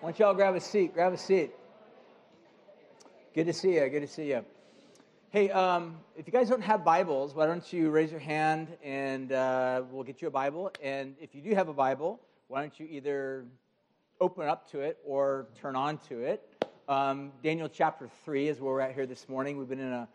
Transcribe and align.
Why 0.00 0.10
don't 0.10 0.18
y'all 0.18 0.34
grab 0.34 0.54
a 0.54 0.60
seat? 0.60 0.92
Grab 0.92 1.14
a 1.14 1.16
seat. 1.16 1.52
Good 3.34 3.46
to 3.46 3.52
see 3.54 3.76
you. 3.76 3.88
Good 3.88 4.00
to 4.00 4.06
see 4.06 4.28
you. 4.28 4.44
Hey, 5.30 5.50
um, 5.50 5.96
if 6.16 6.26
you 6.26 6.34
guys 6.34 6.50
don't 6.50 6.62
have 6.62 6.84
Bibles, 6.84 7.34
why 7.34 7.46
don't 7.46 7.72
you 7.72 7.88
raise 7.88 8.10
your 8.10 8.20
hand 8.20 8.68
and 8.84 9.32
uh, 9.32 9.84
we'll 9.90 10.04
get 10.04 10.20
you 10.20 10.28
a 10.28 10.30
Bible. 10.30 10.70
And 10.82 11.14
if 11.18 11.34
you 11.34 11.40
do 11.40 11.54
have 11.54 11.68
a 11.68 11.72
Bible, 11.72 12.20
why 12.48 12.60
don't 12.60 12.78
you 12.78 12.86
either 12.90 13.46
open 14.20 14.46
up 14.46 14.70
to 14.72 14.80
it 14.80 14.98
or 15.02 15.46
turn 15.58 15.74
on 15.76 15.96
to 16.10 16.20
it? 16.20 16.42
Um, 16.88 17.32
Daniel 17.42 17.68
chapter 17.68 18.10
3 18.26 18.48
is 18.48 18.60
where 18.60 18.74
we're 18.74 18.80
at 18.80 18.92
here 18.92 19.06
this 19.06 19.30
morning. 19.30 19.56
We've 19.56 19.68
been 19.68 19.80
in 19.80 19.92
a, 19.92 20.08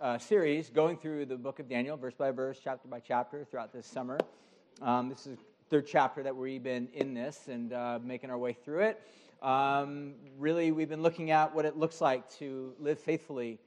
a, 0.00 0.20
series 0.20 0.70
going 0.70 0.96
through 0.96 1.26
the 1.26 1.36
book 1.36 1.58
of 1.58 1.68
Daniel, 1.68 1.96
verse 1.96 2.14
by 2.14 2.30
verse, 2.30 2.60
chapter 2.62 2.86
by 2.86 3.00
chapter, 3.00 3.44
throughout 3.44 3.72
this 3.72 3.86
summer. 3.86 4.18
Um, 4.80 5.08
this 5.08 5.26
is 5.26 5.38
third 5.68 5.86
chapter 5.86 6.22
that 6.22 6.34
we've 6.34 6.62
been 6.62 6.88
in 6.94 7.12
this 7.12 7.48
and 7.48 7.74
uh, 7.74 7.98
making 8.02 8.30
our 8.30 8.38
way 8.38 8.54
through 8.54 8.80
it. 8.80 9.02
Um, 9.42 10.14
really, 10.38 10.72
we've 10.72 10.88
been 10.88 11.02
looking 11.02 11.30
at 11.30 11.54
what 11.54 11.66
it 11.66 11.76
looks 11.76 12.00
like 12.00 12.28
to 12.38 12.72
live 12.78 12.98
faithfully 12.98 13.58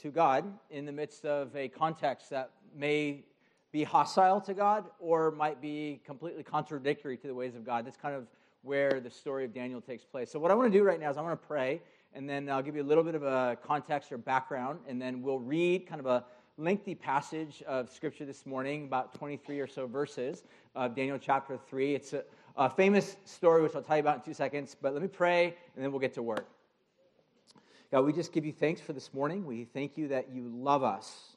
to 0.00 0.10
God 0.10 0.44
in 0.70 0.86
the 0.86 0.92
midst 0.92 1.24
of 1.24 1.54
a 1.56 1.66
context 1.68 2.30
that 2.30 2.50
may 2.76 3.24
be 3.72 3.82
hostile 3.82 4.40
to 4.42 4.54
God 4.54 4.84
or 5.00 5.32
might 5.32 5.60
be 5.60 6.00
completely 6.06 6.44
contradictory 6.44 7.16
to 7.16 7.26
the 7.26 7.34
ways 7.34 7.56
of 7.56 7.66
God. 7.66 7.84
That's 7.84 7.96
kind 7.96 8.14
of 8.14 8.28
where 8.62 9.00
the 9.00 9.10
story 9.10 9.44
of 9.44 9.52
Daniel 9.52 9.80
takes 9.80 10.04
place. 10.04 10.30
So, 10.30 10.38
what 10.38 10.52
I 10.52 10.54
want 10.54 10.72
to 10.72 10.78
do 10.78 10.84
right 10.84 11.00
now 11.00 11.10
is 11.10 11.16
I 11.16 11.22
want 11.22 11.40
to 11.40 11.46
pray, 11.46 11.82
and 12.14 12.30
then 12.30 12.48
I'll 12.48 12.62
give 12.62 12.76
you 12.76 12.82
a 12.82 12.84
little 12.84 13.04
bit 13.04 13.16
of 13.16 13.24
a 13.24 13.58
context 13.64 14.12
or 14.12 14.18
background, 14.18 14.78
and 14.86 15.02
then 15.02 15.22
we'll 15.22 15.40
read 15.40 15.88
kind 15.88 15.98
of 16.00 16.06
a 16.06 16.24
lengthy 16.58 16.96
passage 16.96 17.62
of 17.68 17.88
scripture 17.88 18.26
this 18.26 18.44
morning, 18.44 18.84
about 18.86 19.14
23 19.14 19.60
or 19.60 19.68
so 19.68 19.86
verses 19.86 20.42
of 20.74 20.96
Daniel 20.96 21.16
chapter 21.16 21.56
3. 21.56 21.94
It's 21.94 22.12
a, 22.12 22.24
a 22.56 22.68
famous 22.68 23.16
story, 23.24 23.62
which 23.62 23.76
I'll 23.76 23.82
tell 23.82 23.96
you 23.96 24.00
about 24.00 24.16
in 24.16 24.22
two 24.22 24.34
seconds, 24.34 24.76
but 24.80 24.92
let 24.92 25.00
me 25.00 25.08
pray, 25.08 25.54
and 25.76 25.84
then 25.84 25.92
we'll 25.92 26.00
get 26.00 26.14
to 26.14 26.22
work. 26.22 26.48
God, 27.92 28.04
we 28.04 28.12
just 28.12 28.32
give 28.32 28.44
you 28.44 28.52
thanks 28.52 28.80
for 28.80 28.92
this 28.92 29.14
morning. 29.14 29.46
We 29.46 29.64
thank 29.66 29.96
you 29.96 30.08
that 30.08 30.30
you 30.32 30.48
love 30.48 30.82
us, 30.82 31.36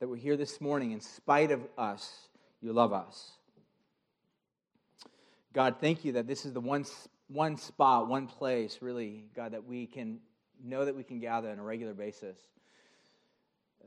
that 0.00 0.08
we're 0.08 0.16
here 0.16 0.36
this 0.36 0.60
morning 0.60 0.92
in 0.92 1.00
spite 1.00 1.50
of 1.50 1.66
us. 1.78 2.28
You 2.60 2.74
love 2.74 2.92
us. 2.92 3.32
God, 5.54 5.76
thank 5.80 6.04
you 6.04 6.12
that 6.12 6.26
this 6.26 6.44
is 6.44 6.52
the 6.52 6.60
one, 6.60 6.84
one 7.28 7.56
spot, 7.56 8.06
one 8.06 8.26
place, 8.26 8.78
really, 8.82 9.24
God, 9.34 9.52
that 9.52 9.64
we 9.64 9.86
can 9.86 10.18
know 10.62 10.84
that 10.84 10.94
we 10.94 11.04
can 11.04 11.20
gather 11.20 11.48
on 11.48 11.58
a 11.58 11.62
regular 11.62 11.94
basis. 11.94 12.36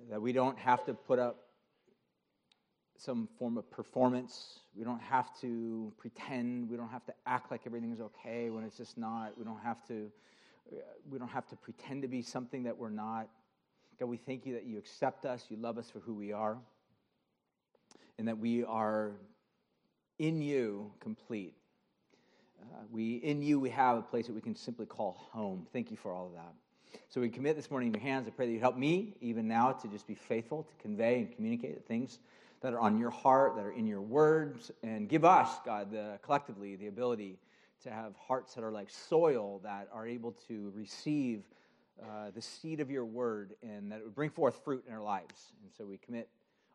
That 0.10 0.22
we 0.22 0.34
don't 0.34 0.58
have 0.58 0.86
to 0.86 0.94
put 0.94 1.20
up 1.20 1.38
some 2.98 3.28
form 3.40 3.58
of 3.58 3.70
performance. 3.72 4.60
We 4.76 4.84
don't 4.84 5.02
have 5.02 5.28
to 5.42 5.92
pretend. 5.98 6.70
We 6.70 6.78
don't 6.78 6.90
have 6.90 7.06
to 7.06 7.14
act 7.26 7.52
like 7.52 7.62
everything 7.66 7.92
is 7.92 8.02
okay 8.02 8.50
when 8.50 8.64
it's 8.64 8.78
just 8.78 8.98
not. 8.98 9.38
We 9.38 9.44
don't 9.44 9.62
have 9.62 9.86
to. 9.88 10.12
We 11.10 11.20
don't 11.20 11.30
have 11.30 11.48
to 11.48 11.56
pretend 11.56 12.04
to 12.04 12.08
be 12.08 12.22
something 12.22 12.64
that 12.64 12.78
we're 12.78 12.90
not. 12.90 13.28
God, 14.00 14.08
we 14.08 14.18
thank 14.18 14.46
you 14.46 14.54
that 14.54 14.66
you 14.66 14.78
accept 14.78 15.26
us, 15.26 15.46
you 15.50 15.58
love 15.58 15.78
us 15.78 15.90
for 15.90 16.00
who 16.00 16.14
we 16.14 16.32
are, 16.32 16.58
and 18.18 18.28
that 18.28 18.38
we 18.38 18.64
are 18.64 19.12
in 20.18 20.42
you 20.42 20.92
complete. 21.00 21.54
Uh, 22.62 22.78
we, 22.92 23.16
in 23.16 23.42
you, 23.42 23.60
we 23.60 23.70
have 23.70 23.98
a 23.98 24.02
place 24.02 24.28
that 24.28 24.34
we 24.34 24.42
can 24.42 24.56
simply 24.56 24.86
call 24.86 25.18
home. 25.32 25.68
Thank 25.74 25.92
you 25.92 25.98
for 25.98 26.12
all 26.12 26.28
of 26.28 26.34
that. 26.34 26.54
So 27.10 27.22
we 27.22 27.30
commit 27.30 27.56
this 27.56 27.70
morning 27.70 27.90
in 27.90 27.94
your 27.94 28.04
hands. 28.04 28.28
I 28.28 28.32
pray 28.32 28.46
that 28.48 28.52
you 28.52 28.60
help 28.60 28.78
me, 28.78 29.16
even 29.22 29.48
now, 29.48 29.72
to 29.72 29.88
just 29.88 30.08
be 30.08 30.16
faithful, 30.16 30.64
to 30.64 30.76
convey 30.82 31.20
and 31.20 31.36
communicate 31.36 31.76
the 31.76 31.84
things 31.84 32.20
that 32.62 32.74
are 32.74 32.80
on 32.80 32.98
your 32.98 33.10
heart, 33.10 33.56
that 33.56 33.66
are 33.66 33.72
in 33.72 33.88
your 33.88 34.02
words, 34.02 34.72
and 34.84 35.10
give 35.10 35.26
us, 35.26 35.50
God, 35.66 35.92
the, 35.92 36.20
collectively, 36.22 36.76
the 36.76 36.88
ability 36.88 37.38
to 37.84 37.90
have 37.90 38.16
hearts 38.16 38.54
that 38.54 38.64
are 38.64 38.72
like 38.72 38.90
soil 38.90 39.60
that 39.64 39.90
are 39.92 40.08
able 40.08 40.34
to 40.48 40.72
receive 40.76 41.44
uh, 42.02 42.32
the 42.34 42.42
seed 42.42 42.80
of 42.80 42.90
your 42.90 43.06
word 43.06 43.54
and 43.62 43.92
that 43.92 44.00
it 44.00 44.04
would 44.04 44.16
bring 44.16 44.30
forth 44.30 44.64
fruit 44.64 44.84
in 44.88 44.94
our 44.94 45.02
lives. 45.02 45.54
And 45.64 45.72
so 45.78 45.86
we 45.86 45.98
commit 45.98 46.30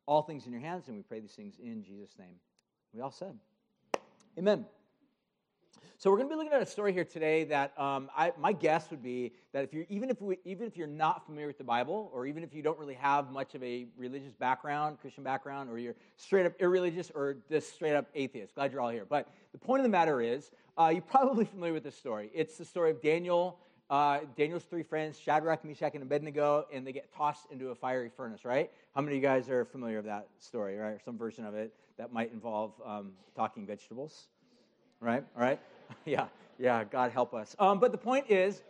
all 0.07 0.23
things 0.23 0.47
in 0.47 0.53
your 0.53 0.61
hands 0.61 0.89
and 0.89 0.97
we 0.97 1.03
pray 1.03 1.21
these 1.21 1.33
things 1.33 1.55
in 1.63 1.83
Jesus' 1.83 2.17
name. 2.19 2.37
We 2.93 3.01
all 3.01 3.11
said, 3.11 3.37
Amen. 4.39 4.67
So 5.99 6.11
we're 6.11 6.19
going 6.19 6.29
to 6.29 6.35
be 6.35 6.37
looking 6.37 6.53
at 6.53 6.63
a 6.63 6.67
story 6.67 6.93
here 6.93 7.05
today 7.05 7.45
that 7.45 7.79
um, 7.79 8.11
I, 8.17 8.33
my 8.39 8.53
guess 8.53 8.91
would 8.91 9.03
be 9.03 9.33
that 9.53 9.65
if 9.65 9.73
you're 9.73 9.87
even 9.89 10.11
if 10.11 10.21
we, 10.21 10.39
even 10.45 10.67
if 10.67 10.77
you're 10.77 10.87
not 10.87 11.25
familiar 11.25 11.47
with 11.47 11.59
the 11.59 11.65
Bible, 11.65 12.11
or 12.13 12.27
even 12.27 12.43
if 12.43 12.55
you 12.55 12.63
don't 12.63 12.79
really 12.79 12.95
have 12.95 13.31
much 13.31 13.55
of 13.55 13.63
a 13.63 13.87
religious 13.97 14.35
background, 14.35 14.99
Christian 15.01 15.25
background, 15.25 15.71
or 15.71 15.79
you're 15.79 15.97
straight 16.17 16.47
up 16.47 16.53
irreligious 16.61 17.11
or 17.15 17.37
just 17.51 17.75
straight 17.75 17.95
up 17.95 18.07
atheist, 18.15 18.55
glad 18.55 18.73
you're 18.73 18.81
all 18.81 18.91
here. 18.91 19.07
But 19.09 19.29
the 19.53 19.59
point 19.59 19.81
of 19.81 19.85
the 19.85 19.91
matter 19.91 20.21
is, 20.21 20.51
uh, 20.79 20.91
you're 20.93 21.03
probably 21.03 21.45
familiar 21.55 21.73
with 21.73 21.85
this 21.85 21.97
story. 21.97 22.31
It's 22.35 22.59
the 22.59 22.65
story 22.65 22.91
of 22.91 23.01
Daniel. 23.01 23.59
Uh, 23.89 24.21
Daniel's 24.37 24.65
three 24.65 24.83
friends, 24.83 25.17
Shadrach, 25.19 25.65
Meshach, 25.65 25.95
and 25.95 26.03
Abednego, 26.03 26.67
and 26.73 26.85
they 26.85 26.93
get 26.93 27.15
tossed 27.15 27.47
into 27.53 27.69
a 27.69 27.75
fiery 27.75 28.11
furnace, 28.17 28.45
right? 28.45 28.71
How 28.97 29.01
many 29.01 29.17
of 29.17 29.23
you 29.23 29.29
guys 29.29 29.49
are 29.49 29.65
familiar 29.65 29.99
with 29.99 30.07
that 30.07 30.27
story, 30.41 30.77
right? 30.77 30.89
Or 30.89 31.01
some 31.05 31.17
version 31.17 31.45
of 31.47 31.55
it 31.55 31.73
that 31.97 32.13
might 32.13 32.33
involve 32.33 32.73
um, 32.85 33.13
talking 33.37 33.65
vegetables, 33.65 34.27
right? 35.01 35.23
All 35.37 35.43
right? 35.43 35.61
yeah, 36.05 36.27
yeah, 36.59 36.85
God 36.85 37.13
help 37.13 37.35
us. 37.35 37.55
Um, 37.59 37.79
but 37.81 37.93
the 37.93 37.99
point 37.99 38.31
is, 38.31 38.63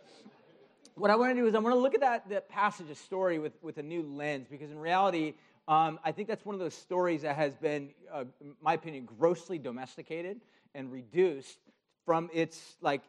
what 0.95 1.11
I 1.11 1.15
want 1.15 1.35
to 1.35 1.41
do 1.41 1.47
is 1.47 1.55
I 1.55 1.59
want 1.59 1.75
to 1.75 1.79
look 1.79 1.93
at 1.93 2.01
that, 2.01 2.29
that 2.29 2.49
passage, 2.49 2.89
of 2.89 2.97
story, 2.97 3.39
with, 3.39 3.53
with 3.61 3.77
a 3.77 3.83
new 3.83 4.03
lens, 4.03 4.47
because 4.49 4.71
in 4.71 4.79
reality, 4.79 5.33
um, 5.67 5.99
I 6.03 6.11
think 6.11 6.27
that's 6.27 6.45
one 6.45 6.55
of 6.55 6.59
those 6.59 6.73
stories 6.73 7.21
that 7.21 7.35
has 7.35 7.55
been, 7.55 7.89
uh, 8.11 8.25
in 8.41 8.55
my 8.61 8.73
opinion, 8.73 9.07
grossly 9.19 9.57
domesticated 9.57 10.41
and 10.73 10.91
reduced 10.91 11.59
from 12.05 12.29
its 12.33 12.77
like 12.81 13.01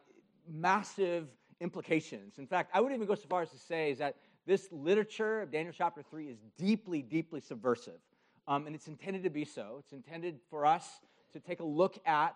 massive 0.47 1.27
implications. 1.61 2.37
In 2.37 2.47
fact, 2.47 2.71
I 2.73 2.81
would 2.81 2.91
even 2.91 3.07
go 3.07 3.15
so 3.15 3.27
far 3.29 3.41
as 3.41 3.49
to 3.51 3.57
say 3.57 3.91
is 3.91 3.99
that 3.99 4.15
this 4.45 4.67
literature 4.71 5.41
of 5.41 5.51
Daniel 5.51 5.73
chapter 5.75 6.01
3 6.01 6.27
is 6.27 6.37
deeply, 6.57 7.01
deeply 7.01 7.39
subversive. 7.39 7.99
Um, 8.47 8.65
and 8.65 8.75
it's 8.75 8.87
intended 8.87 9.23
to 9.23 9.29
be 9.29 9.45
so. 9.45 9.77
It's 9.79 9.93
intended 9.93 10.39
for 10.49 10.65
us 10.65 10.85
to 11.33 11.39
take 11.39 11.59
a 11.59 11.65
look 11.65 11.99
at 12.05 12.35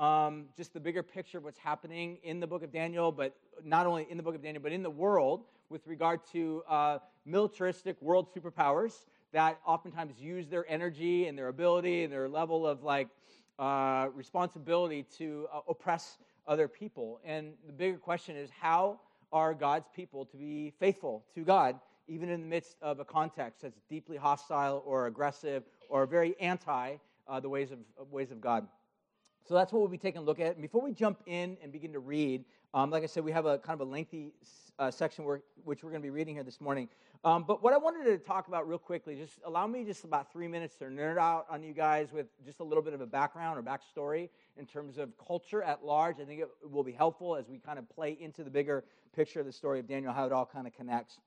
um, 0.00 0.46
just 0.56 0.72
the 0.72 0.80
bigger 0.80 1.02
picture 1.02 1.38
of 1.38 1.44
what's 1.44 1.58
happening 1.58 2.18
in 2.24 2.40
the 2.40 2.46
book 2.46 2.62
of 2.62 2.72
Daniel, 2.72 3.12
but 3.12 3.36
not 3.62 3.86
only 3.86 4.06
in 4.10 4.16
the 4.16 4.22
book 4.22 4.34
of 4.34 4.42
Daniel, 4.42 4.62
but 4.62 4.72
in 4.72 4.82
the 4.82 4.90
world 4.90 5.44
with 5.68 5.86
regard 5.86 6.20
to 6.32 6.62
uh, 6.68 6.98
militaristic 7.26 8.00
world 8.00 8.26
superpowers 8.34 9.04
that 9.32 9.60
oftentimes 9.66 10.18
use 10.18 10.48
their 10.48 10.64
energy 10.68 11.26
and 11.26 11.36
their 11.36 11.48
ability 11.48 12.02
and 12.02 12.12
their 12.12 12.28
level 12.28 12.66
of 12.66 12.82
like 12.82 13.08
uh, 13.58 14.08
responsibility 14.14 15.04
to 15.18 15.46
uh, 15.52 15.60
oppress 15.68 16.16
other 16.46 16.66
people. 16.66 17.20
And 17.22 17.52
the 17.66 17.72
bigger 17.72 17.98
question 17.98 18.36
is 18.36 18.48
how 18.58 19.00
are 19.32 19.52
God's 19.52 19.88
people 19.94 20.24
to 20.24 20.36
be 20.38 20.72
faithful 20.80 21.24
to 21.34 21.44
God, 21.44 21.78
even 22.08 22.30
in 22.30 22.40
the 22.40 22.46
midst 22.46 22.76
of 22.80 23.00
a 23.00 23.04
context 23.04 23.62
that's 23.62 23.82
deeply 23.90 24.16
hostile 24.16 24.82
or 24.86 25.06
aggressive 25.06 25.62
or 25.90 26.06
very 26.06 26.34
anti 26.40 26.96
uh, 27.28 27.38
the 27.38 27.50
ways 27.50 27.70
of, 27.70 27.78
ways 28.10 28.30
of 28.30 28.40
God? 28.40 28.66
So 29.46 29.54
that's 29.54 29.72
what 29.72 29.80
we'll 29.80 29.88
be 29.88 29.98
taking 29.98 30.20
a 30.20 30.24
look 30.24 30.40
at. 30.40 30.52
And 30.52 30.62
before 30.62 30.82
we 30.82 30.92
jump 30.92 31.20
in 31.26 31.56
and 31.62 31.72
begin 31.72 31.92
to 31.92 31.98
read, 31.98 32.44
um, 32.72 32.90
like 32.90 33.02
I 33.02 33.06
said, 33.06 33.24
we 33.24 33.32
have 33.32 33.46
a 33.46 33.58
kind 33.58 33.80
of 33.80 33.86
a 33.86 33.90
lengthy 33.90 34.32
uh, 34.78 34.90
section 34.90 35.24
where, 35.24 35.42
which 35.64 35.82
we're 35.82 35.90
going 35.90 36.02
to 36.02 36.06
be 36.06 36.10
reading 36.10 36.34
here 36.34 36.44
this 36.44 36.60
morning. 36.60 36.88
Um, 37.22 37.44
but 37.46 37.62
what 37.62 37.74
I 37.74 37.76
wanted 37.76 38.04
to 38.04 38.18
talk 38.18 38.48
about 38.48 38.66
real 38.66 38.78
quickly, 38.78 39.14
just 39.14 39.40
allow 39.44 39.66
me 39.66 39.84
just 39.84 40.04
about 40.04 40.32
three 40.32 40.48
minutes 40.48 40.76
to 40.76 40.84
nerd 40.84 41.18
out 41.18 41.46
on 41.50 41.62
you 41.62 41.74
guys 41.74 42.12
with 42.12 42.26
just 42.46 42.60
a 42.60 42.64
little 42.64 42.82
bit 42.82 42.94
of 42.94 43.02
a 43.02 43.06
background 43.06 43.58
or 43.58 43.62
backstory 43.62 44.30
in 44.56 44.64
terms 44.64 44.96
of 44.96 45.10
culture 45.18 45.62
at 45.62 45.84
large. 45.84 46.16
I 46.20 46.24
think 46.24 46.40
it 46.40 46.48
will 46.70 46.84
be 46.84 46.92
helpful 46.92 47.36
as 47.36 47.48
we 47.48 47.58
kind 47.58 47.78
of 47.78 47.88
play 47.90 48.16
into 48.20 48.42
the 48.42 48.50
bigger 48.50 48.84
picture 49.14 49.40
of 49.40 49.46
the 49.46 49.52
story 49.52 49.80
of 49.80 49.86
Daniel, 49.86 50.12
how 50.12 50.24
it 50.24 50.32
all 50.32 50.46
kind 50.46 50.66
of 50.66 50.74
connects. 50.74 51.18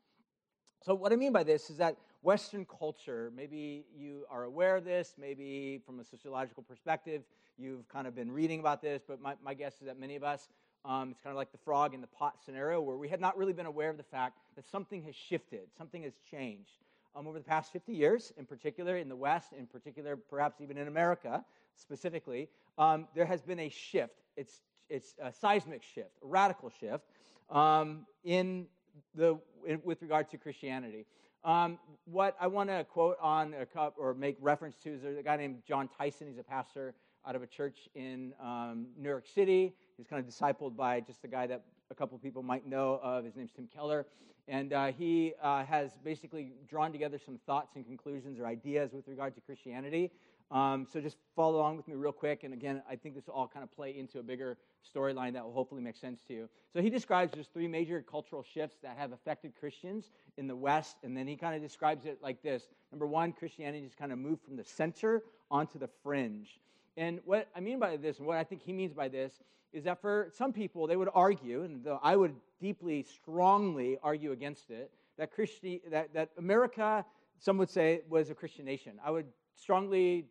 So, 0.82 0.96
what 0.96 1.14
I 1.14 1.16
mean 1.16 1.32
by 1.32 1.44
this 1.44 1.70
is 1.70 1.78
that 1.78 1.96
Western 2.24 2.66
culture, 2.66 3.32
maybe 3.36 3.86
you 3.94 4.26
are 4.32 4.46
aware 4.46 4.78
of 4.78 4.86
this, 4.86 5.16
maybe 5.20 5.82
from 5.86 6.00
a 6.00 6.06
sociological 6.06 6.64
perspective, 6.64 7.22
you've 7.58 7.88
kind 7.90 8.08
of 8.08 8.16
been 8.16 8.32
reading 8.32 8.62
about 8.62 8.82
this, 8.82 9.04
but 9.06 9.22
my, 9.22 9.36
my 9.44 9.54
guess 9.54 9.74
is 9.74 9.88
that 9.88 10.00
many 10.00 10.16
of 10.16 10.24
us, 10.24 10.48
um, 10.86 11.12
it's 11.12 11.20
kind 11.20 11.32
of 11.32 11.38
like 11.38 11.52
the 11.52 11.58
frog 11.58 11.94
in 11.94 12.00
the 12.00 12.08
pot 12.08 12.36
scenario 12.46 12.80
where 12.80 12.96
we 12.96 13.10
had 13.10 13.20
not 13.20 13.38
really 13.38 13.52
been 13.52 13.66
aware 13.66 13.90
of 13.90 13.98
the 13.98 14.04
fact 14.04 14.38
that 14.56 14.66
something 14.66 15.04
has 15.04 15.16
shifted, 15.16 15.68
something 15.78 16.04
has 16.04 16.14
changed. 16.32 16.72
Um, 17.14 17.28
over 17.28 17.38
the 17.38 17.44
past 17.44 17.74
50 17.74 17.92
years, 17.92 18.32
in 18.38 18.46
particular 18.46 18.98
in 18.98 19.10
the 19.10 19.16
West, 19.18 19.52
in 19.52 19.68
particular 19.68 20.16
perhaps 20.16 20.62
even 20.62 20.78
in 20.78 20.88
America 20.88 21.44
specifically, 21.76 22.48
um, 22.78 23.08
there 23.14 23.26
has 23.26 23.42
been 23.42 23.60
a 23.60 23.70
shift. 23.70 24.24
It's, 24.38 24.62
it's 24.90 25.14
a 25.22 25.32
seismic 25.32 25.84
shift, 25.84 26.12
a 26.24 26.28
radical 26.28 26.72
shift 26.80 27.04
um, 27.50 28.06
in 28.24 28.68
the, 29.14 29.38
in, 29.68 29.82
with 29.84 30.02
regard 30.02 30.30
to 30.30 30.38
Christianity. 30.38 31.06
Um, 31.44 31.78
what 32.06 32.38
I 32.40 32.48
want 32.48 32.70
to 32.70 32.86
quote 32.86 33.18
on 33.22 33.54
a 33.54 33.66
cup 33.66 33.96
or 33.98 34.14
make 34.14 34.38
reference 34.40 34.78
to 34.84 34.94
is 34.94 35.04
a 35.04 35.22
guy 35.24 35.36
named 35.36 35.58
Jon 35.68 35.90
Tyson. 35.98 36.28
He's 36.28 36.38
a 36.38 36.44
pastor 36.44 36.96
out 37.28 37.36
of 37.36 37.44
a 37.44 37.48
church 37.48 37.90
in 37.96 38.34
um, 38.42 38.88
New 38.98 39.10
York 39.10 39.26
City. 39.28 39.74
He's 39.98 40.08
kind 40.08 40.26
of 40.26 40.32
discipled 40.32 40.76
by 40.76 41.02
just 41.02 41.24
a 41.26 41.28
guy 41.28 41.48
that 41.48 41.64
a 41.94 41.96
couple 41.96 42.18
people 42.18 42.42
might 42.42 42.68
know 42.68 43.00
of. 43.04 43.24
His 43.24 43.36
name's 43.36 43.52
Tim 43.56 43.70
Keller. 43.74 44.06
And 44.48 44.74
uh, 44.74 44.88
he 44.88 45.34
uh, 45.42 45.64
has 45.64 45.92
basically 46.04 46.52
drawn 46.68 46.92
together 46.92 47.20
some 47.24 47.40
thoughts 47.46 47.76
and 47.76 47.86
conclusions 47.86 48.40
or 48.40 48.48
ideas 48.48 48.92
with 48.92 49.08
regard 49.08 49.36
to 49.36 49.42
Christianity 49.42 50.12
Um, 50.52 50.86
so 50.92 51.00
just 51.00 51.18
follow 51.36 51.58
along 51.58 51.78
with 51.78 51.88
me 51.88 51.96
real 51.96 52.12
quick. 52.12 52.44
And 52.44 52.54
again, 52.54 52.84
I 52.90 52.96
think 52.96 53.16
this 53.16 53.28
will 53.28 53.36
all 53.36 53.48
kind 53.48 53.64
of 53.64 53.72
play 53.72 53.98
into 53.98 54.20
a 54.20 54.24
bigger 54.24 54.58
storyline 54.94 55.34
that 55.34 55.44
will 55.46 55.54
hopefully 55.54 55.82
make 55.82 55.96
sense 55.96 56.22
to 56.28 56.34
you. 56.34 56.50
So 56.74 56.82
he 56.82 56.90
describes 56.90 57.34
just 57.34 57.54
three 57.54 57.68
major 57.68 58.02
cultural 58.02 58.44
shifts 58.44 58.78
that 58.84 58.98
have 58.98 59.14
affected 59.14 59.54
Christians 59.60 60.12
in 60.38 60.48
the 60.48 60.56
West. 60.56 60.98
And 61.04 61.16
then 61.16 61.28
he 61.28 61.36
kind 61.38 61.56
of 61.56 61.62
describes 61.62 62.06
it 62.06 62.18
like 62.22 62.42
this 62.42 62.68
Number 62.92 63.08
one, 63.08 63.34
Christianity 63.34 63.86
just 63.86 63.98
kind 63.98 64.12
of 64.12 64.20
moved 64.20 64.44
from 64.44 64.56
the 64.56 64.64
center 64.64 65.24
onto 65.50 65.80
the 65.80 65.90
fringe. 66.04 66.60
And 66.98 67.20
what 67.26 67.48
I 67.56 67.60
mean 67.60 67.80
by 67.80 67.98
this, 67.98 68.20
and 68.20 68.28
what 68.28 68.38
I 68.38 68.44
think 68.44 68.62
he 68.62 68.74
means 68.74 68.94
by 68.94 69.08
this, 69.08 69.34
is 69.72 69.84
that 69.86 70.00
for 70.02 70.30
some 70.32 70.54
people, 70.54 70.86
they 70.86 70.96
would 70.96 71.10
argue, 71.14 71.64
and 71.64 71.86
I 72.04 72.16
would 72.16 72.36
deeply, 72.62 73.04
strongly 73.04 73.98
argue 74.04 74.32
against 74.32 74.70
it, 74.70 74.92
that, 75.18 75.32
Christi- 75.32 75.82
that, 75.90 76.14
that 76.14 76.30
America, 76.38 77.04
some 77.40 77.58
would 77.58 77.70
say, 77.70 78.02
was 78.08 78.30
a 78.30 78.36
Christian 78.36 78.66
nation. 78.66 79.00
I 79.04 79.10
would 79.12 79.26
strongly 79.56 80.28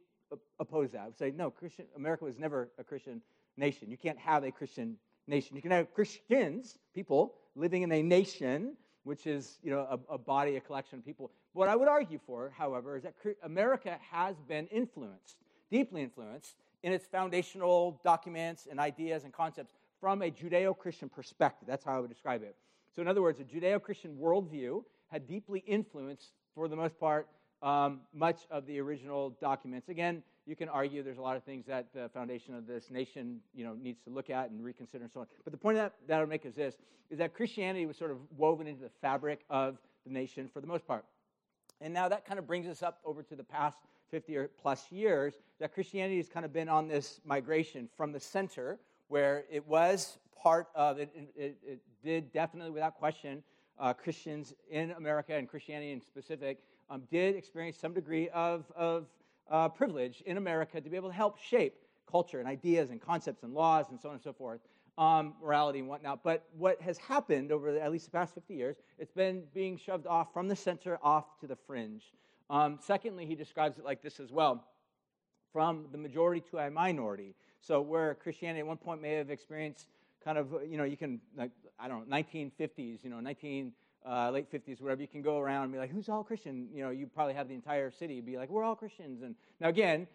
oppose 0.60 0.92
that. 0.92 1.00
I 1.00 1.06
would 1.06 1.18
say, 1.18 1.32
no, 1.34 1.50
Christian, 1.50 1.86
America 1.96 2.24
was 2.24 2.38
never 2.38 2.70
a 2.78 2.84
Christian 2.84 3.20
nation. 3.56 3.90
You 3.90 3.96
can't 3.96 4.18
have 4.18 4.44
a 4.44 4.50
Christian 4.50 4.96
nation. 5.26 5.56
You 5.56 5.62
can 5.62 5.72
have 5.72 5.92
Christians, 5.92 6.78
people, 6.94 7.34
living 7.54 7.82
in 7.82 7.92
a 7.92 8.02
nation, 8.02 8.76
which 9.04 9.26
is 9.26 9.58
you 9.62 9.70
know, 9.70 9.80
a, 9.80 10.14
a 10.14 10.18
body, 10.18 10.56
a 10.56 10.60
collection 10.60 11.00
of 11.00 11.04
people. 11.04 11.30
What 11.52 11.68
I 11.68 11.76
would 11.76 11.88
argue 11.88 12.18
for, 12.26 12.52
however, 12.56 12.96
is 12.96 13.02
that 13.02 13.14
America 13.42 13.98
has 14.10 14.36
been 14.48 14.66
influenced, 14.68 15.36
deeply 15.72 16.02
influenced, 16.02 16.54
in 16.82 16.92
its 16.92 17.06
foundational 17.06 18.00
documents 18.04 18.69
and 18.70 18.78
ideas 18.78 19.24
and 19.24 19.32
concepts 19.32 19.74
from 20.00 20.22
a 20.22 20.30
Judeo 20.30 20.76
Christian 20.76 21.08
perspective. 21.08 21.66
That's 21.66 21.84
how 21.84 21.96
I 21.96 22.00
would 22.00 22.10
describe 22.10 22.42
it. 22.42 22.56
So, 22.94 23.00
in 23.00 23.08
other 23.08 23.22
words, 23.22 23.40
a 23.40 23.44
Judeo 23.44 23.80
Christian 23.80 24.16
worldview 24.20 24.84
had 25.08 25.26
deeply 25.26 25.64
influenced, 25.66 26.32
for 26.54 26.69
the 26.69 26.76
most 26.76 26.98
part, 26.98 27.28
um, 27.62 28.00
much 28.12 28.40
of 28.50 28.66
the 28.66 28.80
original 28.80 29.30
documents. 29.40 29.88
Again, 29.88 30.22
you 30.44 30.56
can 30.56 30.69
argue 30.69 31.02
there's 31.02 31.19
a 31.19 31.22
lot 31.22 31.36
of 31.36 31.44
things 31.44 31.64
that 31.66 31.86
the 31.94 32.10
foundation 32.12 32.54
of 32.54 32.66
this 32.66 32.90
nation 32.90 33.38
you 33.54 33.64
know, 33.64 33.74
needs 33.80 34.00
to 34.02 34.10
look 34.10 34.28
at 34.28 34.50
and 34.50 34.62
reconsider 34.62 35.04
and 35.04 35.12
so 35.12 35.20
on. 35.20 35.26
But 35.44 35.52
the 35.52 35.58
point 35.58 35.76
that, 35.76 35.94
that 36.08 36.16
I 36.16 36.20
would 36.20 36.28
make 36.28 36.44
is 36.44 36.54
this, 36.54 36.74
is 37.10 37.19
that 37.19 37.34
Christianity 37.34 37.86
was 37.86 37.96
sort 37.96 38.10
of 38.10 38.19
woven 38.36 38.66
into 38.66 38.82
the 38.82 38.90
fabric 39.00 39.44
of 39.48 39.78
the 40.04 40.12
nation 40.12 40.50
for 40.52 40.60
the 40.60 40.66
most 40.66 40.86
part. 40.86 41.04
And 41.80 41.94
now 41.94 42.08
that 42.08 42.26
kind 42.26 42.38
of 42.38 42.46
brings 42.46 42.66
us 42.66 42.82
up 42.82 42.98
over 43.04 43.22
to 43.22 43.36
the 43.36 43.44
past 43.44 43.78
50 44.12 44.36
or 44.36 44.48
plus 44.60 44.92
years, 44.92 45.34
that 45.58 45.74
Christianity 45.74 46.18
has 46.18 46.28
kind 46.28 46.44
of 46.44 46.52
been 46.52 46.68
on 46.68 46.86
this 46.86 47.20
migration 47.24 47.88
from 47.96 48.12
the 48.12 48.20
center, 48.20 48.78
where 49.08 49.44
it 49.50 49.66
was 49.66 50.18
part 50.40 50.68
of 50.74 50.98
it, 50.98 51.10
it, 51.34 51.56
it 51.66 51.80
did 52.04 52.32
definitely, 52.32 52.70
without 52.70 52.94
question, 52.94 53.42
uh, 53.80 53.92
Christians 53.92 54.54
in 54.70 54.92
America 54.92 55.34
and 55.34 55.48
Christianity 55.48 55.92
in 55.92 56.00
specific 56.00 56.58
um, 56.90 57.02
did 57.10 57.34
experience 57.36 57.78
some 57.78 57.94
degree 57.94 58.28
of, 58.28 58.64
of 58.76 59.06
uh, 59.50 59.68
privilege 59.68 60.22
in 60.26 60.36
America 60.36 60.80
to 60.80 60.90
be 60.90 60.96
able 60.96 61.08
to 61.08 61.14
help 61.14 61.38
shape 61.38 61.74
culture 62.10 62.38
and 62.38 62.46
ideas 62.46 62.90
and 62.90 63.00
concepts 63.00 63.42
and 63.42 63.54
laws 63.54 63.86
and 63.90 63.98
so 63.98 64.10
on 64.10 64.16
and 64.16 64.22
so 64.22 64.32
forth, 64.32 64.60
um, 64.98 65.34
morality 65.42 65.78
and 65.78 65.88
whatnot. 65.88 66.22
But 66.22 66.44
what 66.58 66.80
has 66.82 66.98
happened 66.98 67.50
over 67.50 67.72
the, 67.72 67.82
at 67.82 67.90
least 67.90 68.04
the 68.04 68.10
past 68.10 68.34
50 68.34 68.54
years, 68.54 68.76
it's 68.98 69.12
been 69.12 69.44
being 69.54 69.78
shoved 69.78 70.06
off 70.06 70.32
from 70.34 70.48
the 70.48 70.56
center 70.56 70.98
off 71.02 71.24
to 71.40 71.46
the 71.46 71.56
fringe. 71.56 72.12
Um, 72.52 72.78
secondly, 72.82 73.25
he 73.25 73.34
describes 73.34 73.78
it 73.78 73.84
like 73.84 74.02
this 74.02 74.20
as 74.20 74.31
well 74.31 74.62
from 75.54 75.87
the 75.90 75.99
majority 75.99 76.43
to 76.50 76.58
a 76.58 76.70
minority. 76.70 77.34
So, 77.60 77.81
where 77.81 78.14
Christianity 78.14 78.60
at 78.60 78.66
one 78.66 78.76
point 78.76 79.00
may 79.00 79.14
have 79.14 79.31
experienced 79.31 79.88
kind 80.22 80.37
of, 80.37 80.54
you 80.69 80.76
know, 80.76 80.84
you 80.84 80.99
can, 80.99 81.19
like, 81.34 81.50
I 81.81 81.88
don't 81.88 82.08
know, 82.08 82.16
1950s, 82.16 83.02
you 83.02 83.10
know, 83.10 83.20
19, 83.20 83.72
uh, 84.06 84.31
late 84.31 84.52
50s, 84.52 84.82
whatever, 84.82 85.00
you 85.00 85.08
can 85.08 85.22
go 85.22 85.38
around 85.38 85.64
and 85.64 85.72
be 85.72 85.78
like, 85.78 85.90
who's 85.90 86.10
all 86.10 86.22
Christian? 86.22 86.69
You 86.75 86.82
know, 86.82 86.90
you 86.90 87.06
probably 87.06 87.34
have 87.34 87.49
the 87.49 87.54
entire 87.54 87.90
city 87.90 88.20
be 88.20 88.37
like, 88.37 88.50
we're 88.50 88.64
all 88.64 88.76
Christians. 88.76 89.22
And 89.22 89.34
now, 89.58 89.69
again, 89.69 90.06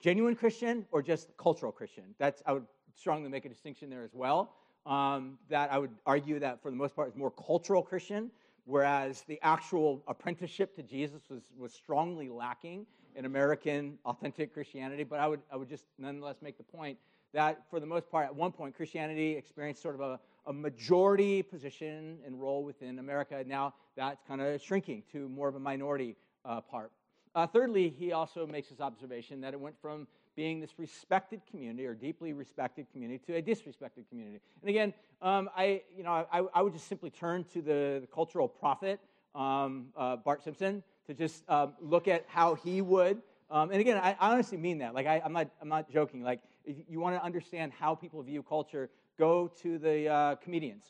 genuine 0.00 0.36
Christian 0.36 0.86
or 0.92 1.02
just 1.02 1.36
cultural 1.36 1.72
Christian? 1.72 2.04
That's, 2.18 2.40
I 2.46 2.52
would 2.52 2.66
strongly 2.94 3.28
make 3.28 3.44
a 3.46 3.48
distinction 3.48 3.90
there 3.90 4.04
as 4.04 4.14
well. 4.14 4.52
Um, 4.86 5.38
that 5.48 5.72
I 5.72 5.78
would 5.78 5.92
argue 6.06 6.38
that 6.40 6.60
for 6.62 6.70
the 6.70 6.76
most 6.76 6.94
part 6.94 7.08
is 7.08 7.16
more 7.16 7.30
cultural 7.30 7.82
Christian, 7.82 8.30
whereas 8.64 9.22
the 9.26 9.38
actual 9.42 10.02
apprenticeship 10.06 10.74
to 10.76 10.82
Jesus 10.82 11.22
was, 11.28 11.42
was 11.58 11.72
strongly 11.72 12.28
lacking 12.28 12.86
in 13.14 13.24
American 13.24 13.98
authentic 14.04 14.54
Christianity. 14.54 15.04
But 15.04 15.20
I 15.20 15.28
would, 15.28 15.40
I 15.50 15.56
would 15.56 15.68
just 15.68 15.84
nonetheless 15.98 16.36
make 16.42 16.56
the 16.56 16.64
point 16.64 16.98
that 17.32 17.62
for 17.70 17.80
the 17.80 17.86
most 17.86 18.10
part, 18.10 18.26
at 18.26 18.34
one 18.34 18.52
point, 18.52 18.76
Christianity 18.76 19.32
experienced 19.32 19.82
sort 19.82 19.94
of 19.94 20.00
a, 20.00 20.20
a 20.46 20.52
majority 20.52 21.42
position 21.42 22.18
and 22.26 22.40
role 22.40 22.62
within 22.62 22.98
America. 22.98 23.42
Now 23.46 23.74
that's 23.96 24.22
kind 24.26 24.40
of 24.40 24.60
shrinking 24.60 25.02
to 25.12 25.28
more 25.28 25.48
of 25.48 25.54
a 25.54 25.60
minority 25.60 26.16
uh, 26.44 26.60
part. 26.60 26.92
Uh, 27.34 27.46
thirdly, 27.46 27.88
he 27.88 28.12
also 28.12 28.46
makes 28.46 28.68
this 28.68 28.80
observation 28.80 29.40
that 29.40 29.54
it 29.54 29.60
went 29.60 29.74
from 29.80 30.06
being 30.34 30.60
this 30.60 30.78
respected 30.78 31.40
community 31.50 31.86
or 31.86 31.94
deeply 31.94 32.32
respected 32.32 32.86
community 32.92 33.20
to 33.26 33.36
a 33.36 33.42
disrespected 33.42 34.08
community. 34.08 34.40
And 34.60 34.70
again, 34.70 34.94
um, 35.20 35.50
I, 35.56 35.82
you 35.96 36.02
know, 36.02 36.26
I, 36.32 36.42
I, 36.54 36.62
would 36.62 36.72
just 36.72 36.88
simply 36.88 37.10
turn 37.10 37.44
to 37.52 37.62
the, 37.62 37.98
the 38.00 38.08
cultural 38.12 38.48
prophet, 38.48 39.00
um, 39.34 39.86
uh, 39.96 40.16
Bart 40.16 40.42
Simpson, 40.42 40.82
to 41.06 41.14
just 41.14 41.48
um, 41.48 41.74
look 41.80 42.08
at 42.08 42.24
how 42.28 42.54
he 42.54 42.80
would. 42.80 43.20
Um, 43.50 43.70
and 43.70 43.80
again, 43.80 43.98
I, 43.98 44.16
I, 44.18 44.32
honestly 44.32 44.58
mean 44.58 44.78
that. 44.78 44.94
Like, 44.94 45.06
I, 45.06 45.20
am 45.24 45.32
not, 45.32 45.48
I'm 45.60 45.68
not 45.68 45.90
joking. 45.90 46.22
Like, 46.22 46.40
if 46.64 46.76
you 46.88 47.00
want 47.00 47.16
to 47.16 47.22
understand 47.22 47.72
how 47.78 47.94
people 47.94 48.22
view 48.22 48.42
culture, 48.42 48.88
go 49.18 49.48
to 49.62 49.78
the 49.78 50.08
uh, 50.08 50.34
comedians. 50.36 50.84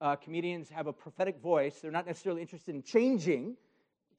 Uh, 0.00 0.14
comedians 0.14 0.68
have 0.68 0.86
a 0.86 0.92
prophetic 0.92 1.40
voice. 1.40 1.80
They're 1.80 1.90
not 1.90 2.06
necessarily 2.06 2.42
interested 2.42 2.74
in 2.74 2.82
changing 2.82 3.56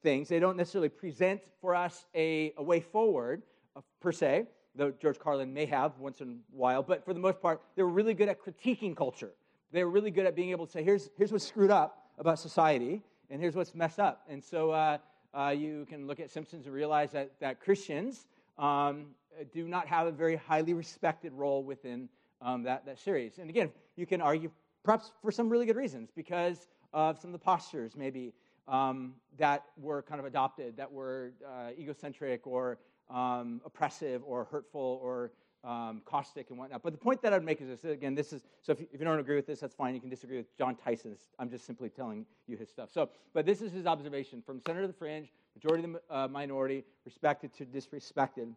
things. 0.03 0.27
They 0.27 0.39
don't 0.39 0.57
necessarily 0.57 0.89
present 0.89 1.41
for 1.61 1.75
us 1.75 2.05
a, 2.15 2.53
a 2.57 2.63
way 2.63 2.79
forward, 2.79 3.43
uh, 3.75 3.81
per 3.99 4.11
se, 4.11 4.47
though 4.77 4.91
George 4.91 5.19
Carlin 5.19 5.53
may 5.53 5.65
have 5.65 5.97
once 5.99 6.21
in 6.21 6.29
a 6.29 6.55
while. 6.55 6.83
But 6.83 7.03
for 7.03 7.13
the 7.13 7.19
most 7.19 7.41
part, 7.41 7.61
they 7.75 7.83
were 7.83 7.89
really 7.89 8.13
good 8.13 8.29
at 8.29 8.39
critiquing 8.39 8.95
culture. 8.95 9.31
They 9.71 9.83
were 9.83 9.91
really 9.91 10.11
good 10.11 10.25
at 10.25 10.35
being 10.35 10.51
able 10.51 10.65
to 10.65 10.71
say, 10.71 10.83
here's, 10.83 11.09
here's 11.17 11.31
what's 11.31 11.45
screwed 11.45 11.71
up 11.71 12.05
about 12.17 12.39
society, 12.39 13.01
and 13.29 13.41
here's 13.41 13.55
what's 13.55 13.75
messed 13.75 13.99
up. 13.99 14.23
And 14.29 14.41
so 14.43 14.71
uh, 14.71 14.97
uh, 15.33 15.53
you 15.57 15.85
can 15.89 16.07
look 16.07 16.19
at 16.19 16.31
Simpsons 16.31 16.65
and 16.65 16.73
realize 16.73 17.11
that, 17.11 17.31
that 17.41 17.59
Christians 17.59 18.27
um, 18.57 19.07
do 19.51 19.67
not 19.67 19.87
have 19.87 20.07
a 20.07 20.11
very 20.11 20.35
highly 20.35 20.73
respected 20.73 21.33
role 21.33 21.63
within 21.63 22.07
um, 22.41 22.63
that, 22.63 22.85
that 22.85 22.99
series. 22.99 23.39
And 23.39 23.49
again, 23.49 23.71
you 23.95 24.05
can 24.05 24.21
argue 24.21 24.51
perhaps 24.83 25.11
for 25.21 25.31
some 25.31 25.49
really 25.49 25.65
good 25.65 25.75
reasons 25.75 26.09
because 26.15 26.67
of 26.93 27.19
some 27.19 27.33
of 27.33 27.33
the 27.33 27.43
postures 27.43 27.95
maybe 27.95 28.33
um, 28.67 29.13
that 29.37 29.65
were 29.77 30.01
kind 30.01 30.19
of 30.19 30.25
adopted, 30.25 30.77
that 30.77 30.91
were 30.91 31.33
uh, 31.45 31.69
egocentric 31.77 32.47
or 32.47 32.77
um, 33.09 33.61
oppressive 33.65 34.21
or 34.25 34.45
hurtful 34.45 34.99
or 35.01 35.31
um, 35.63 36.01
caustic 36.05 36.49
and 36.49 36.57
whatnot. 36.57 36.81
But 36.83 36.93
the 36.93 36.99
point 36.99 37.21
that 37.23 37.33
I'd 37.33 37.43
make 37.43 37.61
is 37.61 37.67
this 37.67 37.83
again, 37.83 38.15
this 38.15 38.31
is 38.31 38.43
so 38.61 38.71
if 38.71 38.79
you, 38.79 38.87
if 38.93 38.99
you, 38.99 39.05
don't 39.05 39.19
agree 39.19 39.35
with 39.35 39.47
this, 39.47 39.59
that's 39.59 39.75
fine. 39.75 39.93
You 39.93 40.01
can 40.01 40.09
disagree 40.09 40.37
with 40.37 40.55
Jon 40.57 40.75
Tyson. 40.75 41.17
I'm 41.39 41.49
just 41.49 41.65
simply 41.65 41.89
telling 41.89 42.25
you 42.47 42.57
his 42.57 42.69
stuff. 42.69 42.89
So, 42.93 43.09
but 43.33 43.45
this 43.45 43.61
is 43.61 43.71
his 43.71 43.85
observation 43.85 44.41
from 44.45 44.61
center 44.65 44.81
to 44.81 44.87
the 44.87 44.93
fringe, 44.93 45.33
majority 45.55 45.83
to 45.83 45.93
the 45.93 46.15
uh, 46.15 46.27
minority, 46.27 46.83
respected 47.05 47.53
to 47.55 47.65
disrespected. 47.65 48.53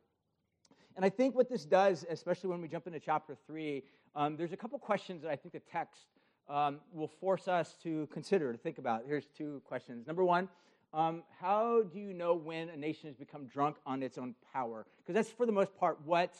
And 0.97 1.05
I 1.05 1.09
think 1.09 1.35
what 1.35 1.49
this 1.49 1.65
does, 1.65 2.05
especially 2.11 2.51
when 2.51 2.61
we 2.61 2.69
jump 2.69 2.87
into 2.87 3.01
chapter 3.01 3.37
three, 3.47 3.83
um, 4.15 4.37
there's 4.37 4.53
a 4.53 4.57
couple 4.57 4.79
questions 4.79 5.23
that 5.23 5.31
I 5.31 5.37
think 5.37 5.53
the 5.53 5.61
text 5.61 6.07
um, 6.49 6.81
will 6.93 7.09
force 7.09 7.49
us 7.49 7.77
to 7.83 8.09
consider, 8.13 8.53
to 8.53 8.59
think 8.59 8.79
about. 8.79 9.05
Here's 9.07 9.27
two 9.27 9.63
questions. 9.65 10.07
Number 10.07 10.25
one, 10.25 10.49
um, 10.93 11.23
how 11.41 11.83
do 11.83 11.99
you 12.01 12.13
know 12.13 12.35
when 12.35 12.69
a 12.69 12.77
nation 12.77 13.09
has 13.09 13.17
become 13.17 13.47
drunk 13.47 13.77
on 13.87 14.03
its 14.03 14.19
own 14.19 14.35
power? 14.53 14.87
Because 14.99 15.15
that's, 15.15 15.31
for 15.31 15.47
the 15.47 15.53
most 15.53 15.75
part, 15.77 15.99
what 16.05 16.35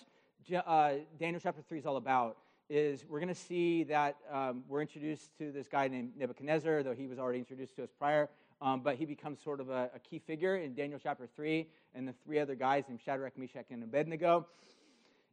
uh, 0.67 0.95
Daniel 1.19 1.41
chapter 1.41 1.63
3 1.69 1.79
is 1.79 1.87
all 1.87 1.97
about. 1.97 2.37
Is 2.69 3.05
we're 3.09 3.19
going 3.19 3.35
to 3.35 3.41
see 3.41 3.83
that 3.85 4.17
um, 4.31 4.63
we're 4.69 4.81
introduced 4.81 5.37
to 5.39 5.51
this 5.51 5.67
guy 5.67 5.89
named 5.89 6.13
Nebuchadnezzar, 6.17 6.85
though 6.85 6.95
he 6.95 7.09
was 7.09 7.19
already 7.19 7.41
introduced 7.41 7.75
to 7.77 7.83
us 7.83 7.91
prior. 7.99 8.29
Um, 8.63 8.81
but 8.81 8.97
he 8.97 9.07
becomes 9.07 9.41
sort 9.43 9.61
of 9.61 9.71
a, 9.71 9.91
a, 9.95 9.99
key 9.99 10.19
figure 10.19 10.57
in 10.57 10.75
Daniel 10.75 11.01
chapter 11.03 11.27
3, 11.35 11.67
and 11.95 12.07
the 12.07 12.15
three 12.25 12.39
other 12.39 12.55
guys 12.55 12.85
named 12.89 13.01
Shadrach, 13.05 13.37
Meshach, 13.39 13.67
and 13.71 13.83
Abednego. 13.83 14.47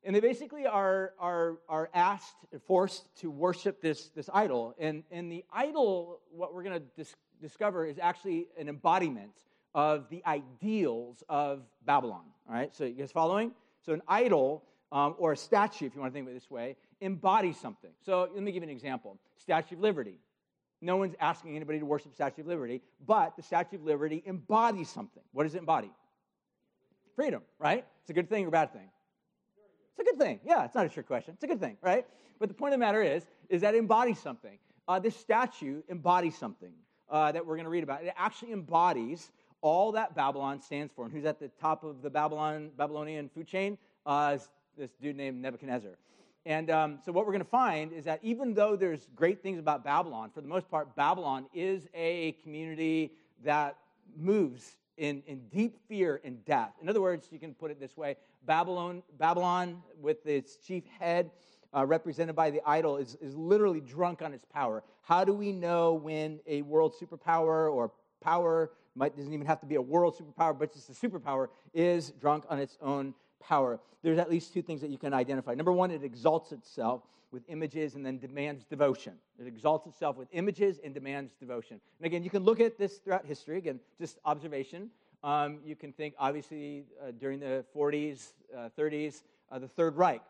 And 0.03 0.15
they 0.15 0.19
basically 0.19 0.65
are, 0.65 1.13
are, 1.19 1.57
are 1.67 1.89
asked, 1.93 2.37
and 2.53 2.61
forced 2.63 3.13
to 3.17 3.29
worship 3.29 3.81
this, 3.81 4.07
this 4.15 4.29
idol. 4.33 4.73
And, 4.79 5.03
and 5.11 5.31
the 5.31 5.43
idol, 5.51 6.21
what 6.31 6.53
we're 6.53 6.63
going 6.63 6.79
to 6.79 6.85
dis- 6.95 7.15
discover, 7.41 7.85
is 7.85 7.99
actually 7.99 8.47
an 8.57 8.69
embodiment 8.69 9.31
of 9.75 10.09
the 10.09 10.23
ideals 10.25 11.23
of 11.29 11.61
Babylon. 11.85 12.23
All 12.47 12.55
right, 12.55 12.75
so 12.75 12.85
you 12.85 12.93
guys 12.93 13.11
following? 13.11 13.51
So 13.85 13.93
an 13.93 14.01
idol, 14.07 14.63
um, 14.91 15.15
or 15.17 15.33
a 15.33 15.37
statue, 15.37 15.85
if 15.85 15.95
you 15.95 16.01
want 16.01 16.13
to 16.13 16.17
think 16.17 16.27
of 16.27 16.31
it 16.31 16.33
this 16.33 16.49
way, 16.49 16.75
embodies 17.01 17.57
something. 17.57 17.91
So 18.03 18.29
let 18.33 18.41
me 18.41 18.51
give 18.51 18.63
you 18.63 18.69
an 18.69 18.75
example 18.75 19.17
Statue 19.37 19.75
of 19.75 19.81
Liberty. 19.81 20.19
No 20.81 20.97
one's 20.97 21.15
asking 21.19 21.55
anybody 21.55 21.79
to 21.79 21.85
worship 21.85 22.13
Statue 22.13 22.41
of 22.41 22.47
Liberty, 22.47 22.81
but 23.05 23.35
the 23.35 23.41
Statue 23.41 23.77
of 23.77 23.83
Liberty 23.83 24.23
embodies 24.25 24.89
something. 24.89 25.23
What 25.31 25.43
does 25.43 25.55
it 25.55 25.59
embody? 25.59 25.91
Freedom, 27.15 27.41
right? 27.59 27.85
It's 28.01 28.09
a 28.09 28.13
good 28.13 28.29
thing 28.29 28.45
or 28.45 28.51
bad 28.51 28.73
thing? 28.73 28.89
It's 29.91 30.07
a 30.07 30.11
good 30.11 30.19
thing. 30.19 30.39
Yeah, 30.45 30.65
it's 30.65 30.75
not 30.75 30.85
a 30.85 30.89
trick 30.89 31.07
question. 31.07 31.33
It's 31.33 31.43
a 31.43 31.47
good 31.47 31.59
thing, 31.59 31.77
right? 31.81 32.05
But 32.39 32.49
the 32.49 32.55
point 32.55 32.73
of 32.73 32.79
the 32.79 32.85
matter 32.85 33.01
is, 33.01 33.25
is 33.49 33.61
that 33.61 33.73
it 33.73 33.79
embodies 33.79 34.19
something. 34.19 34.59
Uh, 34.87 34.99
this 34.99 35.15
statue 35.15 35.81
embodies 35.89 36.37
something 36.37 36.71
uh, 37.09 37.31
that 37.31 37.45
we're 37.45 37.55
going 37.55 37.65
to 37.65 37.69
read 37.69 37.83
about. 37.83 38.03
It 38.03 38.13
actually 38.17 38.53
embodies 38.53 39.31
all 39.61 39.91
that 39.93 40.15
Babylon 40.15 40.61
stands 40.61 40.93
for. 40.95 41.05
And 41.05 41.13
who's 41.13 41.25
at 41.25 41.39
the 41.39 41.49
top 41.59 41.83
of 41.83 42.01
the 42.01 42.09
Babylon, 42.09 42.71
Babylonian 42.77 43.29
food 43.29 43.47
chain? 43.47 43.77
Uh, 44.05 44.37
this 44.77 44.91
dude 45.01 45.15
named 45.15 45.41
Nebuchadnezzar. 45.41 45.91
And 46.45 46.69
um, 46.69 46.99
so, 47.03 47.11
what 47.11 47.25
we're 47.25 47.33
going 47.33 47.43
to 47.43 47.49
find 47.49 47.91
is 47.91 48.05
that 48.05 48.19
even 48.23 48.53
though 48.53 48.77
there's 48.77 49.07
great 49.15 49.43
things 49.43 49.59
about 49.59 49.83
Babylon, 49.83 50.29
for 50.33 50.39
the 50.39 50.47
most 50.47 50.69
part, 50.69 50.95
Babylon 50.95 51.47
is 51.53 51.87
a 51.93 52.33
community 52.43 53.11
that 53.43 53.75
moves 54.15 54.77
in, 54.97 55.23
in 55.27 55.41
deep 55.49 55.77
fear 55.87 56.21
and 56.23 56.43
death. 56.45 56.71
In 56.81 56.87
other 56.89 57.01
words, 57.01 57.27
you 57.31 57.39
can 57.39 57.53
put 57.53 57.71
it 57.71 57.79
this 57.79 57.97
way 57.97 58.15
Babylon, 58.45 59.03
Babylon 59.17 59.81
with 59.99 60.25
its 60.25 60.55
chief 60.57 60.83
head, 60.99 61.31
uh, 61.75 61.85
represented 61.85 62.35
by 62.35 62.49
the 62.49 62.61
idol, 62.65 62.97
is, 62.97 63.15
is 63.21 63.35
literally 63.35 63.81
drunk 63.81 64.21
on 64.21 64.33
its 64.33 64.45
power. 64.45 64.83
How 65.01 65.23
do 65.23 65.33
we 65.33 65.51
know 65.51 65.93
when 65.93 66.39
a 66.47 66.61
world 66.63 66.93
superpower 66.99 67.71
or 67.71 67.91
power 68.21 68.71
might, 68.95 69.15
doesn't 69.15 69.33
even 69.33 69.45
have 69.45 69.59
to 69.61 69.65
be 69.65 69.75
a 69.75 69.81
world 69.81 70.17
superpower, 70.17 70.57
but 70.57 70.73
just 70.73 70.89
a 70.89 70.93
superpower, 70.93 71.47
is 71.73 72.11
drunk 72.19 72.45
on 72.49 72.59
its 72.59 72.77
own 72.81 73.13
power. 73.39 73.79
There's 74.01 74.17
at 74.17 74.29
least 74.29 74.53
two 74.53 74.61
things 74.61 74.81
that 74.81 74.89
you 74.89 74.97
can 74.97 75.13
identify. 75.13 75.53
Number 75.53 75.71
one, 75.71 75.91
it 75.91 76.03
exalts 76.03 76.51
itself 76.51 77.01
with 77.31 77.43
images 77.49 77.95
and 77.95 78.05
then 78.05 78.17
demands 78.19 78.63
devotion. 78.63 79.13
It 79.39 79.47
exalts 79.47 79.85
itself 79.85 80.17
with 80.17 80.27
images 80.31 80.79
and 80.83 80.93
demands 80.93 81.33
devotion. 81.39 81.79
And 81.99 82.05
again, 82.05 82.23
you 82.23 82.29
can 82.29 82.43
look 82.43 82.59
at 82.59 82.77
this 82.77 82.97
throughout 82.97 83.25
history. 83.25 83.57
Again, 83.57 83.79
just 83.99 84.17
observation. 84.25 84.89
Um, 85.23 85.59
you 85.65 85.75
can 85.75 85.91
think, 85.91 86.13
obviously, 86.17 86.85
uh, 87.01 87.11
during 87.19 87.39
the 87.39 87.65
40s, 87.75 88.33
uh, 88.55 88.69
30s, 88.77 89.23
uh, 89.51 89.59
the 89.59 89.67
Third 89.67 89.97
Reich 89.97 90.21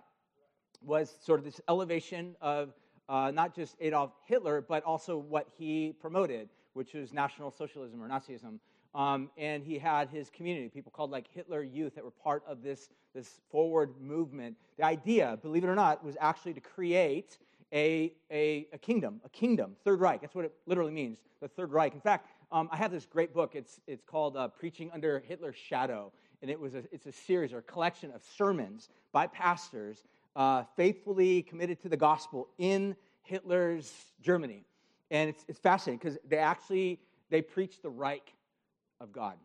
was 0.82 1.16
sort 1.24 1.40
of 1.40 1.46
this 1.46 1.60
elevation 1.68 2.36
of 2.42 2.74
uh, 3.10 3.32
not 3.32 3.56
just 3.56 3.76
Adolf 3.80 4.12
Hitler, 4.26 4.62
but 4.62 4.84
also 4.84 5.18
what 5.18 5.48
he 5.58 5.94
promoted, 6.00 6.50
which 6.74 6.94
was 6.94 7.14
National 7.14 7.52
Socialism 7.52 8.02
or 8.02 8.08
Nazism. 8.08 8.60
Um, 8.96 9.30
and 9.38 9.64
he 9.64 9.78
had 9.78 10.10
his 10.10 10.30
community, 10.30 10.70
people 10.70 10.92
called 10.92 11.12
like 11.12 11.26
Hitler 11.34 11.62
Youth, 11.62 11.96
that 11.96 12.04
were 12.04 12.12
part 12.12 12.44
of 12.48 12.64
this, 12.64 12.90
this 13.14 13.40
forward 13.52 13.94
movement. 14.02 14.58
The 14.78 14.86
idea, 14.86 15.38
believe 15.42 15.64
it 15.64 15.68
or 15.68 15.76
not, 15.76 16.04
was 16.04 16.18
actually 16.20 16.54
to 16.56 16.62
create 16.62 17.38
a, 17.74 18.14
a, 18.32 18.68
a 18.74 18.78
kingdom, 18.78 19.22
a 19.26 19.30
kingdom, 19.30 19.76
Third 19.84 20.00
Reich. 20.00 20.22
That's 20.22 20.34
what 20.36 20.46
it 20.46 20.54
literally 20.66 20.92
means, 20.92 21.20
the 21.42 21.48
Third 21.48 21.72
Reich. 21.72 21.94
In 21.94 22.02
fact, 22.02 22.28
um, 22.52 22.70
I 22.72 22.78
have 22.78 22.92
this 22.92 23.06
great 23.06 23.34
book. 23.34 23.56
It's, 23.56 23.80
it's 23.88 24.04
called 24.04 24.38
uh, 24.38 24.48
Preaching 24.48 24.90
Under 24.94 25.20
Hitler's 25.28 25.58
Shadow. 25.58 26.12
And 26.42 26.52
it 26.52 26.60
was 26.60 26.76
a, 26.76 26.84
it's 26.92 27.08
a 27.08 27.12
series 27.12 27.52
or 27.52 27.60
a 27.60 27.64
collection 27.64 28.12
of 28.12 28.22
sermons 28.38 28.90
by 29.12 29.28
pastors 29.28 30.04
uh, 30.38 30.64
faithfully 30.76 31.42
committed 31.42 31.82
to 31.82 31.90
the 31.90 31.98
gospel 31.98 32.48
in 32.60 32.96
Hitler's 33.24 33.92
Germany. 34.22 34.64
And 35.10 35.30
it's, 35.30 35.44
it's 35.48 35.60
fascinating 35.60 35.98
because 35.98 36.18
they 36.30 36.38
actually, 36.38 37.00
they 37.32 37.42
preach 37.42 37.82
the 37.82 37.90
Reich 37.90 38.32
of 39.02 39.12
God. 39.12 39.36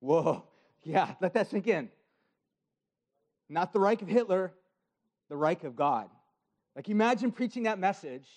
Whoa, 0.00 0.44
yeah, 0.84 1.14
let 1.20 1.32
that 1.34 1.50
sink 1.50 1.66
in. 1.66 1.88
Not 3.48 3.72
the 3.72 3.80
Reich 3.80 4.02
of 4.02 4.08
Hitler, 4.08 4.52
the 5.30 5.36
Reich 5.36 5.64
of 5.64 5.74
God. 5.74 6.10
Like 6.76 6.90
imagine 6.90 7.32
preaching 7.32 7.62
that 7.62 7.78
message 7.78 8.28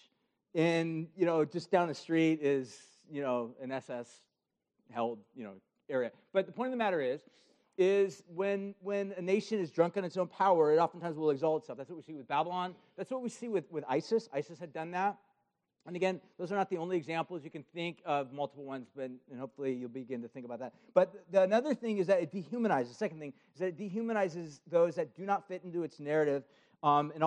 and, 0.56 1.08
you 1.18 1.26
know, 1.26 1.44
just 1.44 1.70
down 1.70 1.90
the 1.90 1.94
street 1.94 2.40
is, 2.42 2.76
you 3.12 3.22
know, 3.22 3.52
an 3.62 3.72
SS 3.74 4.10
held, 4.90 5.20
you 5.36 5.44
know, 5.44 5.54
area. 5.90 6.12
But 6.32 6.46
the 6.46 6.54
point 6.54 6.68
of 6.68 6.72
the 6.72 6.78
matter 6.78 7.02
is, 7.02 7.22
is 7.78 8.24
when, 8.28 8.76
when 8.82 9.14
a 9.18 9.22
nation 9.22 9.60
is 9.60 9.72
drunk 9.72 9.98
on 9.98 10.04
its 10.04 10.18
own 10.18 10.28
power, 10.28 10.74
it 10.74 10.78
oftentimes 10.78 11.18
will 11.18 11.32
exalt 11.32 11.64
itself. 11.64 11.78
That's 11.78 11.90
what 11.90 11.98
we 11.98 12.04
see 12.04 12.14
with 12.14 12.28
Babylon. 12.28 12.76
That's 12.98 13.12
what 13.12 13.22
we 13.22 13.30
see 13.30 13.48
with, 13.48 13.72
with 13.72 13.84
ISIS. 13.88 14.30
ISIS 14.34 14.60
had 14.60 14.74
done 14.74 14.92
that. 14.92 15.18
And 15.88 15.96
again, 15.96 16.22
those 16.38 16.52
are 16.52 16.56
not 16.56 16.70
the 16.70 16.78
only 16.78 16.96
examples. 16.96 17.44
You 17.44 17.50
can 17.50 17.64
think 17.74 18.02
of 18.06 18.32
multiple 18.32 18.66
ones, 18.66 18.88
but 18.96 19.06
and 19.32 19.40
hopefully 19.40 19.74
you'll 19.74 19.90
begin 19.90 20.22
to 20.22 20.28
think 20.28 20.46
about 20.46 20.60
that. 20.60 20.74
But 20.94 21.26
the, 21.32 21.42
another 21.42 21.74
thing 21.74 21.98
is 21.98 22.06
that 22.08 22.22
it 22.22 22.32
dehumanizes. 22.32 22.90
The 22.90 22.96
second 22.96 23.20
thing 23.20 23.34
is 23.56 23.60
that 23.60 23.68
it 23.70 23.78
dehumanizes 23.80 24.60
those 24.70 24.94
that 24.96 25.16
do 25.16 25.26
not 25.26 25.48
fit 25.48 25.64
into 25.64 25.82
its 25.84 26.00
narrative 26.00 26.44
um, 26.84 27.12
and 27.16 27.24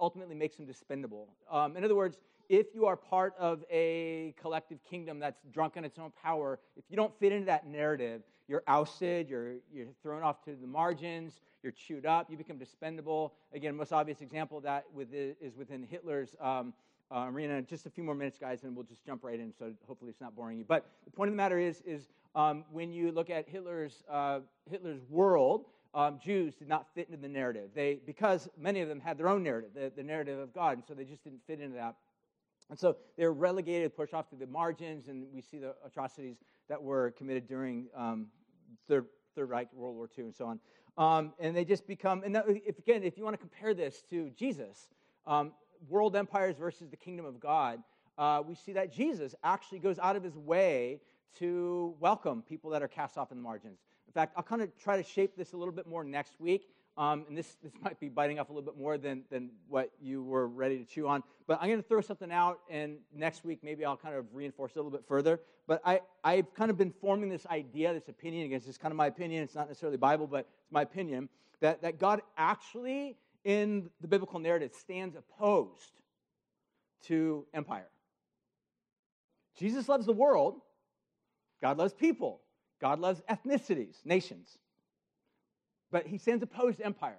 ultimately 0.00 0.34
makes 0.34 0.56
them 0.56 0.66
dispendable. 0.66 1.26
Um, 1.50 1.76
in 1.76 1.84
other 1.84 1.94
words, 1.94 2.18
if 2.48 2.68
you 2.74 2.86
are 2.86 2.96
part 2.96 3.34
of 3.38 3.62
a 3.70 4.34
collective 4.40 4.78
kingdom 4.88 5.18
that's 5.18 5.42
drunk 5.52 5.76
on 5.76 5.84
its 5.84 5.98
own 5.98 6.12
power, 6.22 6.58
if 6.76 6.84
you 6.88 6.96
don't 6.96 7.12
fit 7.18 7.32
into 7.32 7.46
that 7.46 7.66
narrative, 7.66 8.22
you're 8.48 8.62
ousted, 8.66 9.28
you're, 9.28 9.56
you're 9.72 9.86
thrown 10.02 10.22
off 10.22 10.42
to 10.44 10.56
the 10.56 10.66
margins, 10.66 11.40
you're 11.62 11.72
chewed 11.72 12.06
up, 12.06 12.30
you 12.30 12.36
become 12.36 12.58
dispendable. 12.58 13.32
Again, 13.52 13.76
most 13.76 13.92
obvious 13.92 14.20
example 14.22 14.58
of 14.58 14.64
that 14.64 14.86
with, 14.92 15.08
is 15.12 15.56
within 15.56 15.86
Hitler's 15.88 16.34
um, 16.40 16.72
uh, 17.10 17.26
arena. 17.28 17.60
Just 17.62 17.86
a 17.86 17.90
few 17.90 18.02
more 18.04 18.14
minutes, 18.14 18.38
guys, 18.38 18.64
and 18.64 18.74
we'll 18.74 18.86
just 18.86 19.04
jump 19.04 19.22
right 19.22 19.38
in. 19.38 19.52
So 19.58 19.72
hopefully 19.86 20.10
it's 20.10 20.20
not 20.20 20.34
boring 20.34 20.58
you. 20.58 20.64
But 20.66 20.86
the 21.04 21.10
point 21.10 21.28
of 21.28 21.34
the 21.34 21.36
matter 21.36 21.58
is, 21.58 21.82
is 21.86 22.08
um, 22.34 22.64
when 22.72 22.92
you 22.92 23.12
look 23.12 23.30
at 23.30 23.48
Hitler's 23.48 24.02
uh, 24.10 24.40
Hitler's 24.70 25.00
world, 25.08 25.66
um, 25.94 26.18
Jews 26.22 26.54
did 26.54 26.68
not 26.68 26.86
fit 26.94 27.08
into 27.08 27.20
the 27.20 27.28
narrative. 27.28 27.70
They 27.74 28.00
because 28.06 28.48
many 28.58 28.80
of 28.80 28.88
them 28.88 29.00
had 29.00 29.18
their 29.18 29.28
own 29.28 29.42
narrative, 29.42 29.70
the, 29.74 29.92
the 29.94 30.02
narrative 30.02 30.38
of 30.38 30.52
God, 30.54 30.74
and 30.74 30.84
so 30.86 30.94
they 30.94 31.04
just 31.04 31.24
didn't 31.24 31.40
fit 31.46 31.60
into 31.60 31.76
that. 31.76 31.96
And 32.70 32.78
so 32.78 32.96
they 33.16 33.24
were 33.24 33.32
relegated, 33.32 33.96
pushed 33.96 34.12
off 34.12 34.28
to 34.28 34.36
the 34.36 34.46
margins, 34.46 35.08
and 35.08 35.26
we 35.32 35.40
see 35.40 35.58
the 35.58 35.74
atrocities 35.86 36.36
that 36.68 36.82
were 36.82 37.12
committed 37.12 37.48
during 37.48 37.86
um, 37.96 38.26
Third, 38.88 39.06
Third 39.34 39.48
Reich, 39.48 39.68
World 39.72 39.96
War 39.96 40.08
II, 40.16 40.24
and 40.24 40.34
so 40.34 40.46
on. 40.46 40.60
Um, 40.96 41.32
and 41.38 41.56
they 41.56 41.64
just 41.64 41.86
become, 41.86 42.22
and 42.24 42.36
if, 42.66 42.78
again, 42.78 43.04
if 43.04 43.16
you 43.16 43.24
want 43.24 43.34
to 43.34 43.38
compare 43.38 43.72
this 43.72 44.02
to 44.10 44.30
Jesus, 44.30 44.90
um, 45.26 45.52
world 45.88 46.16
empires 46.16 46.56
versus 46.58 46.88
the 46.88 46.96
kingdom 46.96 47.24
of 47.24 47.38
God, 47.38 47.82
uh, 48.18 48.42
we 48.46 48.54
see 48.54 48.72
that 48.72 48.92
Jesus 48.92 49.34
actually 49.44 49.78
goes 49.78 49.98
out 50.00 50.16
of 50.16 50.24
his 50.24 50.36
way 50.36 51.00
to 51.38 51.94
welcome 52.00 52.42
people 52.42 52.70
that 52.70 52.82
are 52.82 52.88
cast 52.88 53.16
off 53.16 53.30
in 53.30 53.38
the 53.38 53.42
margins. 53.42 53.78
In 54.08 54.12
fact, 54.12 54.32
I'll 54.36 54.42
kind 54.42 54.62
of 54.62 54.76
try 54.82 54.96
to 54.96 55.02
shape 55.02 55.36
this 55.36 55.52
a 55.52 55.56
little 55.56 55.72
bit 55.72 55.86
more 55.86 56.02
next 56.02 56.40
week. 56.40 56.68
Um, 56.98 57.24
and 57.28 57.38
this, 57.38 57.56
this 57.62 57.72
might 57.80 58.00
be 58.00 58.08
biting 58.08 58.40
off 58.40 58.50
a 58.50 58.52
little 58.52 58.68
bit 58.68 58.76
more 58.76 58.98
than, 58.98 59.22
than 59.30 59.50
what 59.68 59.92
you 60.00 60.24
were 60.24 60.48
ready 60.48 60.78
to 60.78 60.84
chew 60.84 61.06
on. 61.06 61.22
But 61.46 61.60
I'm 61.62 61.68
going 61.68 61.80
to 61.80 61.88
throw 61.88 62.00
something 62.00 62.32
out, 62.32 62.58
and 62.68 62.96
next 63.14 63.44
week 63.44 63.60
maybe 63.62 63.84
I'll 63.84 63.96
kind 63.96 64.16
of 64.16 64.26
reinforce 64.32 64.72
it 64.72 64.80
a 64.80 64.82
little 64.82 64.90
bit 64.90 65.06
further. 65.06 65.40
But 65.68 65.80
I, 65.84 66.00
I've 66.24 66.52
kind 66.54 66.72
of 66.72 66.76
been 66.76 66.92
forming 67.00 67.28
this 67.28 67.46
idea, 67.46 67.94
this 67.94 68.08
opinion, 68.08 68.46
against 68.46 68.66
it's 68.66 68.76
kind 68.76 68.90
of 68.90 68.96
my 68.96 69.06
opinion, 69.06 69.44
it's 69.44 69.54
not 69.54 69.68
necessarily 69.68 69.96
Bible, 69.96 70.26
but 70.26 70.48
it's 70.60 70.72
my 70.72 70.82
opinion, 70.82 71.28
that, 71.60 71.82
that 71.82 72.00
God 72.00 72.20
actually 72.36 73.16
in 73.44 73.88
the 74.00 74.08
biblical 74.08 74.40
narrative 74.40 74.72
stands 74.74 75.14
opposed 75.14 75.92
to 77.04 77.46
empire. 77.54 77.88
Jesus 79.56 79.88
loves 79.88 80.04
the 80.04 80.12
world, 80.12 80.60
God 81.62 81.78
loves 81.78 81.94
people, 81.94 82.40
God 82.80 82.98
loves 82.98 83.22
ethnicities, 83.30 84.04
nations. 84.04 84.58
But 85.90 86.06
he 86.06 86.18
stands 86.18 86.42
opposed 86.42 86.78
to 86.78 86.86
empire. 86.86 87.18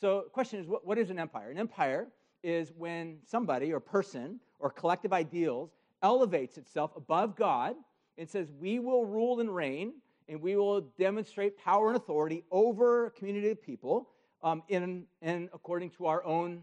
So, 0.00 0.22
the 0.24 0.30
question 0.30 0.60
is 0.60 0.66
what, 0.66 0.86
what 0.86 0.98
is 0.98 1.10
an 1.10 1.18
empire? 1.18 1.50
An 1.50 1.58
empire 1.58 2.08
is 2.42 2.72
when 2.76 3.18
somebody 3.26 3.72
or 3.72 3.80
person 3.80 4.40
or 4.58 4.70
collective 4.70 5.12
ideals 5.12 5.70
elevates 6.02 6.56
itself 6.56 6.92
above 6.96 7.36
God 7.36 7.74
and 8.16 8.28
says, 8.28 8.50
We 8.58 8.78
will 8.78 9.04
rule 9.04 9.40
and 9.40 9.54
reign, 9.54 9.94
and 10.28 10.40
we 10.40 10.56
will 10.56 10.80
demonstrate 10.98 11.58
power 11.58 11.88
and 11.88 11.96
authority 11.96 12.44
over 12.50 13.06
a 13.06 13.10
community 13.10 13.50
of 13.50 13.60
people 13.60 14.08
um, 14.42 14.62
in, 14.68 15.04
in 15.22 15.48
according 15.52 15.90
to 15.90 16.06
our 16.06 16.24
own 16.24 16.62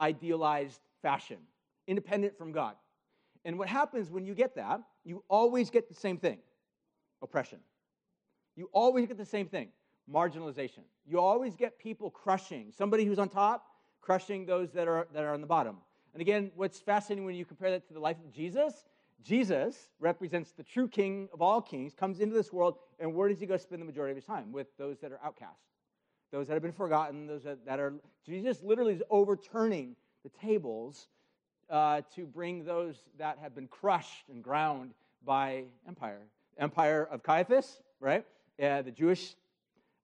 idealized 0.00 0.80
fashion, 1.02 1.38
independent 1.86 2.36
from 2.36 2.52
God. 2.52 2.76
And 3.44 3.58
what 3.58 3.68
happens 3.68 4.10
when 4.10 4.26
you 4.26 4.34
get 4.34 4.54
that, 4.56 4.80
you 5.04 5.22
always 5.28 5.70
get 5.70 5.88
the 5.88 5.94
same 5.94 6.18
thing 6.18 6.38
oppression. 7.22 7.58
You 8.56 8.68
always 8.72 9.06
get 9.06 9.16
the 9.16 9.24
same 9.24 9.46
thing 9.46 9.68
marginalization. 10.12 10.82
You 11.06 11.20
always 11.20 11.56
get 11.56 11.78
people 11.78 12.10
crushing 12.10 12.72
somebody 12.76 13.04
who's 13.04 13.18
on 13.18 13.28
top, 13.28 13.66
crushing 14.00 14.46
those 14.46 14.72
that 14.72 14.88
are, 14.88 15.06
that 15.12 15.24
are 15.24 15.34
on 15.34 15.40
the 15.40 15.46
bottom. 15.46 15.76
And 16.14 16.20
again, 16.20 16.50
what's 16.54 16.78
fascinating 16.78 17.24
when 17.24 17.34
you 17.34 17.44
compare 17.44 17.70
that 17.70 17.86
to 17.88 17.94
the 17.94 18.00
life 18.00 18.16
of 18.24 18.32
Jesus, 18.32 18.84
Jesus 19.22 19.90
represents 20.00 20.52
the 20.52 20.62
true 20.62 20.88
king 20.88 21.28
of 21.32 21.42
all 21.42 21.60
kings, 21.60 21.94
comes 21.94 22.20
into 22.20 22.34
this 22.34 22.52
world, 22.52 22.78
and 22.98 23.14
where 23.14 23.28
does 23.28 23.40
he 23.40 23.46
go 23.46 23.56
spend 23.56 23.82
the 23.82 23.86
majority 23.86 24.12
of 24.12 24.16
his 24.16 24.24
time? 24.24 24.52
With 24.52 24.68
those 24.78 24.98
that 25.00 25.12
are 25.12 25.20
outcast 25.24 25.66
those 26.32 26.48
that 26.48 26.54
have 26.54 26.62
been 26.62 26.72
forgotten, 26.72 27.26
those 27.26 27.44
that, 27.44 27.64
that 27.66 27.80
are. 27.80 27.94
Jesus 28.24 28.62
literally 28.62 28.94
is 28.94 29.02
overturning 29.10 29.96
the 30.24 30.28
tables 30.28 31.08
uh, 31.70 32.02
to 32.14 32.26
bring 32.26 32.64
those 32.64 32.96
that 33.18 33.38
have 33.40 33.54
been 33.54 33.68
crushed 33.68 34.28
and 34.28 34.42
ground 34.42 34.92
by 35.24 35.64
empire. 35.86 36.20
Empire 36.58 37.08
of 37.10 37.22
Caiaphas, 37.22 37.80
right? 38.00 38.24
The 38.58 38.92
Jewish 38.94 39.34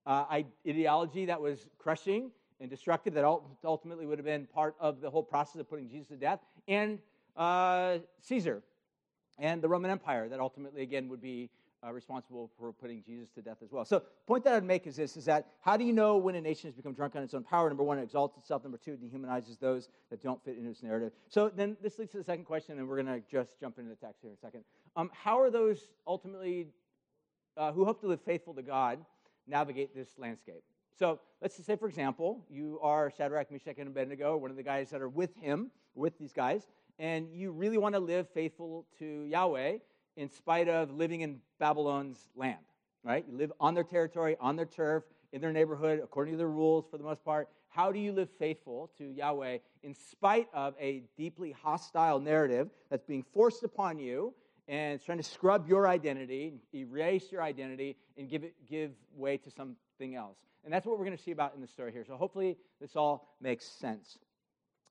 uh, 0.07 0.41
ideology 0.67 1.27
that 1.27 1.41
was 1.41 1.69
crushing 1.79 2.31
and 2.61 2.71
destructive, 2.71 3.15
that 3.15 3.25
ultimately 3.65 4.07
would 4.07 4.19
have 4.19 4.27
been 4.27 4.47
part 4.47 4.75
of 4.81 5.01
the 5.01 5.11
whole 5.11 5.23
process 5.23 5.61
of 5.61 5.69
putting 5.69 5.89
Jesus 5.89 6.09
to 6.09 6.17
death, 6.17 6.41
and 6.69 6.99
uh, 7.37 7.99
Caesar 8.21 8.63
and 9.39 9.63
the 9.63 9.69
Roman 9.69 9.91
Empire, 9.91 10.29
that 10.29 10.41
ultimately, 10.41 10.83
again, 10.83 11.09
would 11.09 11.21
be 11.21 11.51
uh, 11.85 11.93
responsible 11.93 12.51
for 12.59 12.73
putting 12.73 13.03
Jesus 13.03 13.29
to 13.31 13.43
death 13.43 13.57
as 13.63 13.73
well. 13.73 13.85
So, 13.85 13.99
the 13.99 14.05
point 14.27 14.45
that 14.45 14.55
I'd 14.55 14.65
make 14.65 14.87
is 14.87 14.95
this: 14.95 15.17
is 15.17 15.25
that 15.25 15.49
how 15.61 15.77
do 15.77 15.85
you 15.85 15.93
know 15.93 16.17
when 16.17 16.35
a 16.37 16.41
nation 16.41 16.69
has 16.69 16.75
become 16.75 16.93
drunk 16.93 17.17
on 17.17 17.23
its 17.23 17.35
own 17.35 17.43
power? 17.43 17.69
Number 17.69 17.83
one, 17.83 17.99
it 17.99 18.03
exalts 18.03 18.39
itself. 18.39 18.63
Number 18.63 18.79
two, 18.79 18.93
it 18.93 19.03
dehumanizes 19.03 19.59
those 19.59 19.89
that 20.11 20.23
don't 20.23 20.43
fit 20.45 20.57
into 20.57 20.71
its 20.71 20.83
narrative. 20.83 21.13
So 21.29 21.51
then 21.55 21.77
this 21.83 21.99
leads 21.99 22.13
to 22.13 22.19
the 22.19 22.25
second 22.25 22.45
question, 22.45 22.79
and 22.79 22.89
we're 22.89 23.03
going 23.03 23.21
to 23.21 23.27
just 23.31 23.59
jump 23.61 23.79
into 23.79 23.91
the 23.91 23.97
text 23.97 24.21
here 24.23 24.31
in 24.31 24.37
a 24.37 24.41
second. 24.41 24.63
Um, 24.95 25.11
how 25.13 25.41
are 25.41 25.51
those 25.51 25.89
ultimately 26.07 26.69
uh, 27.57 27.73
who 27.73 27.85
hope 27.85 28.01
to 28.03 28.07
live 28.07 28.21
faithful 28.21 28.55
to 28.55 28.63
God 28.63 28.99
navigate 29.47 29.95
this 29.95 30.09
landscape. 30.19 30.63
So 30.99 31.21
let's 31.41 31.57
just 31.57 31.67
say, 31.67 31.77
for 31.77 31.89
example, 31.89 32.45
you 32.51 32.79
are 32.83 33.11
Shadrach, 33.11 33.51
Meshach, 33.51 33.79
and 33.79 33.89
Abednego, 33.89 34.37
one 34.37 34.51
of 34.51 34.57
the 34.57 34.63
guys 34.63 34.91
that 34.91 35.01
are 35.01 35.09
with 35.09 35.35
him, 35.37 35.71
with 35.95 36.19
these 36.19 36.33
guys, 36.33 36.69
and 36.99 37.29
you 37.33 37.51
really 37.51 37.79
want 37.79 37.95
to 37.95 38.01
live 38.01 38.29
faithful 38.29 38.87
to 38.99 39.25
Yahweh 39.25 39.79
in 40.17 40.29
spite 40.29 40.69
of 40.69 40.93
living 40.93 41.23
in 41.23 41.41
Babylon's 41.59 42.29
land, 42.37 42.59
right? 43.03 43.25
You 43.29 43.37
live 43.37 43.53
on 43.59 43.75
their 43.75 43.85
territory, 43.85 44.37
on 44.41 44.57
their 44.57 44.67
turf, 44.67 45.05
in 45.33 45.41
their 45.41 45.53
neighborhood, 45.53 46.01
according 46.03 46.35
to 46.35 46.39
their 46.39 46.49
rules 46.49 46.85
for 46.91 46.99
the 46.99 47.05
most 47.05 47.25
part. 47.25 47.49
How 47.69 47.91
do 47.91 47.99
you 47.99 48.13
live 48.13 48.29
faithful 48.39 48.91
to 48.99 49.05
Yahweh 49.05 49.59
in 49.83 49.95
spite 49.95 50.49
of 50.53 50.75
a 50.79 51.03
deeply 51.17 51.53
hostile 51.53 52.21
narrative 52.21 52.69
that's 52.91 53.05
being 53.05 53.25
forced 53.33 53.63
upon 53.63 53.99
you 53.99 54.35
and 54.73 54.95
it's 54.95 55.05
trying 55.05 55.19
to 55.19 55.25
scrub 55.25 55.69
your 55.69 55.87
identity, 55.87 56.55
erase 56.75 57.31
your 57.31 57.43
identity, 57.43 57.95
and 58.17 58.31
give, 58.31 58.43
it, 58.43 58.55
give 58.67 58.93
way 59.15 59.37
to 59.37 59.51
something 59.51 60.15
else? 60.15 60.39
And 60.65 60.73
that's 60.73 60.87
what 60.87 60.99
we're 60.99 61.05
going 61.05 61.17
to 61.17 61.23
see 61.23 61.31
about 61.31 61.55
in 61.55 61.61
the 61.61 61.67
story 61.67 61.93
here. 61.93 62.07
So 62.07 62.17
hopefully 62.17 62.57
this 62.81 62.97
all 62.97 63.37
makes 63.39 63.67
sense. 63.67 64.17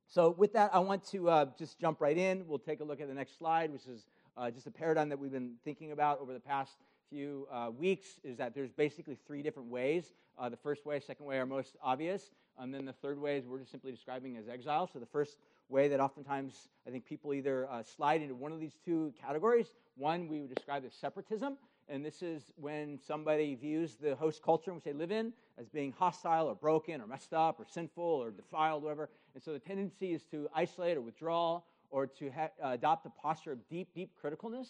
So 0.08 0.36
with 0.38 0.54
that, 0.54 0.70
I 0.72 0.80
want 0.80 1.04
to 1.12 1.30
uh, 1.30 1.46
just 1.58 1.80
jump 1.80 2.00
right 2.00 2.16
in. 2.16 2.46
We'll 2.48 2.60
take 2.60 2.82
a 2.82 2.84
look 2.84 3.02
at 3.02 3.08
the 3.08 3.14
next 3.16 3.40
slide, 3.40 3.72
which 3.72 3.88
is 3.88 4.06
uh, 4.38 4.52
just 4.52 4.68
a 4.68 4.72
paradigm 4.72 5.10
that 5.10 5.18
we've 5.18 5.32
been 5.32 5.56
thinking 5.64 5.94
about 5.94 6.22
over 6.22 6.32
the 6.32 6.40
past 6.40 6.74
few 7.10 7.48
uh, 7.52 7.72
weeks. 7.76 8.08
Is 8.24 8.38
that 8.38 8.54
there's 8.54 8.72
basically 8.72 9.18
three 9.26 9.42
different 9.42 9.70
ways. 9.70 10.14
Uh, 10.38 10.48
the 10.50 10.58
first 10.58 10.86
way, 10.86 11.00
second 11.00 11.26
way 11.26 11.40
are 11.40 11.46
most 11.48 11.76
obvious, 11.82 12.30
and 12.60 12.72
then 12.72 12.86
the 12.86 12.94
third 12.94 13.20
way 13.20 13.38
is 13.38 13.48
we're 13.48 13.60
just 13.60 13.72
simply 13.72 13.92
describing 13.92 14.38
as 14.38 14.48
exile. 14.48 14.88
So 14.92 15.00
the 15.00 15.08
first 15.08 15.38
way 15.72 15.88
that 15.88 16.00
oftentimes 16.00 16.70
I 16.86 16.92
think 16.92 17.06
people 17.06 17.34
either 17.34 17.68
uh, 17.70 17.84
slide 17.84 18.22
into 18.22 18.36
one 18.36 18.52
of 18.52 18.60
these 18.60 18.78
two 18.86 19.14
categories. 19.20 19.68
One 19.96 20.28
we 20.28 20.42
would 20.42 20.54
describe 20.54 20.84
as 20.86 20.94
separatism, 20.94 21.58
and 21.90 22.06
this 22.06 22.22
is 22.22 22.54
when 22.56 23.00
somebody 23.06 23.56
views 23.56 23.96
the 23.96 24.16
host 24.16 24.42
culture 24.44 24.72
in 24.72 24.76
which 24.76 24.84
they 24.84 24.94
live 24.94 25.12
in 25.12 25.34
as 25.58 25.68
being 25.68 25.92
hostile 25.92 26.48
or 26.48 26.56
broken 26.56 27.02
or 27.02 27.08
messed 27.08 27.34
up 27.34 27.60
or 27.60 27.66
sinful 27.66 28.04
or 28.04 28.32
defiled, 28.32 28.84
whatever. 28.84 29.10
And 29.34 29.44
so 29.44 29.54
the 29.54 29.60
tendency 29.60 30.14
is 30.14 30.24
to 30.26 30.48
isolate 30.56 30.98
or 30.98 31.02
withdraw 31.02 31.62
or 31.90 32.08
to 32.08 32.32
ha- 32.32 32.50
uh, 32.64 32.70
adopt 32.70 33.06
a 33.06 33.10
posture 33.10 33.52
of 33.52 33.68
deep, 33.70 33.94
deep 33.94 34.12
criticalness. 34.24 34.68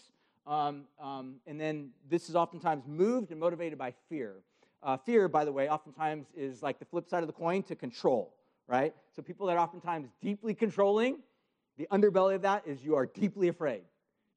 Um, 0.47 0.85
um, 0.99 1.35
and 1.45 1.61
then 1.61 1.91
this 2.09 2.29
is 2.29 2.35
oftentimes 2.35 2.87
moved 2.87 3.31
and 3.31 3.39
motivated 3.39 3.77
by 3.77 3.93
fear. 4.09 4.37
Uh, 4.81 4.97
fear, 4.97 5.27
by 5.27 5.45
the 5.45 5.51
way, 5.51 5.69
oftentimes 5.69 6.25
is 6.35 6.63
like 6.63 6.79
the 6.79 6.85
flip 6.85 7.07
side 7.07 7.21
of 7.21 7.27
the 7.27 7.33
coin 7.33 7.61
to 7.63 7.75
control, 7.75 8.33
right? 8.71 8.95
So 9.13 9.21
people 9.21 9.47
that 9.47 9.57
are 9.57 9.59
oftentimes 9.59 10.09
deeply 10.21 10.53
controlling, 10.53 11.19
the 11.77 11.87
underbelly 11.91 12.35
of 12.35 12.41
that 12.43 12.63
is 12.65 12.83
you 12.83 12.95
are 12.95 13.05
deeply 13.05 13.49
afraid. 13.49 13.81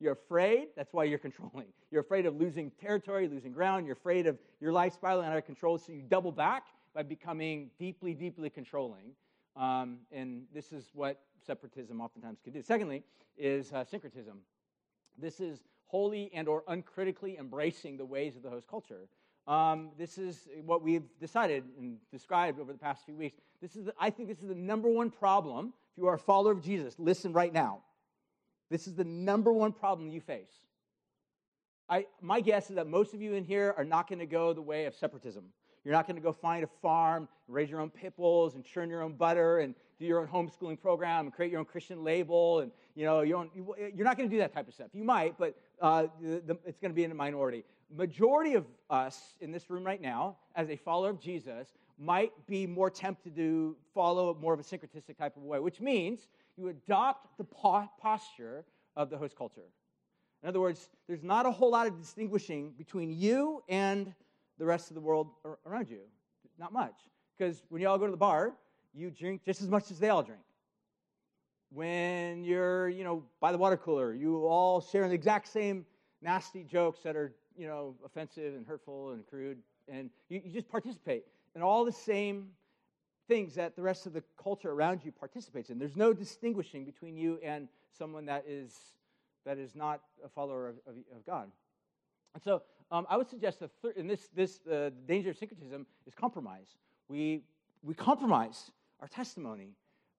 You're 0.01 0.15
afraid, 0.15 0.69
that's 0.77 0.93
why 0.93 1.05
you're 1.05 1.19
controlling. 1.29 1.69
You're 1.93 2.01
afraid 2.01 2.27
of 2.27 2.35
losing 2.35 2.73
territory, 2.73 3.29
losing 3.29 3.53
ground. 3.53 3.87
You're 3.87 3.95
afraid 3.95 4.27
of 4.27 4.37
your 4.61 4.73
life 4.73 4.93
spiraling 4.95 5.29
out 5.29 5.37
of 5.37 5.47
control, 5.47 5.79
so 5.79 5.93
you 5.93 6.03
double 6.03 6.33
back 6.33 6.65
by 6.95 7.05
becoming 7.05 7.71
deeply, 7.79 8.13
deeply 8.13 8.51
controlling. 8.51 9.13
Um, 9.57 9.99
and 10.11 10.43
this 10.53 10.73
is 10.73 10.91
what 10.95 11.21
separatism 11.47 12.01
oftentimes 12.01 12.41
can 12.43 12.53
do. 12.53 12.61
Secondly, 12.61 13.05
is 13.39 13.73
uh, 13.73 13.85
syncretism. 13.85 14.39
This 15.17 15.39
is 15.39 15.61
wholly 15.87 16.31
and 16.35 16.49
or 16.49 16.65
uncritically 16.67 17.39
embracing 17.39 17.97
the 17.97 18.05
ways 18.05 18.35
of 18.35 18.43
the 18.43 18.51
host 18.51 18.67
culture. 18.67 19.09
Um, 19.47 19.91
this 19.99 20.17
is 20.17 20.49
what 20.65 20.83
we've 20.83 21.05
decided 21.21 21.65
and 21.79 21.99
described 22.11 22.59
over 22.59 22.73
the 22.73 22.79
past 22.79 23.05
few 23.05 23.15
weeks. 23.15 23.37
This 23.65 23.77
is, 23.77 23.87
the, 23.87 23.95
I 23.99 24.11
think, 24.11 24.29
this 24.29 24.43
is 24.43 24.49
the 24.49 24.55
number 24.55 24.91
one 24.91 25.11
problem. 25.11 25.73
If 25.93 26.03
you 26.03 26.07
are 26.07 26.17
a 26.17 26.19
follower 26.19 26.53
of 26.53 26.63
Jesus, 26.63 26.97
listen 26.99 27.33
right 27.33 27.51
now. 27.51 27.79
This 28.69 28.87
is 28.87 28.95
the 28.95 29.05
number 29.05 29.55
one 29.55 29.73
problem 29.73 30.11
you 30.11 30.21
face. 30.21 30.51
I, 31.89 32.05
my 32.21 32.43
guess 32.43 32.69
is 32.69 32.77
that 32.77 32.87
most 32.87 33.15
of 33.15 33.23
you 33.23 33.33
in 33.33 33.43
here 33.43 33.75
are 33.79 33.85
not 33.85 34.07
going 34.07 34.19
to 34.19 34.27
go 34.27 34.53
the 34.53 34.61
way 34.61 34.85
of 34.85 34.95
separatism. 34.95 35.45
You're 35.83 35.95
not 35.95 36.07
going 36.07 36.17
to 36.17 36.23
go 36.23 36.31
find 36.31 36.63
a 36.63 36.69
farm, 36.83 37.27
raise 37.49 37.71
your 37.71 37.81
own 37.81 37.89
pit 37.89 38.15
bulls, 38.19 38.55
and 38.55 38.67
churn 38.67 38.91
your 38.91 39.01
own 39.01 39.15
butter, 39.15 39.61
and 39.61 39.75
do 39.99 40.05
your 40.05 40.21
own 40.21 40.29
homeschooling 40.29 40.79
program, 40.79 41.25
and 41.25 41.35
create 41.35 41.51
your 41.51 41.61
own 41.61 41.67
Christian 41.67 42.05
label, 42.05 42.61
and 42.61 42.71
you 42.95 43.07
know 43.07 43.23
you 43.23 43.35
are 43.39 44.05
not 44.05 44.19
going 44.19 44.29
to 44.29 44.35
do 44.35 44.41
that 44.41 44.53
type 44.53 44.69
of 44.69 44.75
stuff. 44.75 44.89
You 44.93 45.05
might, 45.05 45.39
but 45.39 45.57
uh, 45.81 46.09
the, 46.21 46.43
the, 46.45 46.59
it's 46.67 46.81
going 46.81 46.91
to 46.91 46.95
be 46.95 47.05
in 47.05 47.11
a 47.11 47.15
minority. 47.15 47.65
Majority 47.91 48.57
of 48.57 48.67
us 48.91 49.37
in 49.41 49.53
this 49.53 49.71
room 49.71 49.85
right 49.85 50.03
now, 50.03 50.37
as 50.55 50.69
a 50.69 50.77
follower 50.77 51.09
of 51.09 51.19
Jesus, 51.19 51.69
might 51.99 52.33
be 52.47 52.67
more 52.67 52.91
tempted 52.91 53.37
to 53.37 53.77
follow 53.95 54.35
more 54.41 54.55
of 54.55 54.61
a 54.61 54.63
syncretistic 54.63 55.17
type 55.17 55.37
of 55.37 55.43
way, 55.43 55.59
which 55.59 55.81
means 55.81 56.29
you 56.57 56.69
adopt 56.69 57.37
the 57.39 57.45
posture 57.45 58.65
of 58.97 59.11
the 59.11 59.17
host 59.17 59.37
culture. 59.37 59.69
In 60.43 60.49
other 60.49 60.61
words, 60.61 60.89
there's 61.07 61.23
not 61.23 61.47
a 61.47 61.51
whole 61.51 61.71
lot 61.71 61.87
of 61.87 61.99
distinguishing 61.99 62.73
between 62.77 63.13
you 63.13 63.63
and 63.69 64.13
the 64.59 64.65
rest 64.65 64.91
of 64.91 64.95
the 64.95 65.01
world 65.01 65.29
around 65.67 65.89
you. 65.89 66.01
Not 66.59 66.73
much. 66.73 66.95
Because 67.37 67.63
when 67.69 67.81
you 67.81 67.89
all 67.89 67.99
go 67.99 68.07
to 68.07 68.11
the 68.11 68.17
bar, 68.17 68.53
you 68.93 69.11
drink 69.11 69.43
just 69.45 69.63
as 69.63 69.69
much 69.69 69.91
as 69.91 69.99
they 69.99 70.11
all 70.11 70.23
drink. 70.23 70.43
When 71.71 72.45
you're, 72.45 72.89
you 72.89 73.03
know, 73.03 73.25
by 73.41 73.51
the 73.51 73.59
water 73.59 73.77
cooler, 73.77 74.15
you 74.15 74.47
all 74.47 74.81
share 74.81 75.09
the 75.09 75.15
exact 75.15 75.49
same 75.49 75.85
nasty 76.23 76.63
jokes 76.63 77.01
that 77.03 77.17
are, 77.17 77.35
you 77.57 77.67
know, 77.67 77.97
offensive 78.05 78.55
and 78.55 78.65
hurtful 78.65 79.13
and 79.13 79.27
crude. 79.27 79.59
And 79.89 80.11
you, 80.29 80.41
you 80.45 80.53
just 80.53 80.69
participate 80.69 81.25
in 81.55 81.63
all 81.63 81.85
the 81.85 81.93
same 81.93 82.51
things 83.29 83.55
that 83.55 83.77
the 83.77 83.83
rest 83.83 84.07
of 84.07 84.13
the 84.13 84.23
culture 84.43 84.71
around 84.71 85.01
you 85.05 85.13
participates 85.13 85.71
in. 85.71 85.79
There's 85.79 85.97
no 85.97 86.13
distinguishing 86.13 86.85
between 86.85 87.17
you 87.17 87.39
and 87.43 87.69
someone 87.97 88.27
that 88.27 88.45
is, 88.47 88.75
that 89.45 89.59
is 89.59 89.75
not 89.75 90.01
a 90.25 90.29
follower 90.29 90.69
of, 90.69 90.77
of, 90.87 90.95
of 91.17 91.27
God. 91.27 91.51
And 92.35 92.43
so 92.43 92.63
um, 92.91 93.07
I 93.09 93.17
would 93.17 93.29
suggest 93.29 93.61
that 93.61 93.71
thir- 93.81 93.95
in 93.97 94.07
this, 94.07 94.29
this 94.35 94.61
uh, 94.67 94.91
danger 95.07 95.31
of 95.31 95.39
syncretism 95.39 95.87
is 96.07 96.15
compromise. 96.15 96.77
We, 97.09 97.43
we 97.83 97.95
compromise 97.95 98.71
our 99.01 99.09
testimony. 99.09 99.71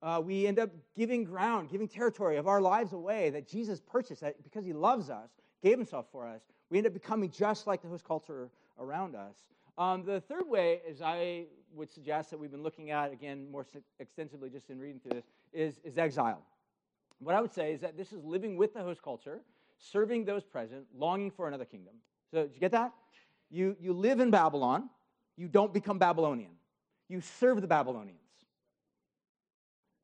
Uh, 0.02 0.22
we 0.24 0.48
end 0.48 0.60
up 0.60 0.70
giving 0.96 1.24
ground, 1.24 1.70
giving 1.70 1.88
territory 1.88 2.38
of 2.38 2.48
our 2.48 2.62
lives 2.62 2.94
away 2.94 3.30
that 3.32 3.48
Jesus 3.48 3.82
purchased 3.82 4.22
that 4.22 4.42
because 4.44 4.66
he 4.66 4.74
loves 4.74 5.10
us, 5.10 5.30
gave 5.64 5.78
himself 5.78 6.06
for 6.12 6.28
us. 6.28 6.42
We 6.70 6.78
end 6.78 6.88
up 6.88 6.94
becoming 6.94 7.30
just 7.30 7.68
like 7.68 7.82
the 7.82 7.88
host 7.88 8.04
culture 8.04 8.50
around 8.80 9.16
us. 9.16 9.36
Um, 9.78 10.04
the 10.06 10.22
third 10.22 10.48
way, 10.48 10.82
as 10.90 11.02
I 11.02 11.46
would 11.74 11.90
suggest 11.90 12.30
that 12.30 12.40
we've 12.40 12.52
been 12.52 12.64
looking 12.64 12.92
at, 12.92 13.12
again, 13.12 13.52
more 13.52 13.66
extensively 14.00 14.50
just 14.50 14.70
in 14.70 14.80
reading 14.80 15.02
through 15.02 15.20
this, 15.20 15.26
is, 15.52 15.80
is 15.84 15.98
exile. 15.98 16.42
What 17.20 17.36
I 17.36 17.42
would 17.42 17.54
say 17.54 17.74
is 17.74 17.82
that 17.82 17.98
this 17.98 18.14
is 18.14 18.24
living 18.24 18.56
with 18.56 18.74
the 18.74 18.82
host 18.82 19.02
culture, 19.02 19.42
serving 19.78 20.26
those 20.26 20.44
present, 20.44 20.86
longing 20.98 21.32
for 21.32 21.48
another 21.48 21.66
kingdom. 21.66 21.94
So, 22.32 22.44
did 22.44 22.54
you 22.54 22.60
get 22.60 22.72
that? 22.72 22.94
You, 23.50 23.76
you 23.80 23.94
live 23.94 24.20
in 24.20 24.32
Babylon, 24.32 24.90
you 25.38 25.48
don't 25.48 25.74
become 25.74 26.00
Babylonian. 26.00 26.52
You 27.10 27.22
serve 27.22 27.62
the 27.62 27.68
Babylonians. 27.68 28.20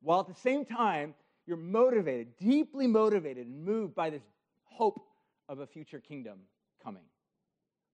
While 0.02 0.20
at 0.20 0.26
the 0.26 0.34
same 0.34 0.64
time, 0.64 1.14
you're 1.46 1.56
motivated, 1.56 2.36
deeply 2.38 2.86
motivated, 2.86 3.46
and 3.46 3.64
moved 3.64 3.94
by 3.94 4.10
this 4.10 4.22
hope 4.64 5.06
of 5.48 5.60
a 5.60 5.66
future 5.66 6.00
kingdom 6.00 6.38
coming. 6.82 7.02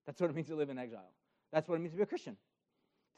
That's 0.07 0.21
what 0.21 0.31
it 0.31 0.37
means 0.37 0.49
to 0.49 0.57
live 0.57 0.71
in 0.71 0.79
exile. 0.79 1.11
That's 1.53 1.69
what 1.69 1.77
it 1.77 1.79
means 1.79 1.93
to 1.93 1.97
be 1.97 2.03
a 2.03 2.07
Christian. 2.07 2.37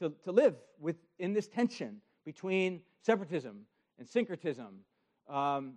To, 0.00 0.12
to 0.24 0.32
live 0.32 0.56
with, 0.78 0.96
in 1.18 1.32
this 1.32 1.48
tension 1.48 2.00
between 2.24 2.80
separatism 3.02 3.62
and 3.98 4.08
syncretism. 4.08 4.80
Um, 5.28 5.74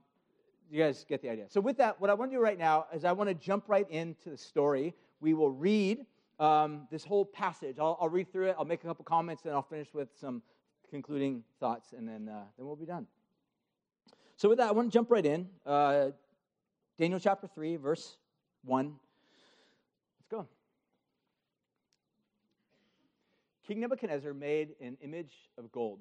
you 0.71 0.81
guys 0.81 1.05
get 1.07 1.21
the 1.21 1.29
idea. 1.29 1.45
So, 1.49 1.61
with 1.61 1.77
that, 1.77 1.99
what 1.99 2.09
I 2.09 2.13
want 2.13 2.31
to 2.31 2.37
do 2.37 2.41
right 2.41 2.57
now 2.57 2.85
is 2.93 3.05
I 3.05 3.11
want 3.11 3.29
to 3.29 3.33
jump 3.33 3.65
right 3.67 3.89
into 3.89 4.29
the 4.29 4.37
story. 4.37 4.93
We 5.19 5.33
will 5.33 5.51
read 5.51 6.05
um, 6.39 6.87
this 6.89 7.03
whole 7.03 7.25
passage. 7.25 7.77
I'll, 7.79 7.97
I'll, 8.01 8.09
read 8.09 8.31
through 8.31 8.49
it, 8.49 8.55
I'll 8.57 8.65
make 8.65 8.83
a 8.83 8.87
couple 8.87 9.05
comments, 9.05 9.43
and 9.45 9.53
I'll 9.53 9.61
finish 9.61 9.93
with 9.93 10.09
some 10.19 10.41
concluding 10.89 11.43
thoughts, 11.59 11.93
and 11.93 12.07
then, 12.07 12.29
uh, 12.29 12.43
then 12.57 12.65
we'll 12.65 12.75
be 12.75 12.85
done. 12.85 13.07
So, 14.37 14.49
with 14.49 14.57
that, 14.57 14.69
I 14.69 14.71
want 14.71 14.91
to 14.91 14.93
jump 14.93 15.11
right 15.11 15.25
in. 15.25 15.47
Uh, 15.65 16.07
Daniel 16.97 17.19
chapter 17.19 17.47
3, 17.47 17.75
verse 17.75 18.17
1. 18.65 18.85
Let's 18.87 20.27
go. 20.29 20.47
King 23.65 23.79
Nebuchadnezzar 23.79 24.33
made 24.33 24.75
an 24.81 24.97
image 25.01 25.49
of 25.57 25.71
gold 25.71 25.99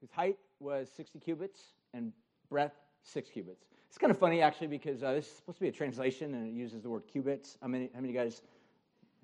whose 0.00 0.10
height 0.10 0.38
was 0.60 0.88
60 0.96 1.18
cubits 1.18 1.60
and 1.92 2.12
breadth 2.48 2.76
6 3.02 3.30
cubits. 3.30 3.66
It's 3.88 3.98
kind 3.98 4.12
of 4.12 4.18
funny, 4.18 4.40
actually, 4.40 4.68
because 4.68 5.02
uh, 5.02 5.12
this 5.14 5.26
is 5.26 5.32
supposed 5.32 5.58
to 5.58 5.62
be 5.62 5.68
a 5.68 5.72
translation 5.72 6.34
and 6.34 6.46
it 6.46 6.52
uses 6.52 6.82
the 6.82 6.88
word 6.88 7.02
cubits. 7.10 7.58
How 7.60 7.66
many, 7.66 7.90
how 7.92 8.00
many 8.00 8.12
guys 8.12 8.42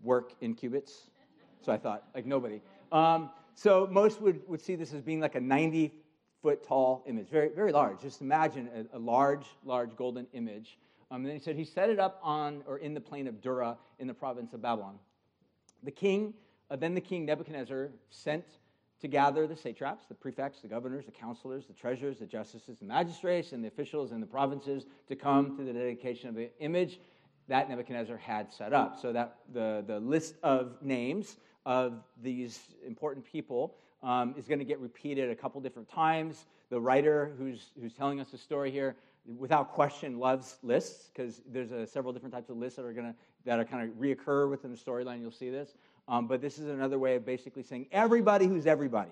work 0.03 0.33
in 0.41 0.55
cubits? 0.55 1.11
So 1.63 1.73
I 1.73 1.77
thought, 1.77 2.05
like 2.15 2.27
nobody. 2.27 2.61
Um, 2.91 3.31
so 3.55 3.89
most 3.91 4.21
would, 4.21 4.47
would 4.49 4.61
see 4.61 4.75
this 4.75 4.93
as 4.93 5.03
being 5.03 5.21
like 5.21 5.37
a 5.37 5.41
90 5.41 5.93
foot 6.43 6.67
tall 6.67 7.05
image, 7.07 7.29
very, 7.29 7.51
very 7.51 7.73
large. 7.73 8.01
Just 8.01 8.21
imagine 8.21 8.69
a, 8.93 8.97
a 8.97 8.99
large, 8.99 9.47
large 9.65 9.95
golden 9.97 10.27
image. 10.33 10.79
Um, 11.11 11.19
and 11.19 11.27
then 11.27 11.35
he 11.35 11.41
said 11.41 11.55
he 11.55 11.65
set 11.65 11.89
it 11.89 12.01
up 12.01 12.19
on 12.23 12.65
or 12.67 12.79
in 12.79 12.93
the 12.93 13.01
plain 13.01 13.29
of 13.29 13.41
Dura 13.41 13.77
in 14.01 14.09
the 14.09 14.15
province 14.15 14.53
of 14.53 14.61
Babylon. 14.61 14.99
The 15.85 15.93
king 15.93 16.35
uh, 16.71 16.77
then 16.77 16.95
the 16.95 17.01
king 17.01 17.25
Nebuchadnezzar 17.25 17.91
sent 18.11 18.45
to 19.01 19.09
gather 19.09 19.47
the 19.47 19.57
satraps, 19.57 20.07
the 20.07 20.15
prefects, 20.15 20.61
the 20.61 20.69
governors, 20.69 21.05
the 21.05 21.13
counselors, 21.13 21.67
the 21.67 21.75
treasurers, 21.75 22.19
the 22.19 22.27
justices, 22.27 22.79
the 22.79 22.85
magistrates, 22.85 23.53
and 23.53 23.63
the 23.63 23.69
officials 23.69 24.13
in 24.13 24.21
the 24.21 24.27
provinces 24.27 24.87
to 25.09 25.15
come 25.15 25.57
to 25.57 25.65
the 25.65 25.73
dedication 25.73 26.29
of 26.29 26.35
the 26.35 26.51
image 26.61 26.99
that 27.49 27.69
Nebuchadnezzar 27.69 28.17
had 28.17 28.53
set 28.53 28.73
up. 28.73 28.99
So 29.01 29.13
that 29.13 29.37
the, 29.53 29.85
the 29.87 30.01
list 30.01 30.37
of 30.43 30.77
names 30.83 31.37
of 31.67 32.03
these 32.23 32.59
important 32.87 33.25
people 33.25 33.75
um, 34.03 34.35
is 34.39 34.47
going 34.47 34.59
to 34.59 34.65
get 34.65 34.81
repeated 34.81 35.31
a 35.31 35.35
couple 35.35 35.61
different 35.61 35.89
times. 35.89 36.47
The 36.71 36.81
writer 36.81 37.35
who's, 37.39 37.71
who's 37.81 37.93
telling 37.93 38.19
us 38.19 38.31
the 38.31 38.39
story 38.39 38.71
here, 38.71 38.97
without 39.39 39.73
question, 39.73 40.19
loves 40.19 40.59
lists 40.63 41.11
because 41.13 41.43
there's 41.47 41.71
a, 41.71 41.87
several 41.87 42.13
different 42.13 42.35
types 42.35 42.49
of 42.49 42.57
lists 42.57 42.77
that 42.77 42.85
are 42.85 42.93
going 42.93 43.07
to 43.07 43.15
that 43.45 43.61
are 43.61 43.65
kind 43.65 43.89
of 43.89 43.97
reoccur 43.97 44.51
within 44.51 44.73
the 44.73 44.77
storyline. 44.77 45.21
You'll 45.21 45.31
see 45.31 45.51
this, 45.51 45.77
um, 46.09 46.27
but 46.27 46.41
this 46.41 46.59
is 46.59 46.69
another 46.69 46.99
way 46.99 47.17
of 47.17 47.25
basically 47.25 47.63
saying 47.63 47.87
everybody 47.93 48.47
who's 48.47 48.67
everybody, 48.67 49.11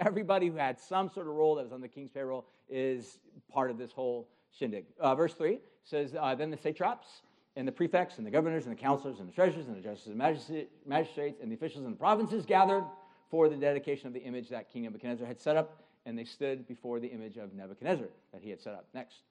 everybody 0.00 0.48
who 0.48 0.56
had 0.56 0.78
some 0.78 1.08
sort 1.08 1.26
of 1.26 1.34
role 1.34 1.54
that 1.56 1.64
was 1.64 1.72
on 1.72 1.80
the 1.80 1.88
king's 1.88 2.10
payroll 2.10 2.46
is 2.68 3.18
part 3.52 3.70
of 3.70 3.78
this 3.78 3.92
whole 3.92 4.28
shindig. 4.50 4.84
Uh, 5.00 5.14
verse 5.14 5.34
three 5.34 5.58
says, 5.84 6.16
uh, 6.18 6.34
"Then 6.34 6.50
the 6.50 6.56
satraps." 6.56 7.22
and 7.56 7.66
the 7.66 7.72
prefects 7.72 8.18
and 8.18 8.26
the 8.26 8.30
governors 8.30 8.66
and 8.66 8.76
the 8.76 8.80
counselors 8.80 9.18
and 9.18 9.28
the 9.28 9.32
treasurers 9.32 9.66
and 9.66 9.76
the 9.76 9.80
justices 9.80 10.12
and 10.12 10.66
magistrates 10.86 11.40
and 11.42 11.50
the 11.50 11.56
officials 11.56 11.84
in 11.84 11.90
the 11.90 11.96
provinces 11.96 12.46
gathered 12.46 12.84
for 13.30 13.48
the 13.48 13.56
dedication 13.56 14.06
of 14.06 14.12
the 14.12 14.22
image 14.22 14.48
that 14.48 14.72
King 14.72 14.84
Nebuchadnezzar 14.84 15.26
had 15.26 15.40
set 15.40 15.56
up, 15.56 15.82
and 16.06 16.16
they 16.16 16.24
stood 16.24 16.68
before 16.68 17.00
the 17.00 17.08
image 17.08 17.36
of 17.36 17.52
Nebuchadnezzar 17.52 18.06
that 18.32 18.42
he 18.42 18.50
had 18.50 18.60
set 18.60 18.74
up. 18.74 18.86
Next. 18.94 19.22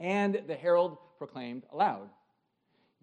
And 0.00 0.42
the 0.46 0.54
herald 0.54 0.96
proclaimed 1.18 1.64
aloud, 1.70 2.08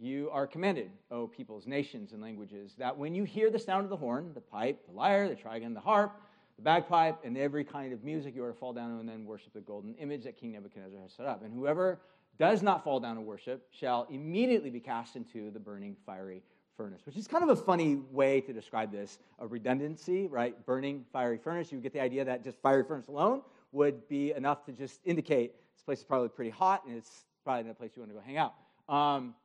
You 0.02 0.32
are 0.32 0.48
commanded, 0.48 0.90
O 1.12 1.28
peoples, 1.28 1.68
nations, 1.68 2.12
and 2.12 2.24
languages, 2.24 2.74
that 2.80 2.98
when 2.98 3.14
you 3.14 3.24
hear 3.24 3.52
the 3.52 3.60
sound 3.60 3.84
of 3.84 3.92
the 3.92 3.98
horn, 3.98 4.32
the 4.34 4.42
pipe, 4.42 4.84
the 4.88 4.94
lyre, 4.94 5.30
the 5.30 5.36
trigon, 5.36 5.76
the 5.76 5.80
harp, 5.80 6.20
the 6.56 6.64
bagpipe, 6.64 7.24
and 7.24 7.38
every 7.38 7.64
kind 7.64 7.94
of 7.94 8.04
music, 8.04 8.36
you 8.36 8.44
are 8.44 8.52
to 8.52 8.58
fall 8.58 8.74
down 8.74 9.00
and 9.00 9.08
then 9.08 9.26
worship 9.26 9.54
the 9.54 9.62
golden 9.62 9.94
image 9.96 10.24
that 10.24 10.38
King 10.38 10.54
Nebuchadnezzar 10.54 11.00
has 11.00 11.14
set 11.14 11.28
up. 11.28 11.44
And 11.44 11.54
whoever 11.54 12.00
does 12.40 12.64
not 12.64 12.84
fall 12.84 13.00
down 13.00 13.16
and 13.16 13.28
worship 13.28 13.68
shall 13.70 14.08
immediately 14.10 14.72
be 14.72 14.80
cast 14.80 15.16
into 15.16 15.52
the 15.52 15.60
burning 15.60 15.96
fiery 16.04 16.42
furnace, 16.76 17.02
which 17.06 17.16
is 17.16 17.28
kind 17.28 17.44
of 17.44 17.50
a 17.50 17.56
funny 17.56 18.02
way 18.10 18.42
to 18.42 18.54
describe 18.54 18.92
this 18.92 19.20
a 19.38 19.46
redundancy, 19.46 20.26
right? 20.26 20.66
Burning 20.66 21.06
fiery 21.14 21.38
furnace. 21.38 21.72
You 21.72 21.78
get 21.78 21.94
the 21.94 22.02
idea 22.02 22.26
that 22.26 22.44
just 22.44 22.58
fiery 22.64 22.84
furnace 22.84 23.08
alone 23.08 23.44
would 23.72 24.08
be 24.10 24.32
enough 24.32 24.66
to 24.66 24.72
just 24.72 25.00
indicate 25.06 25.54
this 25.76 25.84
place 25.84 26.00
is 26.00 26.06
probably 26.06 26.30
pretty 26.30 26.50
hot 26.50 26.86
and 26.88 26.98
it's 26.98 27.26
probably 27.44 27.66
not 27.66 27.72
a 27.74 27.76
place 27.76 27.92
you 27.96 28.02
want 28.02 28.12
to 28.12 28.18
go 28.18 28.24
hang 28.26 28.38
out. 28.38 28.56
Um, 28.90 29.36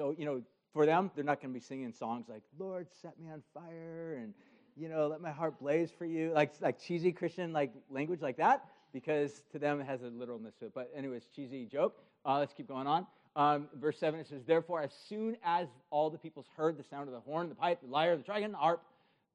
so, 0.00 0.14
you 0.16 0.24
know, 0.24 0.40
for 0.72 0.86
them, 0.86 1.10
they're 1.14 1.24
not 1.24 1.42
going 1.42 1.52
to 1.52 1.60
be 1.60 1.62
singing 1.62 1.92
songs 1.92 2.24
like, 2.26 2.42
Lord, 2.58 2.86
set 3.02 3.20
me 3.20 3.28
on 3.30 3.42
fire 3.52 4.18
and, 4.18 4.32
you 4.74 4.88
know, 4.88 5.08
let 5.08 5.20
my 5.20 5.30
heart 5.30 5.60
blaze 5.60 5.90
for 5.98 6.06
you, 6.06 6.32
like, 6.32 6.54
like 6.62 6.80
cheesy 6.80 7.12
Christian 7.12 7.52
like 7.52 7.70
language 7.90 8.22
like 8.22 8.38
that 8.38 8.64
because 8.94 9.42
to 9.52 9.58
them 9.58 9.78
it 9.78 9.86
has 9.86 10.02
a 10.02 10.06
literalness 10.06 10.54
to 10.60 10.66
it. 10.66 10.72
But 10.74 10.90
anyways, 10.96 11.24
cheesy 11.36 11.66
joke. 11.66 11.98
Uh, 12.24 12.38
let's 12.38 12.54
keep 12.54 12.66
going 12.66 12.86
on. 12.86 13.06
Um, 13.36 13.68
verse 13.74 13.98
7, 13.98 14.18
it 14.18 14.26
says, 14.26 14.42
Therefore, 14.46 14.80
as 14.80 14.92
soon 15.06 15.36
as 15.44 15.68
all 15.90 16.08
the 16.08 16.18
peoples 16.18 16.46
heard 16.56 16.78
the 16.78 16.84
sound 16.84 17.08
of 17.08 17.14
the 17.14 17.20
horn, 17.20 17.50
the 17.50 17.54
pipe, 17.54 17.82
the 17.82 17.88
lyre, 17.88 18.16
the 18.16 18.22
trigon, 18.22 18.52
the 18.52 18.56
harp, 18.56 18.82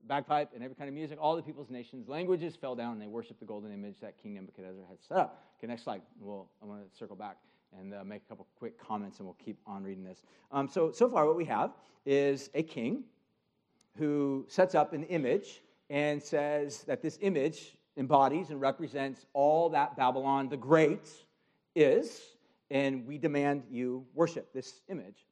bagpipe, 0.08 0.50
and 0.56 0.64
every 0.64 0.76
kind 0.76 0.88
of 0.88 0.96
music, 0.96 1.20
all 1.22 1.36
the 1.36 1.44
people's 1.44 1.70
nations' 1.70 2.08
languages 2.08 2.56
fell 2.56 2.74
down 2.74 2.94
and 2.94 3.02
they 3.02 3.08
worshiped 3.08 3.40
the 3.40 3.46
golden 3.46 3.72
image 3.72 4.00
that 4.02 4.16
King 4.22 4.34
Nebuchadnezzar 4.34 4.84
had 4.90 4.98
set 5.08 5.18
up. 5.18 5.44
Okay, 5.60 5.68
next 5.68 5.84
slide. 5.84 6.02
We'll, 6.20 6.48
I 6.60 6.66
want 6.66 6.92
to 6.92 6.98
circle 6.98 7.16
back 7.16 7.38
and 7.80 7.94
uh, 7.94 8.04
make 8.04 8.22
a 8.24 8.30
couple 8.30 8.48
quick 8.58 8.80
comments 8.80 9.20
and 9.20 9.28
we'll 9.28 9.38
keep 9.44 9.58
on 9.66 9.84
reading 9.84 10.04
this. 10.04 10.24
Um, 10.52 10.68
so, 10.68 10.92
so 10.92 11.10
far, 11.10 11.26
what 11.26 11.36
we 11.36 11.46
have 11.46 11.72
is 12.06 12.50
a 12.54 12.64
king 12.64 13.04
who 13.98 14.46
sets 14.48 14.76
up 14.76 14.94
an 14.94 15.04
image 15.06 15.62
and 15.90 16.22
says 16.22 16.84
that 16.84 17.02
this 17.02 17.18
image 17.22 17.78
embodies 17.98 18.50
and 18.50 18.60
represents 18.60 19.26
all 19.34 19.70
that 19.70 19.96
Babylon 19.96 20.50
the 20.50 20.58
Great 20.58 21.10
is, 21.76 22.22
and 22.70 23.06
we 23.08 23.18
demand 23.18 23.64
you 23.70 24.06
worship 24.14 24.52
this 24.54 24.82
image. 24.90 25.26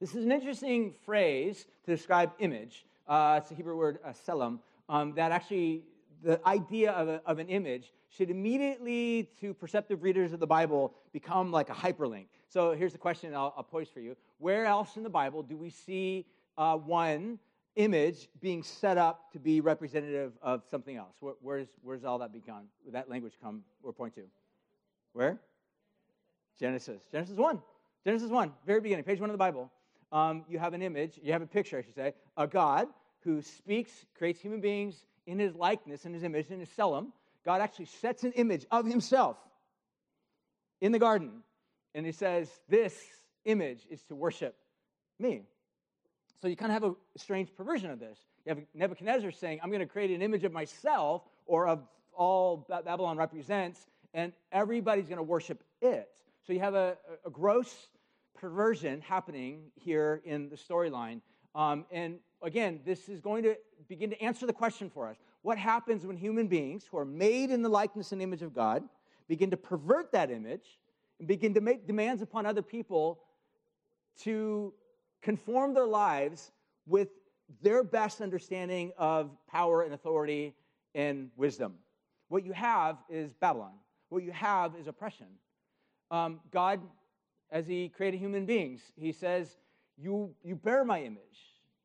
This 0.00 0.14
is 0.14 0.24
an 0.24 0.32
interesting 0.32 0.94
phrase 1.04 1.66
to 1.84 1.94
describe 1.94 2.32
image. 2.38 2.86
Uh, 3.06 3.40
it's 3.42 3.50
a 3.50 3.54
Hebrew 3.54 3.76
word, 3.76 3.98
uh, 4.04 4.12
selam, 4.12 4.60
um, 4.88 5.12
that 5.14 5.32
actually 5.32 5.82
the 6.22 6.40
idea 6.46 6.92
of, 6.92 7.08
a, 7.08 7.20
of, 7.26 7.38
an 7.38 7.48
image 7.48 7.92
should 8.16 8.30
immediately, 8.30 9.30
to 9.40 9.54
perceptive 9.54 10.02
readers 10.02 10.32
of 10.32 10.40
the 10.40 10.46
Bible, 10.46 10.94
become 11.12 11.50
like 11.50 11.70
a 11.70 11.74
hyperlink. 11.74 12.26
So 12.48 12.72
here's 12.72 12.92
the 12.92 12.98
question 12.98 13.34
I'll, 13.34 13.54
I'll 13.56 13.62
pose 13.62 13.88
for 13.88 14.00
you 14.00 14.16
Where 14.38 14.66
else 14.66 14.96
in 14.96 15.02
the 15.02 15.10
Bible 15.10 15.42
do 15.42 15.56
we 15.56 15.70
see 15.70 16.26
uh, 16.58 16.76
one 16.76 17.38
image 17.76 18.28
being 18.40 18.62
set 18.62 18.98
up 18.98 19.32
to 19.32 19.38
be 19.38 19.60
representative 19.60 20.32
of 20.42 20.62
something 20.70 20.96
else. 20.96 21.14
Where, 21.20 21.34
where's, 21.40 21.68
where's 21.82 22.04
all 22.04 22.18
that 22.18 22.32
begun? 22.32 22.64
That 22.90 23.08
language 23.08 23.34
come 23.42 23.62
or 23.82 23.92
point 23.92 24.14
to? 24.16 24.22
Where? 25.12 25.40
Genesis. 26.58 27.02
Genesis 27.10 27.36
1. 27.36 27.60
Genesis 28.04 28.30
1, 28.30 28.52
very 28.66 28.80
beginning, 28.80 29.04
page 29.04 29.20
1 29.20 29.28
of 29.28 29.34
the 29.34 29.38
Bible. 29.38 29.70
Um, 30.10 30.44
you 30.48 30.58
have 30.58 30.72
an 30.72 30.80
image, 30.80 31.20
you 31.22 31.32
have 31.32 31.42
a 31.42 31.46
picture, 31.46 31.78
I 31.78 31.82
should 31.82 31.94
say, 31.94 32.14
a 32.36 32.46
God 32.46 32.88
who 33.20 33.42
speaks, 33.42 34.06
creates 34.16 34.40
human 34.40 34.60
beings 34.60 35.04
in 35.26 35.38
his 35.38 35.54
likeness, 35.54 36.06
in 36.06 36.14
his 36.14 36.22
image, 36.22 36.50
in 36.50 36.60
his 36.60 36.70
selam. 36.70 37.12
God 37.44 37.60
actually 37.60 37.86
sets 37.86 38.24
an 38.24 38.32
image 38.32 38.66
of 38.70 38.86
himself 38.86 39.36
in 40.80 40.92
the 40.92 40.98
garden. 40.98 41.42
And 41.94 42.06
he 42.06 42.12
says, 42.12 42.48
This 42.68 42.96
image 43.44 43.86
is 43.90 44.02
to 44.04 44.14
worship 44.14 44.54
me. 45.18 45.42
So 46.40 46.48
you 46.48 46.56
kind 46.56 46.72
of 46.72 46.82
have 46.82 46.92
a 46.92 47.18
strange 47.18 47.54
perversion 47.54 47.90
of 47.90 47.98
this. 47.98 48.18
You 48.46 48.50
have 48.50 48.64
Nebuchadnezzar 48.74 49.30
saying, 49.30 49.60
I'm 49.62 49.70
going 49.70 49.80
to 49.80 49.86
create 49.86 50.10
an 50.10 50.22
image 50.22 50.44
of 50.44 50.52
myself 50.52 51.22
or 51.46 51.66
of 51.66 51.80
all 52.14 52.66
Babylon 52.84 53.16
represents, 53.16 53.86
and 54.14 54.32
everybody's 54.52 55.06
going 55.06 55.18
to 55.18 55.22
worship 55.22 55.62
it. 55.82 56.08
So 56.46 56.52
you 56.52 56.60
have 56.60 56.74
a, 56.74 56.96
a 57.24 57.30
gross 57.30 57.88
perversion 58.34 59.00
happening 59.02 59.70
here 59.74 60.22
in 60.24 60.48
the 60.48 60.56
storyline. 60.56 61.20
Um, 61.54 61.84
and 61.90 62.18
again, 62.42 62.80
this 62.84 63.08
is 63.08 63.20
going 63.20 63.42
to 63.42 63.56
begin 63.88 64.10
to 64.10 64.22
answer 64.22 64.46
the 64.46 64.52
question 64.52 64.88
for 64.88 65.08
us 65.08 65.16
what 65.42 65.58
happens 65.58 66.04
when 66.04 66.16
human 66.16 66.46
beings 66.46 66.84
who 66.90 66.98
are 66.98 67.04
made 67.04 67.50
in 67.50 67.62
the 67.62 67.68
likeness 67.68 68.12
and 68.12 68.20
image 68.20 68.42
of 68.42 68.54
God 68.54 68.82
begin 69.28 69.50
to 69.50 69.56
pervert 69.56 70.12
that 70.12 70.30
image 70.30 70.78
and 71.18 71.28
begin 71.28 71.54
to 71.54 71.60
make 71.60 71.86
demands 71.86 72.22
upon 72.22 72.46
other 72.46 72.62
people 72.62 73.20
to 74.22 74.72
conform 75.22 75.74
their 75.74 75.86
lives 75.86 76.50
with 76.86 77.08
their 77.62 77.82
best 77.82 78.20
understanding 78.20 78.92
of 78.98 79.30
power 79.48 79.82
and 79.82 79.94
authority 79.94 80.54
and 80.94 81.30
wisdom. 81.36 81.74
What 82.28 82.44
you 82.44 82.52
have 82.52 82.98
is 83.08 83.32
Babylon. 83.34 83.72
What 84.08 84.22
you 84.22 84.32
have 84.32 84.74
is 84.76 84.86
oppression. 84.86 85.26
Um, 86.10 86.40
God, 86.50 86.80
as 87.50 87.66
He 87.66 87.88
created 87.88 88.18
human 88.18 88.46
beings, 88.46 88.80
He 88.96 89.12
says, 89.12 89.56
you, 89.96 90.34
you 90.42 90.56
bear 90.56 90.84
my 90.84 91.02
image, 91.02 91.20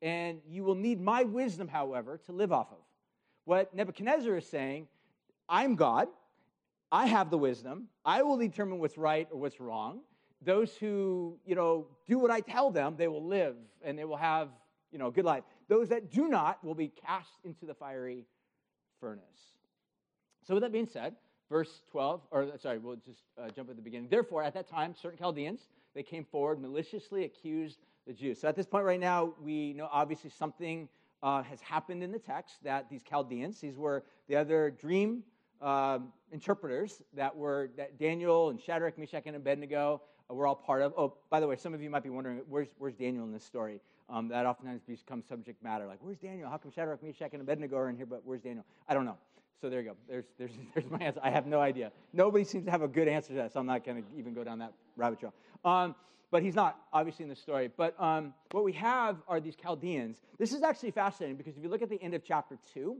and 0.01 0.39
you 0.47 0.63
will 0.63 0.75
need 0.75 1.01
my 1.01 1.23
wisdom, 1.23 1.67
however, 1.67 2.19
to 2.25 2.31
live 2.31 2.51
off 2.51 2.71
of. 2.71 2.77
What 3.45 3.73
Nebuchadnezzar 3.73 4.35
is 4.37 4.47
saying, 4.47 4.87
I'm 5.47 5.75
God, 5.75 6.07
I 6.91 7.07
have 7.07 7.29
the 7.29 7.37
wisdom, 7.37 7.87
I 8.03 8.21
will 8.21 8.37
determine 8.37 8.79
what's 8.79 8.97
right 8.97 9.27
or 9.31 9.39
what's 9.39 9.59
wrong 9.59 10.01
those 10.45 10.75
who, 10.77 11.37
you 11.45 11.55
know, 11.55 11.87
do 12.07 12.19
what 12.19 12.31
I 12.31 12.39
tell 12.39 12.71
them, 12.71 12.95
they 12.97 13.07
will 13.07 13.25
live 13.25 13.55
and 13.83 13.97
they 13.97 14.05
will 14.05 14.17
have, 14.17 14.49
you 14.91 14.99
know, 14.99 15.11
good 15.11 15.25
life. 15.25 15.43
Those 15.67 15.89
that 15.89 16.11
do 16.11 16.27
not 16.27 16.63
will 16.63 16.75
be 16.75 16.87
cast 16.87 17.31
into 17.43 17.65
the 17.65 17.73
fiery 17.73 18.25
furnace. 18.99 19.23
So 20.47 20.53
with 20.53 20.61
that 20.61 20.71
being 20.71 20.87
said, 20.87 21.15
verse 21.49 21.81
12, 21.91 22.21
or 22.31 22.47
sorry, 22.61 22.77
we'll 22.77 22.97
just 22.97 23.23
uh, 23.41 23.49
jump 23.49 23.69
at 23.69 23.75
the 23.75 23.81
beginning. 23.81 24.07
Therefore, 24.09 24.43
at 24.43 24.53
that 24.53 24.69
time, 24.69 24.93
certain 24.99 25.17
Chaldeans, 25.17 25.61
they 25.95 26.03
came 26.03 26.23
forward, 26.23 26.61
maliciously 26.61 27.23
accused 27.23 27.79
the 28.05 28.13
Jews. 28.13 28.39
So 28.39 28.47
at 28.47 28.55
this 28.55 28.67
point 28.67 28.85
right 28.85 28.99
now, 28.99 29.33
we 29.41 29.73
know 29.73 29.89
obviously 29.91 30.29
something 30.29 30.87
uh, 31.25 31.43
has 31.43 31.59
happened 31.59 32.01
in 32.01 32.11
the 32.13 32.19
text 32.19 32.63
that 32.63 32.89
these 32.89 33.03
Chaldeans, 33.03 33.59
these 33.59 33.75
were 33.75 34.05
the 34.29 34.37
other 34.37 34.71
dream 34.71 35.23
uh, 35.61 35.99
interpreters 36.31 37.01
that 37.13 37.35
were 37.35 37.69
that 37.75 37.99
Daniel 37.99 38.49
and 38.51 38.61
Shadrach, 38.61 38.97
Meshach, 38.97 39.23
and 39.25 39.35
Abednego 39.35 40.01
we're 40.29 40.47
all 40.47 40.55
part 40.55 40.81
of. 40.81 40.93
Oh, 40.97 41.13
by 41.29 41.39
the 41.39 41.47
way, 41.47 41.55
some 41.55 41.73
of 41.73 41.81
you 41.81 41.89
might 41.89 42.03
be 42.03 42.09
wondering, 42.09 42.41
where's, 42.49 42.69
where's 42.77 42.95
Daniel 42.95 43.25
in 43.25 43.31
this 43.31 43.43
story? 43.43 43.79
Um, 44.09 44.27
that 44.29 44.45
oftentimes 44.45 44.81
becomes 44.81 45.27
subject 45.27 45.63
matter. 45.63 45.85
Like, 45.87 45.99
where's 46.01 46.17
Daniel? 46.17 46.49
How 46.49 46.57
come 46.57 46.71
Shadrach, 46.71 47.03
Meshach, 47.03 47.31
and 47.33 47.41
Abednego 47.41 47.75
are 47.77 47.89
in 47.89 47.95
here, 47.95 48.05
but 48.05 48.21
where's 48.23 48.41
Daniel? 48.41 48.65
I 48.87 48.93
don't 48.93 49.05
know. 49.05 49.17
So 49.61 49.69
there 49.69 49.81
you 49.81 49.89
go. 49.89 49.95
There's, 50.07 50.25
there's, 50.37 50.51
there's 50.73 50.89
my 50.89 50.99
answer. 50.99 51.19
I 51.23 51.29
have 51.29 51.47
no 51.47 51.59
idea. 51.59 51.91
Nobody 52.13 52.43
seems 52.43 52.65
to 52.65 52.71
have 52.71 52.81
a 52.81 52.87
good 52.87 53.07
answer 53.07 53.29
to 53.29 53.35
that, 53.35 53.53
so 53.53 53.59
I'm 53.59 53.65
not 53.65 53.85
going 53.85 54.03
to 54.03 54.09
even 54.17 54.33
go 54.33 54.43
down 54.43 54.59
that 54.59 54.73
rabbit 54.95 55.19
trail. 55.19 55.33
Um, 55.63 55.95
but 56.35 56.43
he's 56.43 56.53
not, 56.53 56.77
obviously, 56.91 57.23
in 57.23 57.29
the 57.29 57.35
story. 57.35 57.69
But 57.77 57.95
um, 57.97 58.33
what 58.51 58.65
we 58.65 58.73
have 58.73 59.21
are 59.25 59.39
these 59.39 59.55
Chaldeans. 59.55 60.17
This 60.37 60.51
is 60.51 60.63
actually 60.63 60.91
fascinating 60.91 61.37
because 61.37 61.55
if 61.55 61.63
you 61.63 61.69
look 61.69 61.81
at 61.81 61.87
the 61.89 62.01
end 62.03 62.13
of 62.13 62.25
chapter 62.25 62.57
2, 62.73 62.97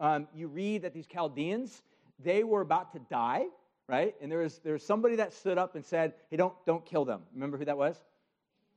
um, 0.00 0.26
you 0.34 0.48
read 0.48 0.80
that 0.80 0.94
these 0.94 1.06
Chaldeans, 1.06 1.82
they 2.18 2.44
were 2.44 2.62
about 2.62 2.92
to 2.94 2.98
die 3.10 3.44
right? 3.88 4.14
And 4.20 4.30
there 4.30 4.38
was, 4.38 4.58
there 4.58 4.74
was 4.74 4.82
somebody 4.82 5.16
that 5.16 5.32
stood 5.32 5.58
up 5.58 5.74
and 5.74 5.84
said, 5.84 6.12
hey, 6.30 6.36
don't, 6.36 6.54
don't 6.66 6.84
kill 6.84 7.04
them. 7.04 7.22
Remember 7.34 7.56
who 7.56 7.64
that 7.64 7.78
was? 7.78 7.96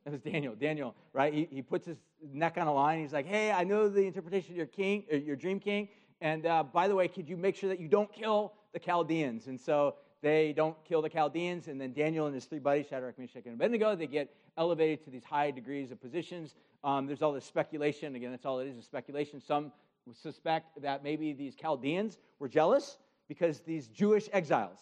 It 0.05 0.11
was 0.11 0.21
Daniel. 0.21 0.55
Daniel, 0.55 0.95
right? 1.13 1.33
He, 1.33 1.47
he 1.51 1.61
puts 1.61 1.85
his 1.85 1.97
neck 2.33 2.57
on 2.57 2.67
a 2.67 2.73
line. 2.73 3.01
He's 3.01 3.13
like, 3.13 3.27
hey, 3.27 3.51
I 3.51 3.63
know 3.63 3.89
the 3.89 4.01
interpretation 4.01 4.51
of 4.51 4.57
your 4.57 4.65
king, 4.65 5.03
your 5.11 5.35
dream 5.35 5.59
king. 5.59 5.89
And 6.21 6.45
uh, 6.45 6.63
by 6.63 6.87
the 6.87 6.95
way, 6.95 7.07
could 7.07 7.27
you 7.27 7.35
make 7.35 7.55
sure 7.55 7.69
that 7.69 7.79
you 7.79 7.87
don't 7.87 8.11
kill 8.11 8.53
the 8.73 8.79
Chaldeans? 8.79 9.47
And 9.47 9.59
so 9.59 9.95
they 10.21 10.53
don't 10.53 10.75
kill 10.85 11.01
the 11.01 11.09
Chaldeans, 11.09 11.67
and 11.67 11.81
then 11.81 11.93
Daniel 11.93 12.27
and 12.27 12.35
his 12.35 12.45
three 12.45 12.59
buddies, 12.59 12.85
Shadrach, 12.87 13.17
Meshach, 13.17 13.45
and 13.45 13.55
Abednego, 13.55 13.95
they 13.95 14.07
get 14.07 14.33
elevated 14.57 15.03
to 15.05 15.09
these 15.09 15.23
high 15.23 15.49
degrees 15.51 15.91
of 15.91 15.99
positions. 15.99 16.55
Um, 16.83 17.07
there's 17.07 17.21
all 17.21 17.33
this 17.33 17.45
speculation. 17.45 18.15
Again, 18.15 18.31
that's 18.31 18.45
all 18.45 18.59
it 18.59 18.67
is, 18.67 18.77
is 18.77 18.85
speculation. 18.85 19.41
Some 19.41 19.71
suspect 20.13 20.81
that 20.81 21.03
maybe 21.03 21.33
these 21.33 21.55
Chaldeans 21.55 22.17
were 22.39 22.47
jealous 22.47 22.97
because 23.27 23.61
these 23.61 23.87
Jewish 23.87 24.29
exiles 24.33 24.79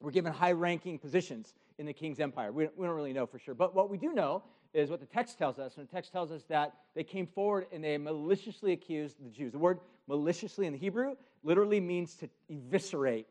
were 0.00 0.10
given 0.10 0.32
high 0.32 0.52
ranking 0.52 0.98
positions 0.98 1.54
in 1.78 1.86
the 1.86 1.92
king's 1.92 2.20
empire. 2.20 2.52
We, 2.52 2.68
we 2.76 2.86
don't 2.86 2.96
really 2.96 3.12
know 3.12 3.26
for 3.26 3.38
sure. 3.38 3.54
But 3.54 3.74
what 3.74 3.90
we 3.90 3.98
do 3.98 4.12
know 4.12 4.42
is 4.72 4.90
what 4.90 5.00
the 5.00 5.06
text 5.06 5.38
tells 5.38 5.58
us. 5.58 5.76
And 5.76 5.88
the 5.88 5.92
text 5.92 6.12
tells 6.12 6.30
us 6.30 6.42
that 6.48 6.74
they 6.94 7.02
came 7.02 7.26
forward 7.26 7.66
and 7.72 7.82
they 7.82 7.96
maliciously 7.96 8.72
accused 8.72 9.16
the 9.24 9.30
Jews. 9.30 9.52
The 9.52 9.58
word 9.58 9.80
maliciously 10.06 10.66
in 10.66 10.72
the 10.72 10.78
Hebrew 10.78 11.16
literally 11.42 11.80
means 11.80 12.14
to 12.16 12.28
eviscerate 12.50 13.26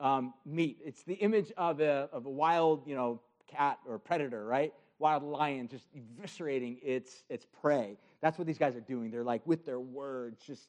um, 0.00 0.34
meat. 0.44 0.78
It's 0.84 1.02
the 1.02 1.14
image 1.14 1.52
of 1.56 1.80
a, 1.80 2.08
of 2.12 2.26
a 2.26 2.30
wild, 2.30 2.86
you 2.86 2.94
know, 2.94 3.20
cat 3.46 3.78
or 3.86 3.98
predator, 3.98 4.44
right? 4.44 4.72
Wild 4.98 5.22
lion 5.22 5.68
just 5.68 5.86
eviscerating 5.94 6.78
its, 6.82 7.24
its 7.28 7.46
prey. 7.60 7.96
That's 8.20 8.38
what 8.38 8.46
these 8.46 8.58
guys 8.58 8.76
are 8.76 8.80
doing. 8.80 9.10
They're 9.10 9.24
like, 9.24 9.46
with 9.46 9.64
their 9.64 9.80
words, 9.80 10.42
just 10.46 10.68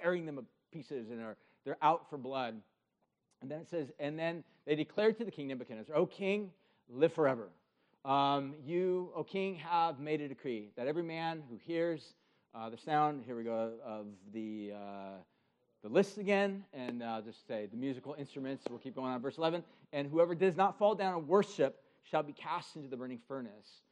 tearing 0.00 0.26
them 0.26 0.36
to 0.36 0.44
pieces 0.72 1.10
and 1.10 1.20
are, 1.20 1.36
they're 1.64 1.78
out 1.82 2.08
for 2.08 2.18
blood. 2.18 2.60
And 3.42 3.50
then 3.50 3.60
it 3.60 3.68
says, 3.68 3.90
and 3.98 4.18
then 4.18 4.44
they 4.66 4.74
declared 4.74 5.18
to 5.18 5.24
the 5.24 5.30
king 5.30 5.48
Nebuchadnezzar, 5.48 5.94
O 5.96 6.06
king, 6.06 6.50
live 6.88 7.12
forever. 7.12 7.48
Um, 8.04 8.54
you, 8.64 9.10
O 9.16 9.24
king, 9.24 9.56
have 9.56 9.98
made 9.98 10.20
a 10.20 10.28
decree 10.28 10.70
that 10.76 10.86
every 10.86 11.02
man 11.02 11.42
who 11.48 11.56
hears 11.56 12.14
uh, 12.54 12.70
the 12.70 12.76
sound, 12.76 13.22
here 13.24 13.36
we 13.36 13.44
go, 13.44 13.72
of 13.84 14.06
the, 14.32 14.72
uh, 14.74 15.16
the 15.84 15.90
list 15.90 16.16
again, 16.16 16.64
and 16.72 17.02
uh, 17.02 17.20
just 17.20 17.46
say 17.46 17.66
the 17.70 17.76
musical 17.76 18.16
instruments, 18.18 18.64
we'll 18.70 18.78
keep 18.78 18.96
going 18.96 19.12
on, 19.12 19.20
verse 19.20 19.36
11, 19.36 19.62
and 19.92 20.08
whoever 20.08 20.34
does 20.34 20.56
not 20.56 20.78
fall 20.78 20.94
down 20.94 21.14
and 21.14 21.28
worship 21.28 21.78
shall 22.02 22.22
be 22.22 22.32
cast 22.32 22.76
into 22.76 22.88
the 22.88 22.96
burning 22.96 23.20
furnace. 23.28 23.82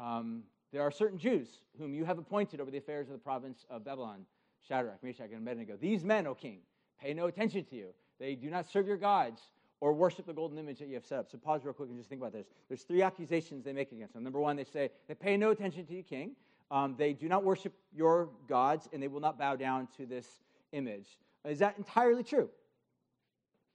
Um, 0.00 0.44
there 0.72 0.82
are 0.82 0.92
certain 0.92 1.18
Jews 1.18 1.48
whom 1.78 1.94
you 1.94 2.04
have 2.04 2.18
appointed 2.18 2.60
over 2.60 2.70
the 2.70 2.78
affairs 2.78 3.08
of 3.08 3.14
the 3.14 3.18
province 3.18 3.66
of 3.68 3.84
Babylon, 3.84 4.24
Shadrach, 4.68 5.02
Meshach, 5.02 5.30
and 5.32 5.42
Abednego. 5.42 5.76
These 5.80 6.04
men, 6.04 6.28
O 6.28 6.34
king, 6.36 6.58
pay 7.00 7.12
no 7.12 7.26
attention 7.26 7.64
to 7.64 7.76
you. 7.76 7.88
They 8.20 8.36
do 8.36 8.48
not 8.48 8.70
serve 8.70 8.86
your 8.86 8.96
gods 8.96 9.42
or 9.80 9.92
worship 9.92 10.26
the 10.26 10.32
golden 10.32 10.58
image 10.58 10.78
that 10.78 10.86
you 10.86 10.94
have 10.94 11.04
set 11.04 11.18
up. 11.18 11.28
So 11.28 11.38
pause 11.38 11.64
real 11.64 11.74
quick 11.74 11.88
and 11.88 11.98
just 11.98 12.08
think 12.08 12.20
about 12.20 12.32
this. 12.32 12.46
There's 12.68 12.82
three 12.82 13.02
accusations 13.02 13.64
they 13.64 13.72
make 13.72 13.90
against 13.90 14.14
them. 14.14 14.22
Number 14.22 14.38
one, 14.38 14.54
they 14.54 14.62
say 14.62 14.90
they 15.08 15.14
pay 15.14 15.36
no 15.36 15.50
attention 15.50 15.86
to 15.86 15.92
you, 15.92 16.04
king. 16.04 16.36
Um, 16.70 16.94
they 16.96 17.12
do 17.12 17.28
not 17.28 17.42
worship 17.42 17.74
your 17.92 18.28
gods, 18.48 18.88
and 18.92 19.02
they 19.02 19.08
will 19.08 19.20
not 19.20 19.40
bow 19.40 19.56
down 19.56 19.88
to 19.96 20.06
this 20.06 20.26
image. 20.70 21.18
Is 21.48 21.58
that 21.58 21.76
entirely 21.78 22.22
true? 22.22 22.48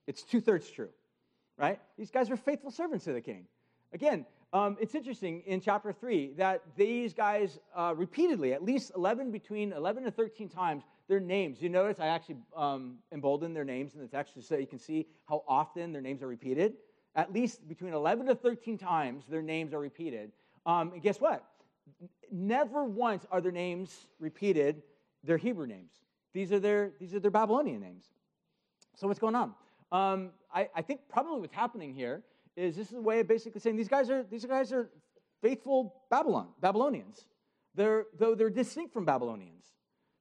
It's 0.08 0.24
two 0.24 0.40
thirds 0.40 0.70
true, 0.70 0.90
right? 1.58 1.80
These 1.98 2.12
guys 2.12 2.30
were 2.30 2.38
faithful 2.38 2.72
servants 2.72 3.08
of 3.08 3.14
the 3.14 3.22
king. 3.22 3.46
Again, 3.94 4.26
um, 4.54 4.78
it's 4.80 4.96
interesting 4.96 5.44
in 5.46 5.60
chapter 5.60 5.92
3 5.92 6.34
that 6.38 6.64
these 6.78 7.14
guys 7.14 7.60
uh, 7.76 7.94
repeatedly, 7.96 8.54
at 8.54 8.64
least 8.64 8.94
11, 8.96 9.32
between 9.32 9.74
11 9.74 10.04
to 10.04 10.12
13 10.12 10.48
times, 10.48 10.84
their 11.10 11.20
names. 11.20 11.62
You 11.62 11.70
notice 11.70 12.00
I 12.00 12.08
actually 12.08 12.38
um, 12.56 12.96
emboldened 13.12 13.56
their 13.56 13.66
names 13.66 13.96
in 13.96 14.02
the 14.02 14.08
text 14.08 14.34
so 14.42 14.56
you 14.56 14.68
can 14.68 14.80
see 14.80 15.08
how 15.28 15.44
often 15.48 15.92
their 15.92 16.02
names 16.02 16.24
are 16.24 16.28
repeated. 16.28 16.74
At 17.16 17.34
least 17.34 17.68
between 17.68 17.94
11 17.94 18.28
to 18.28 18.36
13 18.36 18.78
times, 18.78 19.26
their 19.30 19.42
names 19.42 19.74
are 19.74 19.80
repeated. 19.80 20.32
Um, 20.66 20.94
and 20.94 21.02
guess 21.02 21.20
what? 21.20 21.44
Never 22.32 22.84
once 22.86 23.26
are 23.32 23.42
their 23.42 23.52
names 23.52 24.08
repeated, 24.20 24.84
their 25.24 25.38
Hebrew 25.38 25.68
names. 25.68 25.92
These 26.34 26.52
are 26.52 26.60
their, 26.60 26.92
these 27.00 27.14
are 27.14 27.20
their 27.20 27.32
Babylonian 27.32 27.82
names. 27.82 28.06
So 28.96 29.08
what's 29.08 29.20
going 29.20 29.36
on? 29.36 29.54
Um, 29.92 30.32
I, 30.54 30.70
I 30.76 30.82
think 30.82 31.02
probably 31.10 31.40
what's 31.40 31.54
happening 31.54 31.94
here 31.94 32.24
is 32.56 32.76
this 32.76 32.88
is 32.88 32.98
a 32.98 33.02
way 33.02 33.20
of 33.20 33.28
basically 33.28 33.62
saying 33.62 33.76
these 33.76 33.88
guys 33.88 34.10
are, 34.10 34.24
these 34.24 34.46
guys 34.46 34.74
are 34.74 34.90
faithful 35.42 35.96
Babylon, 36.10 36.50
Babylonians. 36.60 37.26
They're, 37.76 38.06
though 38.18 38.36
they're 38.36 38.50
distinct 38.50 38.92
from 38.94 39.06
Babylonians. 39.06 39.66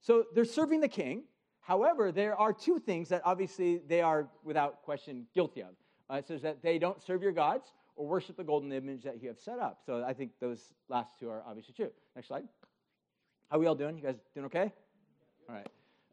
So 0.00 0.24
they're 0.34 0.44
serving 0.44 0.80
the 0.80 0.88
king. 0.88 1.24
However, 1.60 2.12
there 2.12 2.38
are 2.38 2.52
two 2.52 2.78
things 2.78 3.08
that 3.08 3.22
obviously 3.24 3.78
they 3.88 4.02
are 4.02 4.28
without 4.44 4.82
question 4.82 5.26
guilty 5.34 5.62
of. 5.62 5.70
Uh, 6.08 6.16
it 6.16 6.28
says 6.28 6.42
that 6.42 6.62
they 6.62 6.78
don't 6.78 7.02
serve 7.02 7.22
your 7.22 7.32
gods 7.32 7.72
or 7.96 8.06
worship 8.06 8.36
the 8.36 8.44
golden 8.44 8.70
image 8.72 9.02
that 9.02 9.20
you 9.20 9.28
have 9.28 9.38
set 9.38 9.58
up. 9.58 9.80
So 9.84 10.04
I 10.06 10.12
think 10.12 10.32
those 10.38 10.74
last 10.88 11.18
two 11.18 11.28
are 11.28 11.42
obviously 11.46 11.74
true. 11.74 11.90
Next 12.14 12.28
slide. 12.28 12.44
How 13.50 13.56
are 13.56 13.60
we 13.60 13.66
all 13.66 13.74
doing? 13.74 13.96
You 13.96 14.02
guys 14.04 14.16
doing 14.34 14.46
okay? 14.46 14.72
All 15.48 15.54
right. 15.54 15.66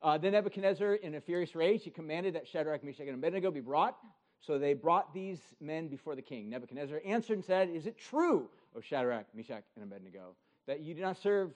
Uh, 0.03 0.17
then 0.17 0.33
Nebuchadnezzar, 0.33 0.95
in 0.95 1.15
a 1.15 1.21
furious 1.21 1.55
rage, 1.55 1.85
he 1.85 1.89
commanded 1.89 2.35
that 2.35 2.45
Shadrach, 2.45 2.83
Meshach, 2.83 3.07
and 3.07 3.15
Abednego 3.15 3.49
be 3.51 3.61
brought. 3.61 3.95
So 4.41 4.59
they 4.59 4.73
brought 4.73 5.13
these 5.13 5.39
men 5.61 5.87
before 5.87 6.15
the 6.15 6.21
king. 6.21 6.49
Nebuchadnezzar 6.49 7.01
answered 7.05 7.35
and 7.35 7.45
said, 7.45 7.69
Is 7.69 7.85
it 7.85 7.97
true, 7.97 8.49
O 8.75 8.81
Shadrach, 8.81 9.25
Meshach, 9.33 9.63
and 9.75 9.83
Abednego, 9.85 10.35
that 10.67 10.81
you 10.81 10.93
do 10.93 11.01
not 11.01 11.17
serve 11.17 11.51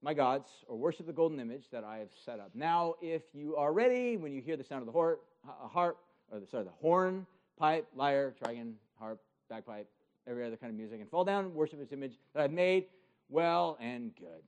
my 0.00 0.14
gods 0.14 0.48
or 0.66 0.78
worship 0.78 1.06
the 1.06 1.12
golden 1.12 1.38
image 1.38 1.64
that 1.70 1.84
I 1.84 1.98
have 1.98 2.08
set 2.24 2.40
up? 2.40 2.52
Now, 2.54 2.94
if 3.02 3.22
you 3.34 3.56
are 3.56 3.74
ready, 3.74 4.16
when 4.16 4.32
you 4.32 4.40
hear 4.40 4.56
the 4.56 4.64
sound 4.64 4.80
of 4.80 4.86
the 4.86 4.92
harp, 4.92 5.22
harp 5.44 5.98
or 6.32 6.40
the, 6.40 6.46
sorry, 6.46 6.64
the 6.64 6.70
horn, 6.80 7.26
pipe, 7.58 7.86
lyre, 7.94 8.34
trigon, 8.42 8.72
harp, 8.98 9.20
bagpipe, 9.50 9.88
every 10.26 10.46
other 10.46 10.56
kind 10.56 10.70
of 10.70 10.76
music, 10.78 11.00
and 11.02 11.10
fall 11.10 11.24
down 11.24 11.44
and 11.44 11.54
worship 11.54 11.78
this 11.78 11.92
image 11.92 12.14
that 12.32 12.44
I've 12.44 12.52
made, 12.52 12.86
well 13.28 13.76
and 13.78 14.16
good. 14.16 14.42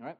All 0.00 0.06
right? 0.06 0.18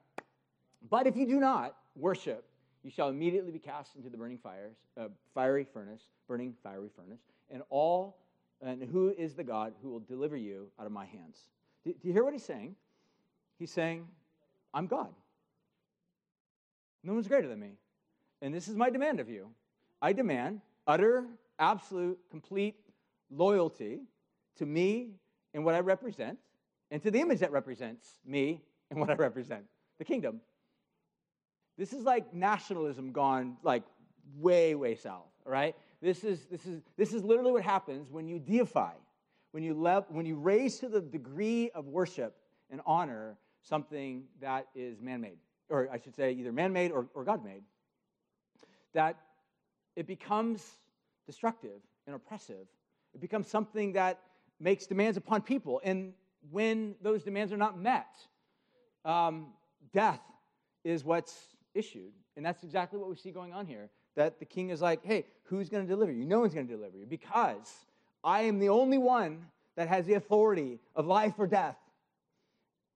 But 0.90 1.06
if 1.06 1.16
you 1.16 1.26
do 1.26 1.40
not 1.40 1.76
worship, 1.94 2.44
you 2.82 2.90
shall 2.90 3.08
immediately 3.08 3.52
be 3.52 3.58
cast 3.58 3.96
into 3.96 4.08
the 4.08 4.16
burning 4.16 4.38
fires, 4.38 4.76
uh, 4.98 5.08
fiery 5.34 5.64
furnace, 5.64 6.02
burning 6.26 6.54
fiery 6.62 6.88
furnace, 6.96 7.20
and 7.50 7.62
all, 7.70 8.18
and 8.60 8.82
who 8.82 9.14
is 9.16 9.34
the 9.34 9.44
God 9.44 9.72
who 9.82 9.90
will 9.90 10.00
deliver 10.00 10.36
you 10.36 10.68
out 10.80 10.86
of 10.86 10.92
my 10.92 11.04
hands? 11.04 11.38
Do, 11.84 11.92
do 11.92 12.08
you 12.08 12.12
hear 12.12 12.24
what 12.24 12.32
he's 12.32 12.44
saying? 12.44 12.74
He's 13.58 13.70
saying, 13.70 14.06
I'm 14.74 14.86
God. 14.86 15.14
No 17.04 17.14
one's 17.14 17.28
greater 17.28 17.48
than 17.48 17.60
me. 17.60 17.72
And 18.40 18.54
this 18.54 18.68
is 18.68 18.76
my 18.76 18.90
demand 18.90 19.20
of 19.20 19.28
you. 19.28 19.48
I 20.00 20.12
demand 20.12 20.60
utter, 20.86 21.26
absolute, 21.58 22.18
complete 22.30 22.76
loyalty 23.30 24.00
to 24.56 24.66
me 24.66 25.10
and 25.54 25.64
what 25.64 25.74
I 25.74 25.80
represent, 25.80 26.38
and 26.90 27.02
to 27.02 27.10
the 27.10 27.20
image 27.20 27.40
that 27.40 27.52
represents 27.52 28.18
me 28.24 28.62
and 28.90 28.98
what 28.98 29.10
I 29.10 29.14
represent 29.14 29.64
the 29.98 30.04
kingdom. 30.04 30.40
This 31.82 31.92
is 31.92 32.04
like 32.04 32.32
nationalism 32.32 33.10
gone 33.10 33.56
like 33.64 33.82
way, 34.38 34.76
way 34.76 34.94
south, 34.94 35.26
right? 35.44 35.74
This 36.00 36.22
is, 36.22 36.46
this 36.48 36.64
is, 36.64 36.80
this 36.96 37.12
is 37.12 37.24
literally 37.24 37.50
what 37.50 37.64
happens 37.64 38.08
when 38.08 38.28
you 38.28 38.38
deify, 38.38 38.92
when 39.50 39.64
you, 39.64 39.74
le- 39.74 40.06
when 40.08 40.24
you 40.24 40.36
raise 40.36 40.78
to 40.78 40.88
the 40.88 41.00
degree 41.00 41.72
of 41.74 41.88
worship 41.88 42.36
and 42.70 42.80
honor 42.86 43.36
something 43.62 44.22
that 44.40 44.68
is 44.76 45.00
man 45.00 45.22
made, 45.22 45.38
or 45.70 45.88
I 45.92 45.98
should 45.98 46.14
say, 46.14 46.30
either 46.30 46.52
man 46.52 46.72
made 46.72 46.92
or, 46.92 47.08
or 47.14 47.24
God 47.24 47.44
made, 47.44 47.64
that 48.94 49.16
it 49.96 50.06
becomes 50.06 50.64
destructive 51.26 51.80
and 52.06 52.14
oppressive. 52.14 52.68
It 53.12 53.20
becomes 53.20 53.48
something 53.48 53.94
that 53.94 54.20
makes 54.60 54.86
demands 54.86 55.16
upon 55.16 55.42
people. 55.42 55.80
And 55.82 56.12
when 56.52 56.94
those 57.02 57.24
demands 57.24 57.52
are 57.52 57.56
not 57.56 57.76
met, 57.76 58.06
um, 59.04 59.48
death 59.92 60.20
is 60.84 61.02
what's 61.04 61.51
issued. 61.74 62.12
And 62.36 62.44
that's 62.44 62.62
exactly 62.64 62.98
what 62.98 63.08
we 63.08 63.16
see 63.16 63.30
going 63.30 63.52
on 63.52 63.66
here. 63.66 63.90
That 64.14 64.38
the 64.38 64.44
king 64.44 64.70
is 64.70 64.80
like, 64.80 65.04
hey, 65.04 65.26
who's 65.44 65.68
going 65.68 65.84
to 65.84 65.88
deliver 65.88 66.12
you? 66.12 66.24
No 66.24 66.40
one's 66.40 66.54
going 66.54 66.66
to 66.66 66.72
deliver 66.72 66.96
you 66.96 67.06
because 67.06 67.86
I 68.22 68.42
am 68.42 68.58
the 68.58 68.68
only 68.68 68.98
one 68.98 69.46
that 69.76 69.88
has 69.88 70.06
the 70.06 70.14
authority 70.14 70.78
of 70.94 71.06
life 71.06 71.34
or 71.38 71.46
death. 71.46 71.76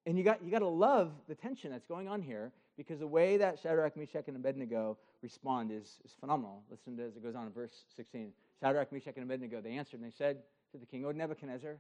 And 0.05 0.17
you 0.17 0.25
got, 0.25 0.45
you 0.45 0.51
got 0.51 0.61
to 0.61 0.69
love 0.69 1.13
the 1.29 1.35
tension 1.35 1.71
that's 1.71 1.87
going 1.87 2.07
on 2.07 2.23
here 2.23 2.53
because 2.77 3.01
the 3.01 3.07
way 3.07 3.39
that 3.39 3.59
Shadrach, 3.59 3.97
Meshach, 3.97 4.29
and 4.29 4.37
Abednego 4.37 4.99
respond 5.23 5.73
is, 5.73 6.01
is 6.05 6.13
phenomenal. 6.21 6.63
Listen 6.71 6.97
to 6.99 7.05
as 7.05 7.17
it 7.17 7.23
goes 7.23 7.35
on 7.35 7.47
in 7.47 7.53
verse 7.53 7.85
16. 7.97 8.31
Shadrach, 8.61 8.93
Meshach, 8.93 9.15
and 9.17 9.25
Abednego, 9.25 9.61
they 9.61 9.73
answered 9.73 10.01
and 10.01 10.05
they 10.05 10.15
said 10.17 10.39
to 10.73 10.79
the 10.79 10.87
king, 10.87 11.05
O 11.05 11.11
Nebuchadnezzar, 11.11 11.77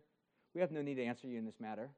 we 0.54 0.60
have 0.60 0.70
no 0.70 0.82
need 0.82 0.94
to 0.94 1.04
answer 1.04 1.26
you 1.26 1.38
in 1.38 1.44
this 1.44 1.60
matter. 1.60 1.90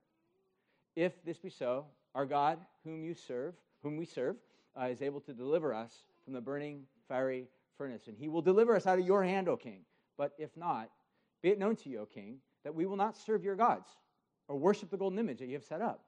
If 0.96 1.24
this 1.24 1.38
be 1.38 1.50
so, 1.50 1.86
our 2.14 2.26
God, 2.26 2.58
whom 2.84 3.04
you 3.04 3.14
serve, 3.14 3.54
whom 3.82 3.96
we 3.96 4.04
serve, 4.04 4.36
uh, 4.80 4.86
is 4.86 5.02
able 5.02 5.20
to 5.20 5.32
deliver 5.32 5.74
us 5.74 5.92
from 6.24 6.34
the 6.34 6.40
burning 6.40 6.82
fiery 7.08 7.48
furnace. 7.76 8.06
And 8.06 8.16
he 8.16 8.28
will 8.28 8.42
deliver 8.42 8.76
us 8.76 8.86
out 8.86 8.98
of 8.98 9.06
your 9.06 9.22
hand, 9.22 9.48
O 9.48 9.56
king. 9.56 9.80
But 10.16 10.32
if 10.38 10.56
not, 10.56 10.90
be 11.42 11.50
it 11.50 11.58
known 11.58 11.76
to 11.76 11.88
you, 11.88 12.00
O 12.00 12.06
king, 12.06 12.38
that 12.64 12.74
we 12.74 12.86
will 12.86 12.96
not 12.96 13.16
serve 13.16 13.44
your 13.44 13.56
gods 13.56 13.88
or 14.48 14.56
worship 14.56 14.90
the 14.90 14.96
golden 14.96 15.18
image 15.18 15.38
that 15.38 15.46
you 15.46 15.54
have 15.54 15.64
set 15.64 15.80
up. 15.80 16.04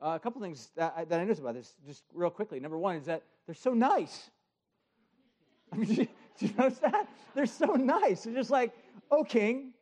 Uh, 0.00 0.14
a 0.16 0.18
couple 0.18 0.40
things 0.40 0.70
that 0.76 0.94
I, 0.96 1.04
that 1.04 1.20
I 1.20 1.22
noticed 1.22 1.40
about 1.40 1.54
this, 1.54 1.74
just 1.86 2.04
real 2.12 2.30
quickly. 2.30 2.60
Number 2.60 2.78
one 2.78 2.96
is 2.96 3.06
that 3.06 3.22
they're 3.46 3.54
so 3.54 3.72
nice. 3.74 4.30
I 5.72 5.76
mean, 5.78 5.94
do 5.94 6.46
you 6.46 6.52
notice 6.58 6.78
that? 6.78 7.08
They're 7.34 7.46
so 7.46 7.66
nice. 7.74 8.24
They're 8.24 8.34
just 8.34 8.50
like, 8.50 8.72
oh, 9.10 9.24
king, 9.24 9.72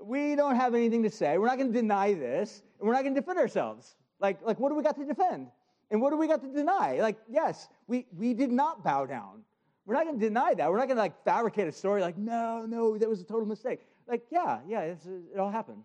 we 0.00 0.34
don't 0.36 0.56
have 0.56 0.74
anything 0.74 1.02
to 1.02 1.10
say. 1.10 1.38
We're 1.38 1.46
not 1.46 1.58
going 1.58 1.72
to 1.72 1.78
deny 1.78 2.14
this, 2.14 2.62
and 2.78 2.86
we're 2.86 2.94
not 2.94 3.02
going 3.02 3.14
to 3.14 3.20
defend 3.20 3.38
ourselves. 3.38 3.94
Like, 4.20 4.38
like, 4.44 4.58
what 4.58 4.70
do 4.70 4.74
we 4.74 4.82
got 4.82 4.96
to 4.96 5.04
defend? 5.04 5.48
And 5.92 6.00
what 6.00 6.10
do 6.10 6.16
we 6.16 6.26
got 6.26 6.40
to 6.40 6.48
deny? 6.48 7.00
Like, 7.00 7.18
yes, 7.30 7.68
we, 7.86 8.06
we 8.16 8.32
did 8.32 8.50
not 8.50 8.82
bow 8.82 9.04
down. 9.04 9.42
We're 9.84 9.94
not 9.94 10.06
going 10.06 10.18
to 10.18 10.24
deny 10.24 10.54
that. 10.54 10.70
We're 10.70 10.78
not 10.78 10.86
going 10.88 10.96
to 10.96 11.02
like 11.02 11.22
fabricate 11.22 11.68
a 11.68 11.72
story 11.72 12.00
like, 12.00 12.16
no, 12.16 12.64
no, 12.66 12.96
that 12.96 13.08
was 13.08 13.20
a 13.20 13.24
total 13.24 13.46
mistake. 13.46 13.80
Like, 14.08 14.22
yeah, 14.30 14.60
yeah, 14.66 14.80
it 14.80 15.38
all 15.38 15.50
happened. 15.50 15.82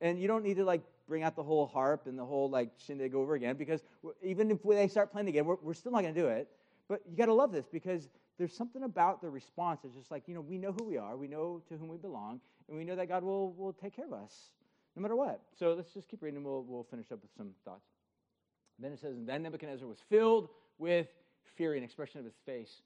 And 0.00 0.20
you 0.20 0.28
don't 0.28 0.44
need 0.44 0.58
to 0.58 0.64
like 0.64 0.82
bring 1.08 1.24
out 1.24 1.34
the 1.34 1.42
whole 1.42 1.66
harp 1.66 2.06
and 2.06 2.16
the 2.16 2.24
whole 2.24 2.48
like 2.48 2.70
shindig 2.78 3.16
over 3.16 3.34
again 3.34 3.56
because 3.56 3.82
even 4.22 4.50
if 4.52 4.62
they 4.62 4.86
start 4.86 5.10
playing 5.10 5.28
again, 5.28 5.44
we're, 5.44 5.56
we're 5.60 5.74
still 5.74 5.90
not 5.90 6.02
going 6.02 6.14
to 6.14 6.20
do 6.20 6.28
it. 6.28 6.48
But 6.88 7.02
you 7.10 7.16
got 7.16 7.26
to 7.26 7.34
love 7.34 7.50
this 7.50 7.66
because 7.66 8.08
there's 8.38 8.54
something 8.54 8.84
about 8.84 9.20
the 9.20 9.28
response. 9.28 9.80
It's 9.82 9.96
just 9.96 10.12
like, 10.12 10.22
you 10.28 10.34
know, 10.34 10.40
we 10.40 10.56
know 10.56 10.72
who 10.78 10.84
we 10.84 10.98
are, 10.98 11.16
we 11.16 11.26
know 11.26 11.60
to 11.68 11.76
whom 11.76 11.88
we 11.88 11.96
belong, 11.96 12.40
and 12.68 12.78
we 12.78 12.84
know 12.84 12.94
that 12.94 13.08
God 13.08 13.24
will, 13.24 13.52
will 13.54 13.72
take 13.72 13.96
care 13.96 14.06
of 14.06 14.12
us 14.12 14.50
no 14.94 15.02
matter 15.02 15.16
what. 15.16 15.40
So 15.58 15.74
let's 15.74 15.92
just 15.92 16.08
keep 16.08 16.22
reading 16.22 16.36
and 16.36 16.46
we'll, 16.46 16.62
we'll 16.62 16.84
finish 16.84 17.10
up 17.10 17.20
with 17.22 17.30
some 17.36 17.50
thoughts. 17.64 17.97
Then 18.78 18.92
it 18.92 19.00
says, 19.00 19.16
and 19.16 19.28
then 19.28 19.42
Nebuchadnezzar 19.42 19.86
was 19.86 19.98
filled 20.08 20.48
with 20.78 21.08
fury, 21.56 21.76
and 21.76 21.84
expression 21.84 22.20
of 22.20 22.24
his 22.24 22.36
face 22.46 22.82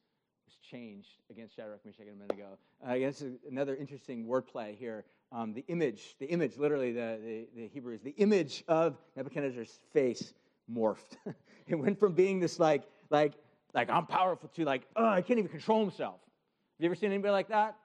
was 0.47 0.55
changed 0.71 1.11
against 1.31 1.55
Shadrach, 1.55 1.85
Meshach, 1.85 2.07
and 2.07 2.21
Abednego. 2.23 2.59
Uh, 2.85 3.29
another 3.51 3.77
interesting 3.77 4.27
wordplay 4.27 4.77
here. 4.77 5.05
Um, 5.31 5.53
the 5.53 5.65
image, 5.69 6.17
the 6.19 6.27
image, 6.27 6.57
literally 6.57 6.93
the, 6.93 7.19
the, 7.23 7.49
the 7.55 7.69
Hebrew 7.69 7.95
is 7.95 8.01
the 8.01 8.15
image 8.17 8.65
of 8.69 8.97
Nebuchadnezzar's 9.17 9.81
face 9.93 10.33
morphed. 10.71 11.17
it 11.67 11.75
went 11.75 11.99
from 11.99 12.15
being 12.15 12.41
this 12.41 12.59
like, 12.59 12.83
like, 13.11 13.35
like 13.75 13.91
I'm 13.91 14.07
powerful 14.07 14.49
to 14.57 14.65
like, 14.65 14.83
oh, 14.97 15.07
I 15.07 15.23
can't 15.23 15.39
even 15.39 15.51
control 15.51 15.81
himself. 15.81 16.21
Have 16.23 16.85
you 16.85 16.87
ever 16.87 16.95
seen 16.95 17.11
anybody 17.11 17.33
like 17.33 17.49
that? 17.49 17.77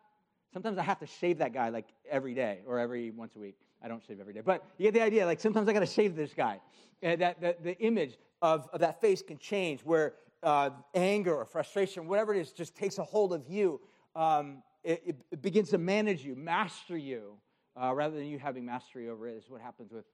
Sometimes 0.53 0.77
I 0.77 0.83
have 0.83 0.99
to 0.99 1.05
shave 1.05 1.39
that 1.39 1.53
guy 1.53 1.69
like 1.69 1.87
every 2.09 2.33
day 2.33 2.59
or 2.65 2.79
every 2.79 3.11
once 3.11 3.35
a 3.35 3.39
week. 3.39 3.57
I 3.81 3.87
don't 3.87 4.03
shave 4.05 4.19
every 4.19 4.33
day, 4.33 4.41
but 4.43 4.65
you 4.77 4.85
get 4.85 4.93
the 4.93 5.01
idea. 5.01 5.25
Like 5.25 5.39
sometimes 5.39 5.67
I 5.67 5.73
got 5.73 5.79
to 5.79 5.85
shave 5.85 6.15
this 6.15 6.33
guy. 6.33 6.59
And 7.01 7.21
that, 7.21 7.41
that 7.41 7.63
the 7.63 7.77
image 7.79 8.17
of, 8.41 8.67
of 8.73 8.79
that 8.79 8.99
face 9.01 9.21
can 9.21 9.37
change 9.37 9.81
where 9.81 10.15
uh, 10.43 10.71
anger 10.93 11.35
or 11.35 11.45
frustration, 11.45 12.07
whatever 12.07 12.33
it 12.33 12.39
is, 12.39 12.51
just 12.51 12.75
takes 12.75 12.97
a 12.97 13.03
hold 13.03 13.33
of 13.33 13.47
you. 13.47 13.79
Um, 14.15 14.63
it, 14.83 15.17
it, 15.31 15.41
begins 15.41 15.69
to 15.69 15.77
manage 15.77 16.23
you, 16.23 16.35
master 16.35 16.97
you, 16.97 17.33
uh, 17.79 17.93
rather 17.93 18.15
than 18.15 18.25
you 18.25 18.39
having 18.39 18.65
mastery 18.65 19.09
over 19.09 19.27
it. 19.27 19.35
This 19.35 19.45
is 19.45 19.49
what 19.49 19.61
happens 19.61 19.91
with 19.91 20.05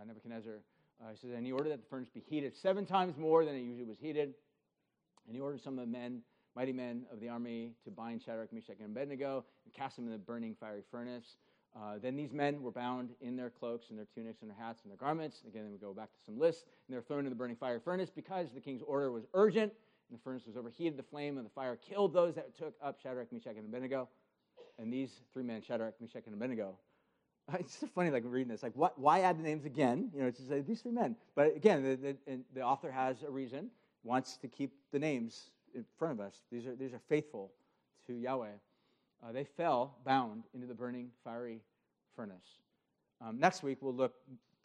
uh, 0.00 0.04
Nebuchadnezzar. 0.04 0.60
Uh, 1.02 1.10
he 1.10 1.16
says, 1.16 1.30
and 1.34 1.44
he 1.44 1.52
ordered 1.52 1.70
that 1.70 1.80
the 1.80 1.88
furnace 1.88 2.08
be 2.08 2.20
heated 2.20 2.54
seven 2.54 2.86
times 2.86 3.16
more 3.16 3.44
than 3.44 3.54
it 3.54 3.60
usually 3.60 3.84
was 3.84 3.98
heated. 3.98 4.34
And 5.26 5.34
he 5.34 5.40
ordered 5.40 5.62
some 5.62 5.78
of 5.78 5.84
the 5.84 5.90
men, 5.90 6.20
mighty 6.54 6.72
men 6.72 7.04
of 7.12 7.20
the 7.20 7.28
army, 7.28 7.72
to 7.84 7.90
bind 7.90 8.22
Shadrach, 8.22 8.52
Meshach, 8.52 8.76
and 8.80 8.96
Abednego 8.96 9.44
and 9.64 9.74
cast 9.74 9.96
them 9.96 10.06
in 10.06 10.12
the 10.12 10.18
burning 10.18 10.54
fiery 10.58 10.82
furnace. 10.90 11.36
Uh, 11.76 11.98
then 12.02 12.16
these 12.16 12.32
men 12.32 12.60
were 12.62 12.72
bound 12.72 13.10
in 13.20 13.36
their 13.36 13.50
cloaks 13.50 13.90
and 13.90 13.98
their 13.98 14.06
tunics 14.14 14.42
and 14.42 14.50
their 14.50 14.56
hats 14.58 14.82
and 14.82 14.90
their 14.90 14.98
garments. 14.98 15.42
Again, 15.46 15.70
we 15.70 15.78
go 15.78 15.92
back 15.92 16.12
to 16.12 16.18
some 16.24 16.38
lists. 16.38 16.64
And 16.88 16.94
they're 16.94 17.02
thrown 17.02 17.24
in 17.26 17.30
the 17.30 17.36
burning 17.36 17.56
fire 17.56 17.78
furnace 17.78 18.10
because 18.10 18.48
the 18.52 18.60
king's 18.60 18.82
order 18.82 19.12
was 19.12 19.24
urgent. 19.34 19.72
And 20.10 20.18
the 20.18 20.22
furnace 20.22 20.46
was 20.46 20.56
overheated. 20.56 20.98
The 20.98 21.04
flame 21.04 21.36
and 21.36 21.46
the 21.46 21.50
fire 21.50 21.76
killed 21.76 22.12
those 22.12 22.34
that 22.34 22.56
took 22.56 22.74
up 22.82 22.98
Shadrach, 23.00 23.32
Meshach, 23.32 23.56
and 23.56 23.66
Abednego. 23.66 24.08
And 24.78 24.92
these 24.92 25.20
three 25.32 25.44
men, 25.44 25.62
Shadrach, 25.62 25.94
Meshach, 26.00 26.24
and 26.26 26.34
Abednego, 26.34 26.74
it's 27.54 27.78
so 27.78 27.86
funny, 27.86 28.10
like 28.10 28.24
reading 28.26 28.48
this. 28.48 28.62
Like, 28.62 28.74
what, 28.74 28.98
why 28.98 29.20
add 29.20 29.38
the 29.38 29.42
names 29.42 29.64
again? 29.64 30.10
You 30.12 30.22
know, 30.22 30.26
it's 30.26 30.38
just 30.38 30.50
like 30.50 30.66
these 30.66 30.80
three 30.80 30.92
men. 30.92 31.14
But 31.36 31.54
again, 31.54 31.84
the, 31.84 32.16
the, 32.26 32.40
the 32.52 32.62
author 32.62 32.90
has 32.90 33.22
a 33.22 33.30
reason, 33.30 33.70
wants 34.02 34.36
to 34.38 34.48
keep 34.48 34.72
the 34.90 34.98
names 34.98 35.50
in 35.74 35.84
front 35.98 36.18
of 36.18 36.26
us. 36.26 36.34
These 36.50 36.66
are, 36.66 36.74
these 36.74 36.92
are 36.92 37.00
faithful 37.08 37.52
to 38.06 38.14
Yahweh 38.14 38.48
uh, 39.22 39.32
they 39.32 39.44
fell 39.44 39.96
bound 40.04 40.44
into 40.54 40.66
the 40.66 40.74
burning 40.74 41.10
fiery 41.24 41.60
furnace. 42.16 42.58
Um, 43.20 43.38
next 43.38 43.62
week, 43.62 43.78
we'll 43.80 43.94
look 43.94 44.14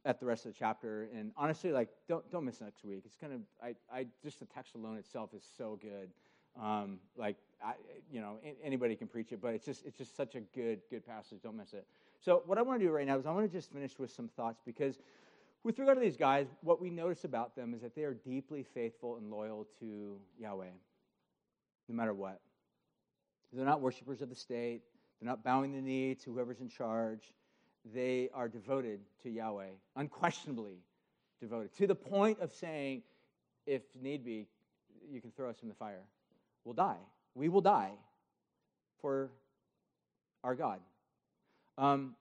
at 0.05 0.19
the 0.19 0.25
rest 0.25 0.45
of 0.45 0.53
the 0.53 0.57
chapter. 0.57 1.09
And 1.15 1.31
honestly, 1.35 1.71
like, 1.71 1.89
don't, 2.07 2.29
don't 2.31 2.45
miss 2.45 2.61
next 2.61 2.85
week. 2.85 3.01
It's 3.05 3.15
going 3.15 3.33
to, 3.33 3.75
I, 3.91 4.05
just 4.23 4.39
the 4.39 4.45
text 4.45 4.75
alone 4.75 4.97
itself 4.97 5.31
is 5.35 5.43
so 5.57 5.79
good. 5.81 6.09
Um, 6.61 6.99
like, 7.17 7.35
I, 7.61 7.73
you 8.09 8.21
know, 8.21 8.37
anybody 8.63 8.95
can 8.95 9.07
preach 9.07 9.33
it, 9.33 9.41
but 9.41 9.53
it's 9.53 9.65
just, 9.65 9.85
it's 9.85 9.97
just 9.97 10.15
such 10.15 10.35
a 10.35 10.41
good, 10.41 10.79
good 10.89 11.05
passage. 11.05 11.39
Don't 11.43 11.57
miss 11.57 11.73
it. 11.73 11.85
So, 12.21 12.43
what 12.45 12.57
I 12.57 12.61
want 12.61 12.79
to 12.79 12.85
do 12.85 12.91
right 12.91 13.05
now 13.05 13.17
is 13.17 13.25
I 13.25 13.31
want 13.31 13.45
to 13.45 13.51
just 13.51 13.71
finish 13.73 13.99
with 13.99 14.09
some 14.09 14.29
thoughts 14.29 14.61
because 14.65 14.99
with 15.63 15.77
regard 15.79 15.97
to 15.97 16.01
these 16.01 16.15
guys, 16.15 16.47
what 16.61 16.79
we 16.79 16.89
notice 16.89 17.25
about 17.25 17.55
them 17.55 17.73
is 17.73 17.81
that 17.81 17.95
they 17.95 18.03
are 18.03 18.13
deeply 18.13 18.63
faithful 18.63 19.17
and 19.17 19.29
loyal 19.29 19.67
to 19.79 20.15
Yahweh, 20.39 20.65
no 21.89 21.95
matter 21.95 22.13
what. 22.13 22.39
They're 23.55 23.65
not 23.65 23.81
worshipers 23.81 24.21
of 24.21 24.29
the 24.29 24.35
state. 24.35 24.81
They're 25.19 25.29
not 25.29 25.43
bowing 25.43 25.71
the 25.71 25.81
knee 25.81 26.15
to 26.15 26.33
whoever's 26.33 26.59
in 26.59 26.69
charge. 26.69 27.31
They 27.93 28.29
are 28.33 28.47
devoted 28.47 28.99
to 29.23 29.29
Yahweh, 29.29 29.69
unquestionably 29.95 30.79
devoted, 31.39 31.73
to 31.77 31.87
the 31.87 31.95
point 31.95 32.39
of 32.41 32.51
saying, 32.51 33.03
if 33.65 33.81
need 34.01 34.25
be, 34.25 34.47
you 35.09 35.21
can 35.21 35.31
throw 35.31 35.49
us 35.49 35.57
in 35.61 35.69
the 35.69 35.75
fire. 35.75 36.03
We'll 36.63 36.73
die. 36.73 36.97
We 37.35 37.49
will 37.49 37.61
die 37.61 37.91
for 39.01 39.29
our 40.43 40.55
God. 40.55 40.79
Um, 41.77 42.15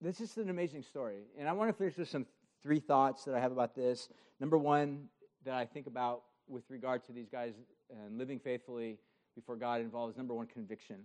this 0.00 0.20
is 0.20 0.36
an 0.38 0.48
amazing 0.48 0.82
story. 0.82 1.24
And 1.38 1.48
I 1.48 1.52
want 1.52 1.68
to 1.68 1.74
finish 1.74 1.96
with 1.96 2.08
some 2.08 2.26
three 2.62 2.80
thoughts 2.80 3.24
that 3.24 3.34
I 3.34 3.40
have 3.40 3.52
about 3.52 3.74
this. 3.74 4.08
Number 4.38 4.56
one, 4.56 5.08
that 5.44 5.54
I 5.54 5.66
think 5.66 5.86
about 5.86 6.22
with 6.48 6.64
regard 6.70 7.04
to 7.04 7.12
these 7.12 7.28
guys 7.28 7.54
and 7.90 8.18
living 8.18 8.38
faithfully 8.38 8.98
before 9.34 9.56
God 9.56 9.80
involves 9.80 10.16
number 10.16 10.34
one, 10.34 10.46
conviction. 10.46 10.96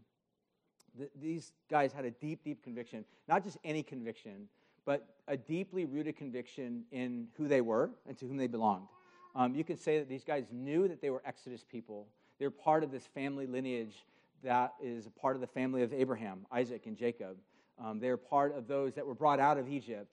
The, 0.97 1.09
these 1.19 1.51
guys 1.69 1.91
had 1.91 2.05
a 2.05 2.11
deep, 2.11 2.43
deep 2.43 2.63
conviction, 2.63 3.05
not 3.27 3.43
just 3.43 3.57
any 3.63 3.83
conviction, 3.83 4.47
but 4.85 5.07
a 5.27 5.35
deeply 5.35 5.85
rooted 5.85 6.15
conviction 6.15 6.83
in 6.91 7.27
who 7.37 7.47
they 7.47 7.61
were 7.61 7.89
and 8.07 8.17
to 8.17 8.27
whom 8.27 8.37
they 8.37 8.47
belonged. 8.47 8.87
Um, 9.35 9.55
you 9.55 9.63
could 9.63 9.79
say 9.79 9.99
that 9.99 10.07
these 10.07 10.23
guys 10.23 10.45
knew 10.51 10.87
that 10.87 11.01
they 11.01 11.09
were 11.09 11.21
Exodus 11.25 11.65
people. 11.69 12.07
They 12.39 12.45
were 12.45 12.51
part 12.51 12.83
of 12.83 12.91
this 12.91 13.05
family 13.07 13.47
lineage 13.47 14.05
that 14.43 14.73
is 14.81 15.09
part 15.19 15.35
of 15.35 15.41
the 15.41 15.47
family 15.47 15.81
of 15.81 15.91
Abraham, 15.91 16.45
Isaac, 16.51 16.85
and 16.85 16.95
Jacob. 16.95 17.37
Um, 17.83 17.99
they 17.99 18.09
were 18.09 18.17
part 18.17 18.55
of 18.55 18.67
those 18.67 18.93
that 18.93 19.05
were 19.05 19.15
brought 19.15 19.39
out 19.39 19.57
of 19.57 19.67
Egypt. 19.67 20.07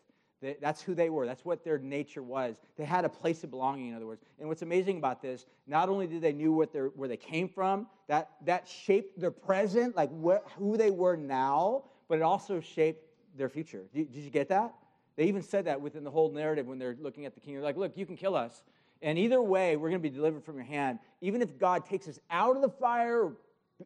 That's 0.60 0.82
who 0.82 0.94
they 0.94 1.08
were. 1.08 1.26
That's 1.26 1.44
what 1.44 1.64
their 1.64 1.78
nature 1.78 2.22
was. 2.22 2.56
They 2.76 2.84
had 2.84 3.04
a 3.04 3.08
place 3.08 3.44
of 3.44 3.50
belonging, 3.50 3.88
in 3.88 3.94
other 3.94 4.06
words. 4.06 4.22
And 4.40 4.48
what's 4.48 4.62
amazing 4.62 4.98
about 4.98 5.22
this, 5.22 5.46
not 5.66 5.88
only 5.88 6.06
did 6.06 6.20
they 6.20 6.32
knew 6.32 6.52
what 6.52 6.74
where 6.96 7.08
they 7.08 7.16
came 7.16 7.48
from, 7.48 7.86
that, 8.08 8.30
that 8.44 8.68
shaped 8.68 9.20
their 9.20 9.30
present, 9.30 9.94
like 9.96 10.10
what, 10.10 10.46
who 10.58 10.76
they 10.76 10.90
were 10.90 11.16
now, 11.16 11.84
but 12.08 12.18
it 12.18 12.22
also 12.22 12.60
shaped 12.60 13.06
their 13.36 13.48
future. 13.48 13.84
Did, 13.94 14.12
did 14.12 14.24
you 14.24 14.30
get 14.30 14.48
that? 14.48 14.74
They 15.16 15.24
even 15.24 15.42
said 15.42 15.66
that 15.66 15.80
within 15.80 16.04
the 16.04 16.10
whole 16.10 16.30
narrative 16.30 16.66
when 16.66 16.78
they're 16.78 16.96
looking 17.00 17.24
at 17.26 17.34
the 17.34 17.40
king. 17.40 17.54
They're 17.54 17.62
like, 17.62 17.76
look, 17.76 17.96
you 17.96 18.06
can 18.06 18.16
kill 18.16 18.34
us. 18.34 18.62
And 19.00 19.18
either 19.18 19.42
way, 19.42 19.76
we're 19.76 19.90
going 19.90 20.02
to 20.02 20.08
be 20.08 20.14
delivered 20.14 20.44
from 20.44 20.56
your 20.56 20.64
hand. 20.64 20.98
Even 21.20 21.42
if 21.42 21.58
God 21.58 21.84
takes 21.84 22.08
us 22.08 22.18
out 22.30 22.56
of 22.56 22.62
the 22.62 22.70
fire, 22.70 23.32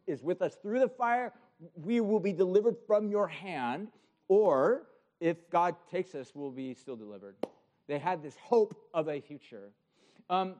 is 0.05 0.23
with 0.23 0.41
us 0.41 0.55
through 0.61 0.79
the 0.79 0.89
fire, 0.89 1.33
we 1.75 2.01
will 2.01 2.19
be 2.19 2.33
delivered 2.33 2.75
from 2.85 3.09
your 3.09 3.27
hand. 3.27 3.89
Or 4.27 4.83
if 5.19 5.49
God 5.49 5.75
takes 5.89 6.15
us, 6.15 6.31
we'll 6.33 6.51
be 6.51 6.73
still 6.73 6.95
delivered. 6.95 7.35
They 7.87 7.99
had 7.99 8.21
this 8.21 8.35
hope 8.41 8.75
of 8.93 9.07
a 9.09 9.21
future. 9.21 9.71
Um, 10.29 10.55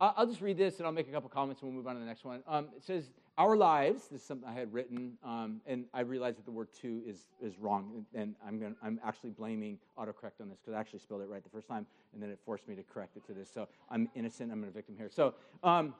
I'll 0.00 0.26
just 0.26 0.40
read 0.40 0.56
this 0.56 0.78
and 0.78 0.86
I'll 0.86 0.92
make 0.92 1.08
a 1.08 1.12
couple 1.12 1.28
comments 1.28 1.60
and 1.60 1.68
we'll 1.68 1.76
move 1.76 1.86
on 1.86 1.94
to 1.94 2.00
the 2.00 2.06
next 2.06 2.24
one. 2.24 2.42
Um, 2.48 2.68
it 2.74 2.82
says, 2.82 3.10
Our 3.36 3.54
lives, 3.54 4.08
this 4.08 4.22
is 4.22 4.26
something 4.26 4.48
I 4.48 4.54
had 4.54 4.72
written, 4.72 5.18
um, 5.22 5.60
and 5.66 5.84
I 5.92 6.00
realized 6.00 6.38
that 6.38 6.46
the 6.46 6.50
word 6.50 6.68
to 6.80 7.02
is, 7.06 7.28
is 7.42 7.58
wrong, 7.58 8.06
and 8.14 8.34
I'm, 8.46 8.58
gonna, 8.58 8.76
I'm 8.82 8.98
actually 9.04 9.30
blaming 9.30 9.78
autocorrect 9.98 10.40
on 10.40 10.48
this 10.48 10.58
because 10.58 10.74
I 10.74 10.80
actually 10.80 11.00
spelled 11.00 11.20
it 11.20 11.28
right 11.28 11.42
the 11.42 11.50
first 11.50 11.68
time, 11.68 11.84
and 12.14 12.22
then 12.22 12.30
it 12.30 12.38
forced 12.46 12.66
me 12.66 12.74
to 12.76 12.82
correct 12.82 13.18
it 13.18 13.26
to 13.26 13.34
this. 13.34 13.50
So 13.52 13.68
I'm 13.90 14.08
innocent, 14.14 14.50
I'm 14.50 14.64
a 14.64 14.70
victim 14.70 14.94
here. 14.96 15.10
So, 15.10 15.34
um, 15.62 15.94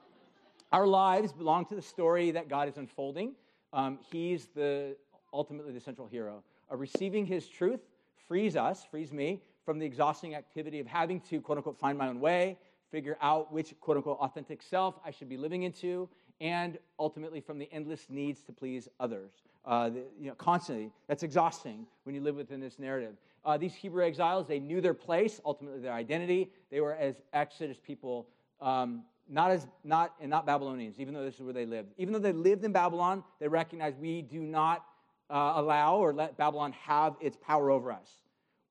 our 0.73 0.87
lives 0.87 1.33
belong 1.33 1.67
to 1.67 1.75
the 1.75 1.83
story 1.83 2.31
that 2.31 2.49
God 2.49 2.69
is 2.69 2.79
unfolding. 2.79 3.35
Um, 3.73 3.99
he's 4.11 4.47
the 4.55 4.97
ultimately 5.33 5.73
the 5.73 5.81
central 5.81 6.07
hero. 6.07 6.43
Uh, 6.73 6.77
receiving 6.77 7.27
his 7.27 7.49
truth 7.49 7.81
frees 8.31 8.55
us, 8.55 8.87
frees 8.89 9.13
me 9.13 9.43
from 9.65 9.81
the 9.81 9.85
exhausting 9.85 10.37
activity 10.37 10.79
of 10.79 10.87
having 10.87 11.21
to, 11.21 11.41
quote 11.41 11.59
unquote, 11.59 11.77
find 11.77 11.99
my 11.99 12.07
own 12.07 12.21
way, 12.21 12.57
figure 12.93 13.19
out 13.21 13.53
which, 13.53 13.75
quote 13.81 13.97
unquote, 13.97 14.19
authentic 14.21 14.63
self 14.63 14.95
I 15.05 15.11
should 15.11 15.29
be 15.29 15.37
living 15.37 15.65
into, 15.65 16.09
and 16.41 16.79
ultimately 16.97 17.41
from 17.41 17.59
the 17.59 17.69
endless 17.73 18.07
needs 18.09 18.43
to 18.43 18.53
please 18.53 18.89
others. 19.01 19.33
Uh, 19.65 19.89
the, 19.89 20.05
you 20.17 20.29
know, 20.29 20.37
constantly. 20.37 20.93
That's 21.09 21.25
exhausting 21.25 21.89
when 22.05 22.15
you 22.15 22.21
live 22.21 22.37
within 22.37 22.61
this 22.61 22.79
narrative. 22.79 23.17
Uh, 23.45 23.57
these 23.57 23.75
Hebrew 23.75 24.05
exiles, 24.05 24.47
they 24.47 24.61
knew 24.61 24.81
their 24.81 24.95
place, 24.95 25.41
ultimately 25.45 25.81
their 25.81 25.93
identity. 25.93 26.53
They 26.71 26.81
were 26.81 26.95
as 26.95 27.17
Exodus 27.33 27.79
people, 27.85 28.29
um, 28.61 29.03
not 29.29 29.51
as 29.51 29.67
not 29.83 30.15
and 30.21 30.31
not 30.31 30.47
Babylonians, 30.47 31.01
even 31.01 31.15
though 31.15 31.25
this 31.25 31.35
is 31.35 31.41
where 31.41 31.53
they 31.53 31.67
lived. 31.67 31.95
Even 31.99 32.13
though 32.13 32.21
they 32.21 32.33
lived 32.33 32.65
in 32.65 32.71
Babylon, 32.71 33.25
they 33.41 33.49
recognized 33.49 33.99
we 33.99 34.23
do 34.23 34.41
not 34.41 34.85
uh, 35.31 35.55
allow 35.57 35.97
or 35.97 36.13
let 36.13 36.37
Babylon 36.37 36.73
have 36.73 37.17
its 37.21 37.37
power 37.37 37.71
over 37.71 37.93
us. 37.93 38.09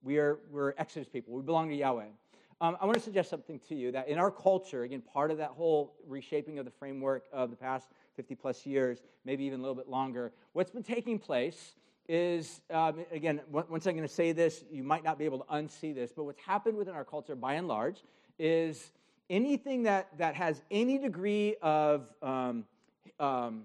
We 0.02 0.18
are, 0.18 0.38
we're 0.50 0.74
Exodus 0.78 1.08
people. 1.08 1.34
We 1.34 1.42
belong 1.42 1.68
to 1.68 1.74
Yahweh. 1.74 2.06
Um, 2.62 2.76
I 2.80 2.84
want 2.84 2.96
to 2.96 3.02
suggest 3.02 3.30
something 3.30 3.58
to 3.68 3.74
you 3.74 3.90
that 3.92 4.08
in 4.08 4.18
our 4.18 4.30
culture, 4.30 4.82
again, 4.82 5.00
part 5.00 5.30
of 5.30 5.38
that 5.38 5.50
whole 5.50 5.94
reshaping 6.06 6.58
of 6.58 6.66
the 6.66 6.70
framework 6.70 7.24
of 7.32 7.50
the 7.50 7.56
past 7.56 7.88
50 8.16 8.34
plus 8.34 8.66
years, 8.66 9.02
maybe 9.24 9.44
even 9.44 9.60
a 9.60 9.62
little 9.62 9.74
bit 9.74 9.88
longer, 9.88 10.32
what's 10.52 10.70
been 10.70 10.82
taking 10.82 11.18
place 11.18 11.74
is, 12.06 12.60
um, 12.70 13.04
again, 13.12 13.40
once 13.50 13.86
I'm 13.86 13.94
going 13.94 14.06
to 14.06 14.12
say 14.12 14.32
this, 14.32 14.64
you 14.70 14.82
might 14.82 15.04
not 15.04 15.18
be 15.18 15.24
able 15.24 15.38
to 15.38 15.44
unsee 15.52 15.94
this, 15.94 16.12
but 16.12 16.24
what's 16.24 16.40
happened 16.40 16.76
within 16.76 16.94
our 16.94 17.04
culture 17.04 17.34
by 17.34 17.54
and 17.54 17.68
large 17.68 18.02
is 18.38 18.90
anything 19.30 19.84
that, 19.84 20.08
that 20.18 20.34
has 20.34 20.60
any 20.70 20.98
degree 20.98 21.56
of 21.62 22.08
um, 22.20 22.64
um, 23.18 23.64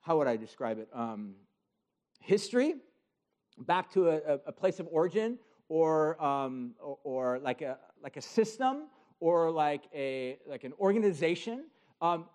how 0.00 0.18
would 0.18 0.26
I 0.26 0.36
describe 0.36 0.78
it? 0.78 0.88
Um, 0.92 1.34
history, 2.22 2.76
back 3.58 3.90
to 3.92 4.08
a, 4.08 4.38
a, 4.46 4.52
place 4.52 4.80
of 4.80 4.88
origin, 4.90 5.38
or, 5.68 6.22
um, 6.22 6.74
or, 6.80 6.98
or, 7.04 7.38
like, 7.40 7.62
a, 7.62 7.78
like 8.02 8.16
a 8.16 8.22
system, 8.22 8.88
or 9.20 9.50
like, 9.50 9.84
a, 9.94 10.38
like 10.46 10.64
an 10.64 10.72
organization. 10.80 11.64
Um, 12.00 12.26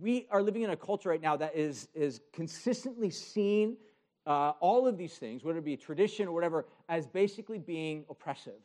we 0.00 0.26
are 0.30 0.42
living 0.42 0.62
in 0.62 0.70
a 0.70 0.76
culture 0.76 1.08
right 1.08 1.22
now 1.22 1.36
that 1.36 1.56
is, 1.56 1.88
is 1.94 2.20
consistently 2.32 3.10
seen 3.10 3.76
uh, 4.26 4.52
all 4.60 4.86
of 4.86 4.98
these 4.98 5.14
things, 5.14 5.42
whether 5.42 5.58
it 5.58 5.64
be 5.64 5.76
tradition 5.76 6.28
or 6.28 6.32
whatever, 6.32 6.66
as 6.88 7.06
basically 7.06 7.58
being 7.58 8.04
oppressive. 8.10 8.60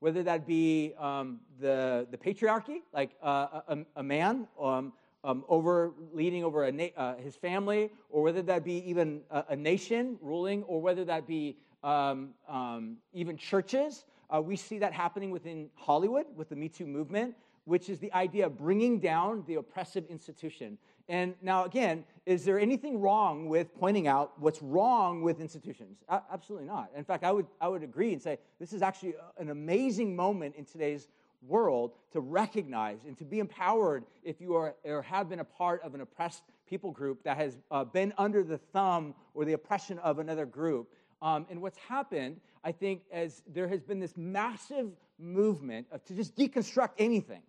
Whether 0.00 0.22
that 0.24 0.46
be 0.46 0.94
um, 0.98 1.40
the, 1.60 2.06
the 2.10 2.16
patriarchy, 2.16 2.78
like 2.92 3.10
uh, 3.22 3.60
a, 3.68 3.78
a, 3.96 4.02
man 4.02 4.46
um, 4.60 4.92
um, 5.26 5.44
over 5.48 5.92
leading 6.12 6.44
over 6.44 6.64
a 6.64 6.72
na- 6.72 6.96
uh, 6.96 7.16
his 7.16 7.34
family, 7.36 7.90
or 8.08 8.22
whether 8.22 8.40
that 8.42 8.64
be 8.64 8.78
even 8.88 9.20
a, 9.30 9.44
a 9.50 9.56
nation 9.56 10.16
ruling, 10.22 10.62
or 10.62 10.80
whether 10.80 11.04
that 11.04 11.26
be 11.26 11.56
um, 11.82 12.30
um, 12.48 12.96
even 13.12 13.36
churches. 13.36 14.06
Uh, 14.34 14.40
we 14.40 14.56
see 14.56 14.78
that 14.78 14.92
happening 14.92 15.30
within 15.30 15.68
Hollywood 15.74 16.26
with 16.36 16.48
the 16.48 16.56
Me 16.56 16.68
Too 16.68 16.86
movement, 16.86 17.34
which 17.64 17.88
is 17.88 17.98
the 17.98 18.12
idea 18.12 18.46
of 18.46 18.56
bringing 18.56 18.98
down 19.00 19.44
the 19.46 19.56
oppressive 19.56 20.04
institution. 20.08 20.78
And 21.08 21.34
now, 21.40 21.64
again, 21.64 22.04
is 22.24 22.44
there 22.44 22.58
anything 22.58 23.00
wrong 23.00 23.48
with 23.48 23.72
pointing 23.78 24.08
out 24.08 24.32
what's 24.40 24.60
wrong 24.60 25.22
with 25.22 25.40
institutions? 25.40 25.98
A- 26.08 26.22
absolutely 26.32 26.66
not. 26.66 26.90
In 26.96 27.04
fact, 27.04 27.22
I 27.22 27.30
would, 27.30 27.46
I 27.60 27.68
would 27.68 27.84
agree 27.84 28.12
and 28.12 28.20
say 28.20 28.38
this 28.58 28.72
is 28.72 28.82
actually 28.82 29.14
an 29.38 29.50
amazing 29.50 30.16
moment 30.16 30.56
in 30.56 30.64
today's 30.64 31.08
world 31.42 31.92
to 32.12 32.20
recognize 32.20 32.98
and 33.06 33.16
to 33.18 33.24
be 33.24 33.38
empowered 33.38 34.04
if 34.22 34.40
you 34.40 34.54
are 34.54 34.74
or 34.84 35.02
have 35.02 35.28
been 35.28 35.40
a 35.40 35.44
part 35.44 35.82
of 35.82 35.94
an 35.94 36.00
oppressed 36.00 36.42
people 36.68 36.90
group 36.90 37.22
that 37.24 37.36
has 37.36 37.56
uh, 37.70 37.84
been 37.84 38.12
under 38.18 38.42
the 38.42 38.58
thumb 38.58 39.14
or 39.34 39.44
the 39.44 39.52
oppression 39.52 39.98
of 40.00 40.18
another 40.18 40.46
group. 40.46 40.92
Um, 41.22 41.46
and 41.50 41.62
what's 41.62 41.78
happened, 41.78 42.40
I 42.64 42.72
think, 42.72 43.02
as 43.10 43.42
there 43.46 43.68
has 43.68 43.82
been 43.82 44.00
this 44.00 44.16
massive 44.16 44.90
movement 45.18 45.86
of, 45.92 46.04
to 46.06 46.14
just 46.14 46.36
deconstruct 46.36 46.90
anything 46.98 47.42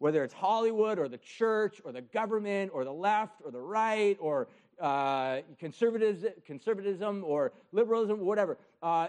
whether 0.00 0.24
it's 0.24 0.32
Hollywood 0.32 0.98
or 0.98 1.08
the 1.08 1.18
church 1.18 1.80
or 1.84 1.92
the 1.92 2.00
government 2.00 2.70
or 2.72 2.84
the 2.84 2.92
left 2.92 3.42
or 3.44 3.50
the 3.50 3.60
right 3.60 4.16
or 4.18 4.48
uh, 4.80 5.40
conservatism, 5.58 6.32
conservatism 6.46 7.22
or 7.22 7.52
liberalism, 7.70 8.20
whatever, 8.20 8.56
uh, 8.82 9.08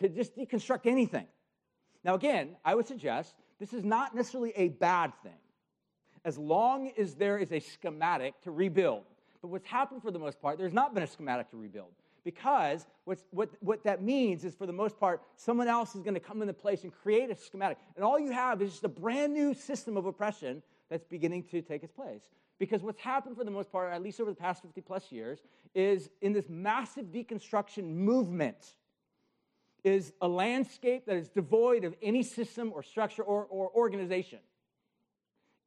to 0.00 0.08
just 0.08 0.36
deconstruct 0.36 0.86
anything. 0.86 1.26
Now, 2.02 2.14
again, 2.14 2.56
I 2.64 2.74
would 2.74 2.88
suggest 2.88 3.36
this 3.64 3.72
is 3.72 3.82
not 3.82 4.14
necessarily 4.14 4.52
a 4.56 4.68
bad 4.68 5.14
thing, 5.22 5.32
as 6.22 6.36
long 6.36 6.92
as 6.98 7.14
there 7.14 7.38
is 7.38 7.50
a 7.50 7.60
schematic 7.60 8.38
to 8.42 8.50
rebuild. 8.50 9.04
But 9.40 9.48
what's 9.48 9.66
happened 9.66 10.02
for 10.02 10.10
the 10.10 10.18
most 10.18 10.38
part, 10.42 10.58
there's 10.58 10.74
not 10.74 10.92
been 10.92 11.02
a 11.02 11.06
schematic 11.06 11.50
to 11.52 11.56
rebuild. 11.56 11.88
Because 12.24 12.84
what's, 13.04 13.24
what, 13.30 13.48
what 13.60 13.82
that 13.84 14.02
means 14.02 14.44
is 14.44 14.54
for 14.54 14.66
the 14.66 14.72
most 14.74 15.00
part 15.00 15.22
someone 15.36 15.66
else 15.66 15.94
is 15.94 16.02
going 16.02 16.12
to 16.12 16.20
come 16.20 16.42
into 16.42 16.52
place 16.52 16.82
and 16.82 16.92
create 16.92 17.30
a 17.30 17.36
schematic. 17.36 17.78
And 17.96 18.04
all 18.04 18.20
you 18.20 18.32
have 18.32 18.60
is 18.60 18.72
just 18.72 18.84
a 18.84 18.88
brand 18.88 19.32
new 19.32 19.54
system 19.54 19.96
of 19.96 20.04
oppression 20.04 20.62
that's 20.90 21.04
beginning 21.04 21.44
to 21.44 21.62
take 21.62 21.82
its 21.82 21.92
place. 21.92 22.24
Because 22.58 22.82
what's 22.82 23.00
happened 23.00 23.34
for 23.34 23.44
the 23.44 23.50
most 23.50 23.72
part 23.72 23.90
at 23.94 24.02
least 24.02 24.20
over 24.20 24.30
the 24.30 24.36
past 24.36 24.60
50 24.60 24.82
plus 24.82 25.10
years 25.10 25.38
is 25.74 26.10
in 26.20 26.34
this 26.34 26.50
massive 26.50 27.06
deconstruction 27.06 27.94
movement 27.94 28.74
is 29.84 30.12
a 30.20 30.28
landscape 30.28 31.06
that 31.06 31.16
is 31.16 31.28
devoid 31.28 31.84
of 31.84 31.94
any 32.02 32.22
system 32.22 32.72
or 32.74 32.82
structure 32.82 33.22
or, 33.22 33.44
or 33.44 33.70
organization 33.74 34.40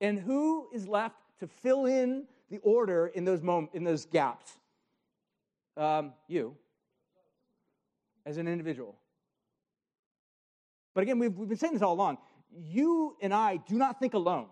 and 0.01 0.19
who 0.19 0.67
is 0.73 0.87
left 0.87 1.15
to 1.39 1.47
fill 1.47 1.85
in 1.85 2.25
the 2.49 2.57
order 2.59 3.07
in 3.07 3.25
those, 3.25 3.41
mom- 3.41 3.69
in 3.73 3.83
those 3.83 4.05
gaps 4.05 4.57
um, 5.75 6.13
you 6.27 6.55
as 8.25 8.37
an 8.37 8.47
individual. 8.47 8.95
But 10.93 11.03
again, 11.03 11.19
we've, 11.19 11.37
we've 11.37 11.47
been 11.47 11.57
saying 11.57 11.73
this 11.73 11.81
all 11.81 11.93
along. 11.93 12.17
You 12.51 13.15
and 13.21 13.33
I 13.33 13.57
do 13.57 13.75
not 13.75 13.99
think 13.99 14.15
alone. 14.15 14.47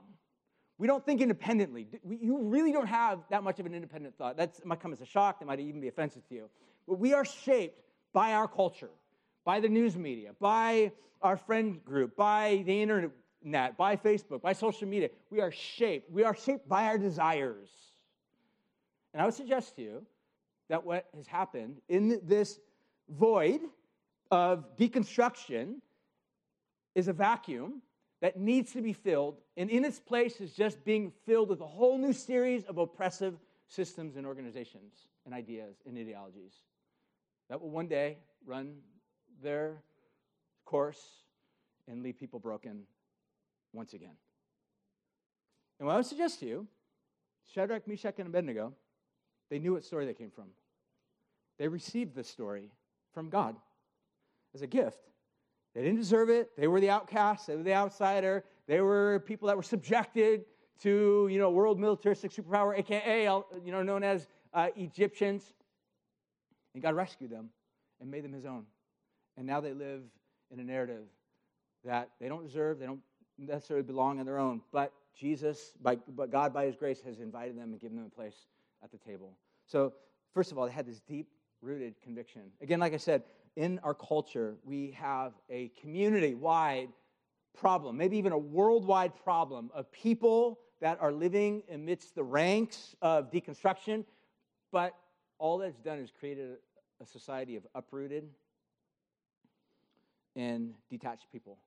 We 0.78 0.88
don't 0.88 1.04
think 1.06 1.22
independently. 1.22 1.88
We, 2.04 2.18
you 2.18 2.38
really 2.44 2.72
don't 2.72 2.88
have 2.88 3.20
that 3.30 3.44
much 3.44 3.60
of 3.60 3.66
an 3.66 3.74
independent 3.74 4.18
thought. 4.18 4.38
That 4.38 4.64
might 4.66 4.80
come 4.80 4.94
as 4.94 5.02
a 5.02 5.06
shock. 5.06 5.40
That 5.40 5.46
might 5.46 5.60
even 5.60 5.82
be 5.82 5.88
offensive 5.88 6.28
to 6.30 6.36
you. 6.36 6.50
But 6.88 7.00
we 7.00 7.14
are 7.14 7.26
shaped 7.26 7.82
by 8.14 8.34
our 8.34 8.48
culture, 8.48 8.92
by 9.46 9.60
the 9.60 9.70
news 9.70 9.96
media, 9.96 10.32
by 10.40 10.92
our 11.22 11.38
friend 11.38 11.84
group, 11.86 12.16
by 12.16 12.64
the 12.66 12.82
internet, 12.82 13.78
by 13.78 13.96
Facebook, 13.96 14.42
by 14.42 14.54
social 14.54 14.88
media. 14.88 15.10
We 15.30 15.40
are 15.40 15.52
shaped. 15.52 16.12
We 16.12 16.24
are 16.24 16.36
shaped 16.36 16.68
by 16.68 16.86
our 16.86 16.98
desires. 16.98 17.70
And 19.14 19.22
I 19.22 19.26
would 19.26 19.34
suggest 19.34 19.76
to 19.78 19.82
you 19.82 20.06
that 20.68 20.84
what 20.84 21.06
has 21.16 21.28
happened 21.28 21.78
in 21.88 22.20
this 22.24 22.60
void 23.08 23.62
of 24.32 24.76
deconstruction 24.78 25.76
is 26.96 27.08
a 27.08 27.14
vacuum 27.14 27.82
that 28.22 28.38
needs 28.38 28.72
to 28.72 28.82
be 28.82 28.94
filled, 28.94 29.38
and 29.58 29.70
in 29.70 29.86
its 29.86 30.00
place 30.00 30.42
is 30.42 30.54
just 30.54 30.84
being 30.84 31.12
filled 31.26 31.50
with 31.50 31.62
a 31.62 31.66
whole 31.68 31.98
new 31.98 32.14
series 32.14 32.64
of 32.64 32.78
oppressive 32.78 33.36
systems 33.68 34.16
and 34.16 34.26
organizations 34.26 35.08
and 35.26 35.34
ideas 35.34 35.76
and 35.86 35.98
ideologies 35.98 36.54
that 37.50 37.62
will 37.62 37.70
one 37.70 37.88
day 37.88 38.18
run 38.46 38.76
their 39.42 39.84
course 40.66 41.02
and 41.88 42.04
leave 42.04 42.18
people 42.20 42.40
broken 42.40 42.84
once 43.74 43.94
again. 43.94 44.16
And 45.80 45.88
what 45.88 45.94
I 45.94 45.98
would 45.98 46.06
suggest 46.06 46.40
to 46.40 46.46
you, 46.46 46.68
Shadrach, 47.54 47.88
Meshach, 47.88 48.16
and 48.18 48.28
Abednego 48.28 48.74
they 49.50 49.60
knew 49.60 49.74
what 49.74 49.84
story 49.84 50.06
they 50.06 50.14
came 50.14 50.32
from. 50.32 50.46
They 51.58 51.68
received 51.68 52.16
this 52.16 52.28
story 52.28 52.72
from 53.14 53.30
God 53.30 53.56
as 54.54 54.62
a 54.62 54.68
gift. 54.68 55.00
They 55.74 55.82
didn't 55.82 55.98
deserve 55.98 56.30
it. 56.30 56.56
They 56.58 56.68
were 56.68 56.80
the 56.80 56.90
outcasts. 56.90 57.48
They 57.48 57.56
were 57.56 57.64
the 57.64 57.74
outsider. 57.74 58.44
They 58.68 58.82
were 58.82 59.24
people 59.26 59.48
that 59.48 59.58
were 59.58 59.64
subjected 59.64 60.46
to, 60.82 61.28
you 61.32 61.38
know, 61.38 61.50
world 61.52 61.80
militaristic 61.80 62.32
superpower, 62.32 62.78
aka, 62.78 63.24
you 63.64 63.72
know, 63.72 63.84
known 63.84 64.04
as 64.04 64.28
uh, 64.54 64.70
Egyptians. 64.76 65.54
And 66.74 66.82
God 66.82 66.96
rescued 66.96 67.30
them 67.30 67.50
and 68.02 68.10
made 68.10 68.24
them 68.24 68.34
His 68.34 68.46
own. 68.46 68.66
And 69.38 69.46
now 69.46 69.60
they 69.62 69.74
live 69.74 70.02
in 70.52 70.60
a 70.60 70.64
narrative 70.64 71.06
that 71.84 72.10
they 72.20 72.28
don't 72.28 72.44
deserve. 72.44 72.80
They 72.80 72.86
don't 72.86 73.02
necessarily 73.38 73.84
belong 73.84 74.20
on 74.20 74.26
their 74.26 74.40
own. 74.40 74.62
But 74.72 74.94
Jesus, 75.18 75.74
by, 75.82 75.96
but 75.96 76.32
God, 76.32 76.54
by 76.54 76.66
His 76.66 76.76
grace, 76.76 77.02
has 77.02 77.20
invited 77.20 77.58
them 77.58 77.72
and 77.72 77.80
given 77.80 77.98
them 77.98 78.06
a 78.06 78.16
place 78.16 78.48
at 78.84 78.92
the 78.92 78.98
table. 78.98 79.38
So, 79.66 79.94
first 80.34 80.52
of 80.52 80.58
all, 80.58 80.66
they 80.66 80.72
had 80.72 80.86
this 80.86 81.00
deep 81.00 81.28
rooted 81.62 81.96
conviction. 82.02 82.42
Again, 82.62 82.80
like 82.80 82.94
I 82.94 82.98
said, 82.98 83.24
in 83.56 83.80
our 83.84 83.94
culture, 83.94 84.56
we 84.64 84.92
have 84.92 85.34
a 85.50 85.72
community 85.82 86.36
wide 86.36 86.90
problem, 87.58 87.98
maybe 87.98 88.18
even 88.18 88.34
a 88.34 88.38
worldwide 88.38 89.16
problem 89.16 89.72
of 89.74 89.92
people 89.92 90.60
that 90.82 91.00
are 91.00 91.12
living 91.12 91.64
amidst 91.72 92.16
the 92.16 92.24
ranks 92.24 92.96
of 93.02 93.32
deconstruction, 93.32 94.04
but 94.72 94.94
all 95.40 95.58
that's 95.58 95.80
done 95.80 96.00
is 96.00 96.12
created 96.12 96.58
a 97.02 97.06
society 97.06 97.56
of 97.56 97.66
uprooted 97.74 98.26
and 100.36 100.74
detached 100.90 101.32
people 101.32 101.58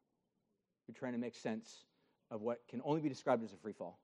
who 0.87 0.93
are 0.93 0.99
trying 0.99 1.13
to 1.13 1.19
make 1.19 1.35
sense 1.35 1.85
of 2.31 2.43
what 2.43 2.61
can 2.69 2.81
only 2.85 3.01
be 3.01 3.09
described 3.09 3.43
as 3.45 3.53
a 3.53 3.57
free 3.57 3.73
fall. 3.73 3.99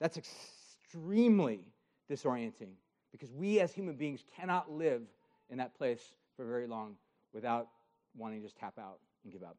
That's 0.00 0.16
extremely 0.16 1.64
disorienting 2.10 2.74
because 3.12 3.32
we 3.32 3.60
as 3.60 3.72
human 3.72 3.96
beings 3.96 4.24
cannot 4.36 4.70
live 4.70 5.02
in 5.50 5.58
that 5.58 5.76
place 5.76 6.02
for 6.36 6.44
very 6.44 6.66
long 6.66 6.96
without 7.32 7.68
wanting 8.16 8.40
to 8.40 8.46
just 8.46 8.56
tap 8.56 8.78
out 8.78 8.98
and 9.24 9.32
give 9.32 9.42
up. 9.42 9.56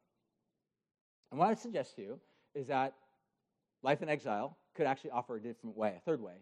And 1.30 1.38
what 1.38 1.48
I 1.48 1.54
suggest 1.54 1.96
to 1.96 2.02
you 2.02 2.20
is 2.54 2.66
that 2.68 2.94
life 3.82 4.02
in 4.02 4.08
exile 4.08 4.56
could 4.74 4.86
actually 4.86 5.10
offer 5.10 5.36
a 5.36 5.42
different 5.42 5.76
way, 5.76 5.94
a 5.96 6.00
third 6.00 6.20
way, 6.20 6.34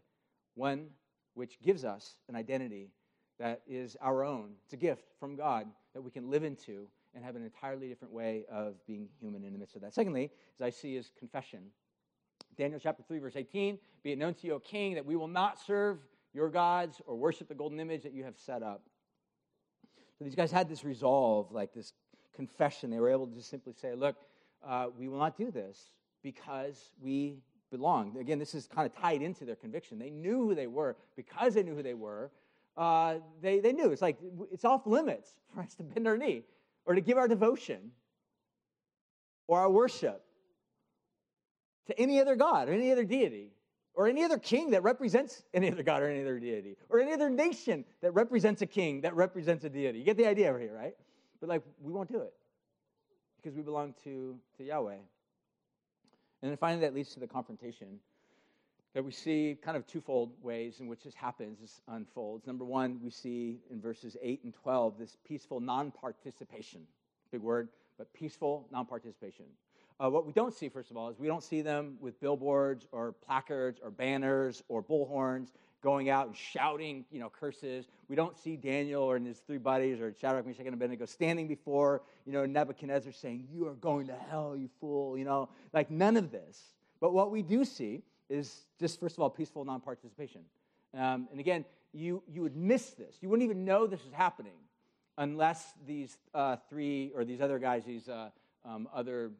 one 0.54 0.88
which 1.34 1.61
gives 1.61 1.84
us 1.84 2.16
an 2.28 2.36
identity 2.36 2.90
that 3.38 3.61
is 3.66 3.96
our 4.00 4.24
own. 4.24 4.52
It's 4.64 4.72
a 4.72 4.78
gift 4.78 5.04
from 5.20 5.36
God 5.36 5.66
that 5.97 6.03
we 6.03 6.11
can 6.11 6.28
live 6.28 6.44
into 6.44 6.86
and 7.14 7.24
have 7.24 7.36
an 7.36 7.42
entirely 7.42 7.88
different 7.88 8.12
way 8.12 8.44
of 8.53 8.74
being 8.86 9.09
human 9.18 9.42
in 9.44 9.55
the 9.55 9.59
midst 9.59 9.76
of 9.76 9.80
that. 9.80 9.94
Secondly, 9.94 10.30
as 10.61 10.62
I 10.62 10.68
see, 10.68 10.94
is 10.94 11.11
confession. 11.18 11.61
Daniel 12.59 12.78
chapter 12.78 13.03
3, 13.03 13.18
verse 13.18 13.34
18 13.34 13.78
Be 14.03 14.12
it 14.12 14.18
known 14.18 14.34
to 14.34 14.47
you, 14.47 14.53
O 14.53 14.59
king, 14.59 14.92
that 14.94 15.07
we 15.07 15.16
will 15.16 15.26
not 15.26 15.59
serve 15.59 16.01
your 16.34 16.51
gods 16.51 17.01
or 17.07 17.16
worship 17.16 17.49
the 17.49 17.55
golden 17.55 17.80
image 17.80 18.03
that 18.03 18.12
you 18.12 18.24
have 18.24 18.36
set 18.36 18.62
up. 18.62 18.82
So 20.18 20.26
these 20.26 20.34
guys 20.34 20.53
had 20.53 20.68
this 20.68 20.84
resolve, 20.84 21.51
like 21.51 21.72
this 21.72 21.94
confession. 22.34 22.90
They 22.90 23.01
were 23.01 23.09
able 23.09 23.26
to 23.26 23.34
just 23.34 23.49
simply 23.49 23.72
say, 23.72 23.94
Look, 23.94 24.16
uh, 24.62 24.88
we 24.99 25.09
will 25.09 25.18
not 25.18 25.34
do 25.34 25.51
this 25.51 25.92
because 26.22 26.90
we 27.01 27.38
belong. 27.70 28.18
Again, 28.18 28.38
this 28.38 28.55
is 28.55 28.66
kind 28.66 28.84
of 28.84 28.94
tied 28.94 29.22
into 29.22 29.47
their 29.47 29.57
conviction. 29.57 29.99
They 29.99 30.11
knew 30.11 30.47
who 30.47 30.55
they 30.55 30.66
were. 30.66 30.94
Because 31.16 31.55
they 31.55 31.62
knew 31.62 31.74
who 31.74 31.82
they 31.82 31.94
were, 31.94 32.30
uh, 32.77 33.16
they, 33.41 33.61
they 33.61 33.72
knew. 33.72 33.91
It's 33.91 34.03
like 34.03 34.18
it's 34.53 34.64
off 34.64 34.87
limits 34.87 35.35
for 35.55 35.61
us 35.62 35.74
to 35.77 35.83
bend 35.83 36.07
our 36.07 36.16
knee 36.16 36.45
or 36.85 36.95
to 36.95 37.01
give 37.01 37.18
our 37.18 37.29
devotion 37.29 37.91
or 39.47 39.61
our 39.61 39.70
worship 39.70 40.22
to 41.87 41.99
any 41.99 42.20
other 42.20 42.37
God 42.37 42.68
or 42.68 42.72
any 42.72 42.91
other 42.93 43.05
deity 43.05 43.53
or 43.97 44.07
any 44.07 44.22
other 44.22 44.39
king 44.39 44.70
that 44.70 44.83
represents 44.83 45.43
any 45.55 45.72
other 45.72 45.83
god 45.83 46.03
or 46.03 46.09
any 46.09 46.20
other 46.20 46.39
deity, 46.39 46.77
or 46.91 47.01
any 47.01 47.14
other 47.14 47.31
nation 47.31 47.85
that 48.03 48.12
represents 48.12 48.61
a 48.61 48.66
king 48.66 49.01
that 49.01 49.16
represents 49.16 49.64
a 49.64 49.70
deity. 49.70 49.99
You 49.99 50.05
get 50.05 50.18
the 50.18 50.27
idea 50.27 50.51
over 50.51 50.61
here, 50.61 50.74
right? 50.74 50.95
But 51.41 51.49
like, 51.49 51.62
we 51.81 51.93
won't 51.93 52.12
do 52.12 52.20
it 52.20 52.35
because 53.37 53.57
we 53.57 53.62
belong 53.62 53.95
to, 54.05 54.39
to 54.59 54.64
Yahweh. 54.64 54.99
And 56.43 56.51
then 56.51 56.57
finally, 56.59 56.83
that 56.83 56.95
leads 56.95 57.14
to 57.14 57.20
the 57.20 57.27
confrontation 57.27 57.99
that 58.97 59.05
we 59.05 59.12
see 59.12 59.59
kind 59.62 59.76
of 59.76 59.86
twofold 59.86 60.32
ways 60.40 60.80
in 60.80 60.86
which 60.86 61.05
this 61.05 61.14
happens, 61.14 61.59
this 61.61 61.82
unfolds. 61.88 62.47
Number 62.47 62.64
one, 62.64 62.99
we 63.05 63.11
see 63.11 63.59
in 63.70 63.78
verses 63.78 64.16
8 64.22 64.40
and 64.44 64.55
12 64.55 64.99
this 64.99 65.18
peaceful 65.28 65.61
non 65.61 65.90
participation. 65.90 66.80
Big 67.30 67.42
word, 67.42 67.68
but 67.99 68.11
peaceful 68.14 68.66
non 68.72 68.86
participation. 68.86 69.44
Uh, 70.03 70.09
what 70.09 70.24
we 70.24 70.32
don't 70.32 70.55
see, 70.55 70.70
first 70.70 70.90
of 70.90 70.97
all, 70.97 71.11
is 71.11 71.18
we 71.18 71.26
don't 71.26 71.42
see 71.42 71.61
them 71.61 71.99
with 72.01 72.18
billboards 72.22 72.86
or 72.90 73.12
placards 73.12 73.80
or 73.84 73.90
banners 73.90 74.62
or 74.68 74.82
bullhorns 74.82 75.49
going 75.82 76.09
out 76.09 76.28
and 76.28 76.34
shouting, 76.34 77.05
you 77.12 77.20
know, 77.20 77.28
curses. 77.28 77.88
We 78.09 78.16
don't 78.16 78.38
see 78.38 78.57
Daniel 78.57 79.03
or 79.03 79.18
his 79.18 79.40
three 79.40 79.59
buddies 79.59 80.01
or 80.01 80.14
Shadrach, 80.18 80.47
Meshach, 80.47 80.64
and 80.64 80.74
Abednego 80.74 81.05
standing 81.05 81.49
before, 81.49 82.01
you 82.24 82.32
know, 82.32 82.47
Nebuchadnezzar 82.47 83.12
saying, 83.12 83.47
"You 83.53 83.68
are 83.68 83.74
going 83.74 84.07
to 84.07 84.14
hell, 84.30 84.57
you 84.57 84.70
fool." 84.80 85.18
You 85.18 85.26
know, 85.26 85.51
like 85.74 85.90
none 85.90 86.16
of 86.16 86.30
this. 86.30 86.72
But 86.99 87.12
what 87.12 87.30
we 87.30 87.42
do 87.42 87.62
see 87.66 88.03
is 88.29 88.66
just, 88.79 89.01
first 89.01 89.16
of 89.16 89.22
all, 89.22 89.31
peaceful 89.31 89.64
non 89.64 89.81
participation. 89.81 90.43
Um, 90.95 91.29
and 91.31 91.41
again, 91.41 91.64
you, 91.93 92.22
you 92.29 92.43
would 92.43 92.57
miss 92.57 92.91
this. 92.91 93.16
You 93.20 93.29
wouldn't 93.29 93.45
even 93.45 93.64
know 93.64 93.87
this 93.87 94.01
is 94.01 94.12
happening 94.12 94.57
unless 95.18 95.72
these 95.87 96.18
uh, 96.35 96.57
three 96.68 97.12
or 97.14 97.24
these 97.24 97.41
other 97.41 97.59
guys, 97.59 97.85
these 97.85 98.09
uh, 98.09 98.29
um, 98.64 98.89
other 98.95 99.31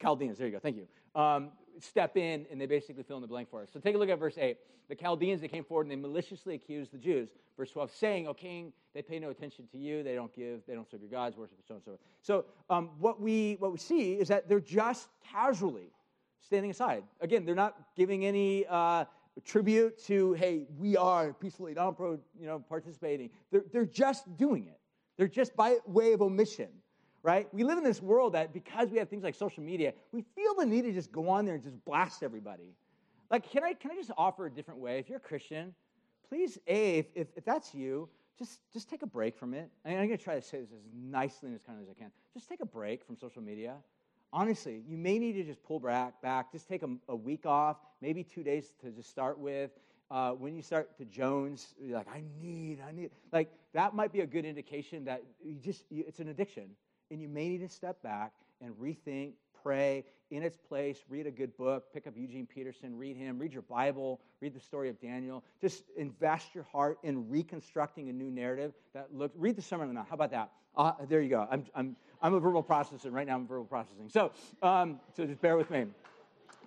Chaldeans, 0.00 0.38
there 0.38 0.46
you 0.46 0.52
go, 0.52 0.58
thank 0.58 0.76
you, 0.76 0.86
um, 1.20 1.50
step 1.80 2.16
in 2.16 2.46
and 2.50 2.60
they 2.60 2.66
basically 2.66 3.02
fill 3.02 3.16
in 3.16 3.22
the 3.22 3.28
blank 3.28 3.50
for 3.50 3.62
us. 3.62 3.68
So 3.72 3.80
take 3.80 3.94
a 3.94 3.98
look 3.98 4.08
at 4.08 4.18
verse 4.18 4.38
8. 4.38 4.56
The 4.88 4.94
Chaldeans, 4.94 5.40
they 5.40 5.48
came 5.48 5.64
forward 5.64 5.86
and 5.86 5.90
they 5.90 5.96
maliciously 5.96 6.54
accused 6.54 6.92
the 6.92 6.98
Jews. 6.98 7.30
Verse 7.56 7.70
12, 7.70 7.90
saying, 7.90 8.28
O 8.28 8.34
king, 8.34 8.72
they 8.94 9.00
pay 9.00 9.18
no 9.18 9.30
attention 9.30 9.66
to 9.72 9.78
you. 9.78 10.02
They 10.02 10.14
don't 10.14 10.34
give, 10.34 10.60
they 10.66 10.74
don't 10.74 10.88
serve 10.90 11.00
your 11.00 11.10
gods, 11.10 11.36
worship, 11.36 11.56
so 11.66 11.74
and 11.74 11.82
so. 11.82 11.92
Forth. 11.92 12.00
So 12.20 12.44
um, 12.68 12.90
what, 12.98 13.20
we, 13.20 13.56
what 13.60 13.72
we 13.72 13.78
see 13.78 14.14
is 14.14 14.28
that 14.28 14.48
they're 14.48 14.60
just 14.60 15.08
casually 15.32 15.90
standing 16.44 16.70
aside. 16.70 17.04
Again, 17.20 17.44
they're 17.44 17.54
not 17.54 17.76
giving 17.96 18.24
any 18.24 18.66
uh, 18.68 19.04
tribute 19.44 19.98
to, 20.06 20.34
hey, 20.34 20.66
we 20.78 20.96
are 20.96 21.32
peacefully 21.32 21.74
non-pro, 21.74 22.18
you 22.38 22.46
know, 22.46 22.58
participating. 22.58 23.30
They're, 23.50 23.64
they're 23.72 23.86
just 23.86 24.36
doing 24.36 24.66
it. 24.66 24.78
They're 25.16 25.28
just 25.28 25.56
by 25.56 25.78
way 25.86 26.12
of 26.12 26.22
omission, 26.22 26.68
right? 27.22 27.52
We 27.52 27.64
live 27.64 27.78
in 27.78 27.84
this 27.84 28.02
world 28.02 28.34
that 28.34 28.52
because 28.52 28.90
we 28.90 28.98
have 28.98 29.08
things 29.08 29.22
like 29.22 29.34
social 29.34 29.62
media, 29.62 29.92
we 30.12 30.22
feel 30.34 30.54
the 30.58 30.66
need 30.66 30.82
to 30.82 30.92
just 30.92 31.12
go 31.12 31.28
on 31.28 31.44
there 31.44 31.54
and 31.54 31.62
just 31.62 31.82
blast 31.84 32.22
everybody. 32.22 32.74
Like, 33.30 33.48
can 33.48 33.64
I, 33.64 33.72
can 33.74 33.90
I 33.90 33.94
just 33.94 34.10
offer 34.16 34.46
a 34.46 34.50
different 34.50 34.80
way? 34.80 34.98
If 34.98 35.08
you're 35.08 35.18
a 35.18 35.20
Christian, 35.20 35.74
please, 36.28 36.58
A, 36.66 36.98
if, 36.98 37.06
if, 37.14 37.28
if 37.36 37.44
that's 37.44 37.74
you, 37.74 38.08
just, 38.38 38.60
just 38.72 38.90
take 38.90 39.02
a 39.02 39.06
break 39.06 39.36
from 39.36 39.54
it. 39.54 39.70
I 39.84 39.90
I'm 39.90 40.06
going 40.06 40.10
to 40.10 40.16
try 40.16 40.34
to 40.34 40.42
say 40.42 40.58
this 40.60 40.70
as 40.72 40.82
nicely 40.92 41.48
and 41.48 41.54
as 41.54 41.62
kindly 41.62 41.84
as 41.84 41.90
I 41.90 41.94
can. 41.94 42.10
Just 42.34 42.48
take 42.48 42.60
a 42.60 42.66
break 42.66 43.04
from 43.04 43.16
social 43.16 43.40
media 43.40 43.76
honestly, 44.34 44.82
you 44.86 44.98
may 44.98 45.18
need 45.18 45.34
to 45.34 45.44
just 45.44 45.62
pull 45.62 45.78
back, 45.78 46.20
back 46.20 46.52
just 46.52 46.68
take 46.68 46.82
a, 46.82 46.88
a 47.08 47.16
week 47.16 47.46
off, 47.46 47.76
maybe 48.02 48.24
two 48.24 48.42
days 48.42 48.74
to 48.82 48.90
just 48.90 49.08
start 49.08 49.38
with. 49.38 49.70
Uh, 50.10 50.32
when 50.32 50.54
you 50.54 50.60
start 50.60 50.96
to 50.98 51.04
Jones, 51.06 51.74
you're 51.80 51.96
like, 51.96 52.08
I 52.08 52.22
need, 52.42 52.80
I 52.86 52.92
need, 52.92 53.10
like 53.32 53.50
that 53.72 53.94
might 53.94 54.12
be 54.12 54.20
a 54.20 54.26
good 54.26 54.44
indication 54.44 55.04
that 55.06 55.22
you 55.42 55.54
just, 55.54 55.84
you, 55.90 56.04
it's 56.06 56.18
an 56.18 56.28
addiction. 56.28 56.64
And 57.10 57.22
you 57.22 57.28
may 57.28 57.48
need 57.48 57.60
to 57.60 57.68
step 57.68 58.02
back 58.02 58.32
and 58.60 58.74
rethink, 58.74 59.32
pray 59.64 60.04
in 60.30 60.42
its 60.42 60.56
place, 60.56 60.98
read 61.08 61.26
a 61.26 61.30
good 61.30 61.56
book, 61.56 61.92
pick 61.92 62.06
up 62.06 62.14
Eugene 62.16 62.46
Peterson, 62.46 62.96
read 62.96 63.16
him, 63.16 63.38
read 63.38 63.52
your 63.52 63.62
Bible, 63.62 64.20
read 64.40 64.54
the 64.54 64.60
story 64.60 64.90
of 64.90 65.00
Daniel. 65.00 65.42
Just 65.60 65.84
invest 65.96 66.54
your 66.54 66.64
heart 66.64 66.98
in 67.02 67.28
reconstructing 67.28 68.10
a 68.10 68.12
new 68.12 68.30
narrative 68.30 68.74
that 68.92 69.14
looks, 69.14 69.34
read 69.36 69.56
the 69.56 69.62
Sermon 69.62 69.84
on 69.84 69.88
the 69.88 69.94
Mount. 69.94 70.08
How 70.08 70.14
about 70.14 70.30
that? 70.32 70.50
Uh, 70.76 70.92
there 71.08 71.22
you 71.22 71.30
go. 71.30 71.46
I'm, 71.50 71.64
I'm, 71.74 71.96
I'm 72.20 72.34
a 72.34 72.40
verbal 72.40 72.62
processor. 72.62 73.12
Right 73.12 73.26
now, 73.26 73.36
I'm 73.36 73.46
verbal 73.46 73.64
processing. 73.64 74.08
So, 74.08 74.32
um, 74.62 75.00
so 75.16 75.24
just 75.24 75.40
bear 75.40 75.56
with 75.56 75.70
me. 75.70 75.86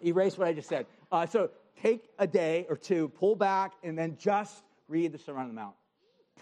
Erase 0.03 0.37
what 0.37 0.47
I 0.47 0.53
just 0.53 0.69
said. 0.69 0.85
Uh, 1.11 1.25
so 1.25 1.49
take 1.81 2.09
a 2.19 2.25
day 2.25 2.65
or 2.69 2.77
two, 2.77 3.09
pull 3.09 3.35
back, 3.35 3.73
and 3.83 3.97
then 3.97 4.17
just 4.17 4.63
read 4.87 5.11
the 5.11 5.17
Sermon 5.17 5.43
on 5.43 5.47
the 5.49 5.53
Mount. 5.53 5.75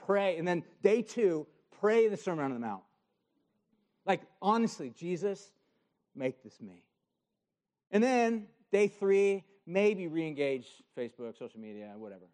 Pray. 0.06 0.38
And 0.38 0.48
then 0.48 0.64
day 0.84 1.02
two, 1.02 1.48
pray 1.80 2.08
the 2.08 2.18
Sermon 2.18 2.46
on 2.46 2.54
the 2.54 2.60
Mount. 2.60 2.84
Like, 4.06 4.22
honestly, 4.42 4.94
Jesus, 4.96 5.52
make 6.16 6.44
this 6.44 6.60
me. 6.62 6.84
And 7.92 8.04
then 8.04 8.48
day 8.72 8.88
three, 8.88 9.44
maybe 9.66 10.08
re 10.08 10.28
engage 10.28 10.68
Facebook, 10.98 11.38
social 11.38 11.60
media, 11.60 11.94
whatever. 11.98 12.26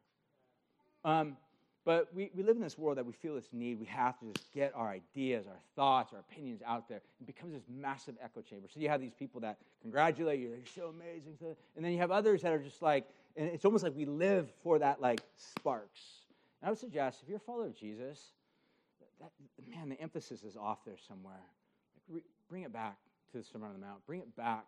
Um, 1.04 1.38
but 1.84 2.14
we, 2.14 2.30
we 2.36 2.44
live 2.44 2.58
in 2.58 2.62
this 2.62 2.78
world 2.78 2.98
that 2.98 3.06
we 3.06 3.14
feel 3.14 3.34
this 3.34 3.50
need. 3.52 3.80
We 3.80 3.88
have 3.88 4.20
to 4.20 4.26
just 4.34 4.52
get 4.52 4.72
our 4.76 4.90
ideas, 4.90 5.48
our 5.48 5.58
thoughts, 5.76 6.14
our 6.14 6.20
opinions 6.20 6.62
out 6.66 6.88
there. 6.88 7.02
It 7.20 7.26
becomes 7.26 7.54
this 7.54 7.64
massive 7.68 8.16
echo 8.24 8.42
chamber. 8.42 8.68
So 8.72 8.80
you 8.80 8.88
have 8.90 9.02
these 9.02 9.16
people 9.18 9.42
that 9.42 9.58
congratulate 9.82 10.40
you, 10.40 10.50
they're 10.50 10.60
so 10.76 10.90
amazing. 10.90 11.38
And 11.76 11.84
then 11.84 11.92
you 11.92 11.98
have 11.98 12.12
others 12.12 12.44
that 12.44 12.54
are 12.54 12.60
just 12.60 12.84
like, 12.84 13.08
and 13.36 13.48
it's 13.48 13.66
almost 13.66 13.84
like 13.84 13.96
we 13.96 14.06
live 14.06 14.52
for 14.62 14.78
that 14.78 15.02
like 15.02 15.22
sparks. 15.36 16.02
And 16.62 16.68
I 16.68 16.72
would 16.72 16.80
suggest 16.80 17.24
if 17.24 17.30
you're 17.30 17.38
a 17.38 17.40
follower 17.40 17.66
of 17.66 17.76
Jesus, 17.76 18.20
that, 19.20 19.32
man, 19.68 19.90
the 19.90 20.00
emphasis 20.00 20.44
is 20.44 20.56
off 20.56 20.86
there 20.86 20.98
somewhere. 21.08 21.34
Like, 21.96 22.18
re, 22.18 22.22
bring 22.48 22.64
it 22.64 22.74
back 22.74 22.98
to 23.32 23.38
the 23.38 23.44
Sermon 23.44 23.70
on 23.70 23.74
the 23.74 23.86
Mount. 23.86 24.06
Bring 24.06 24.20
it 24.20 24.36
back 24.36 24.66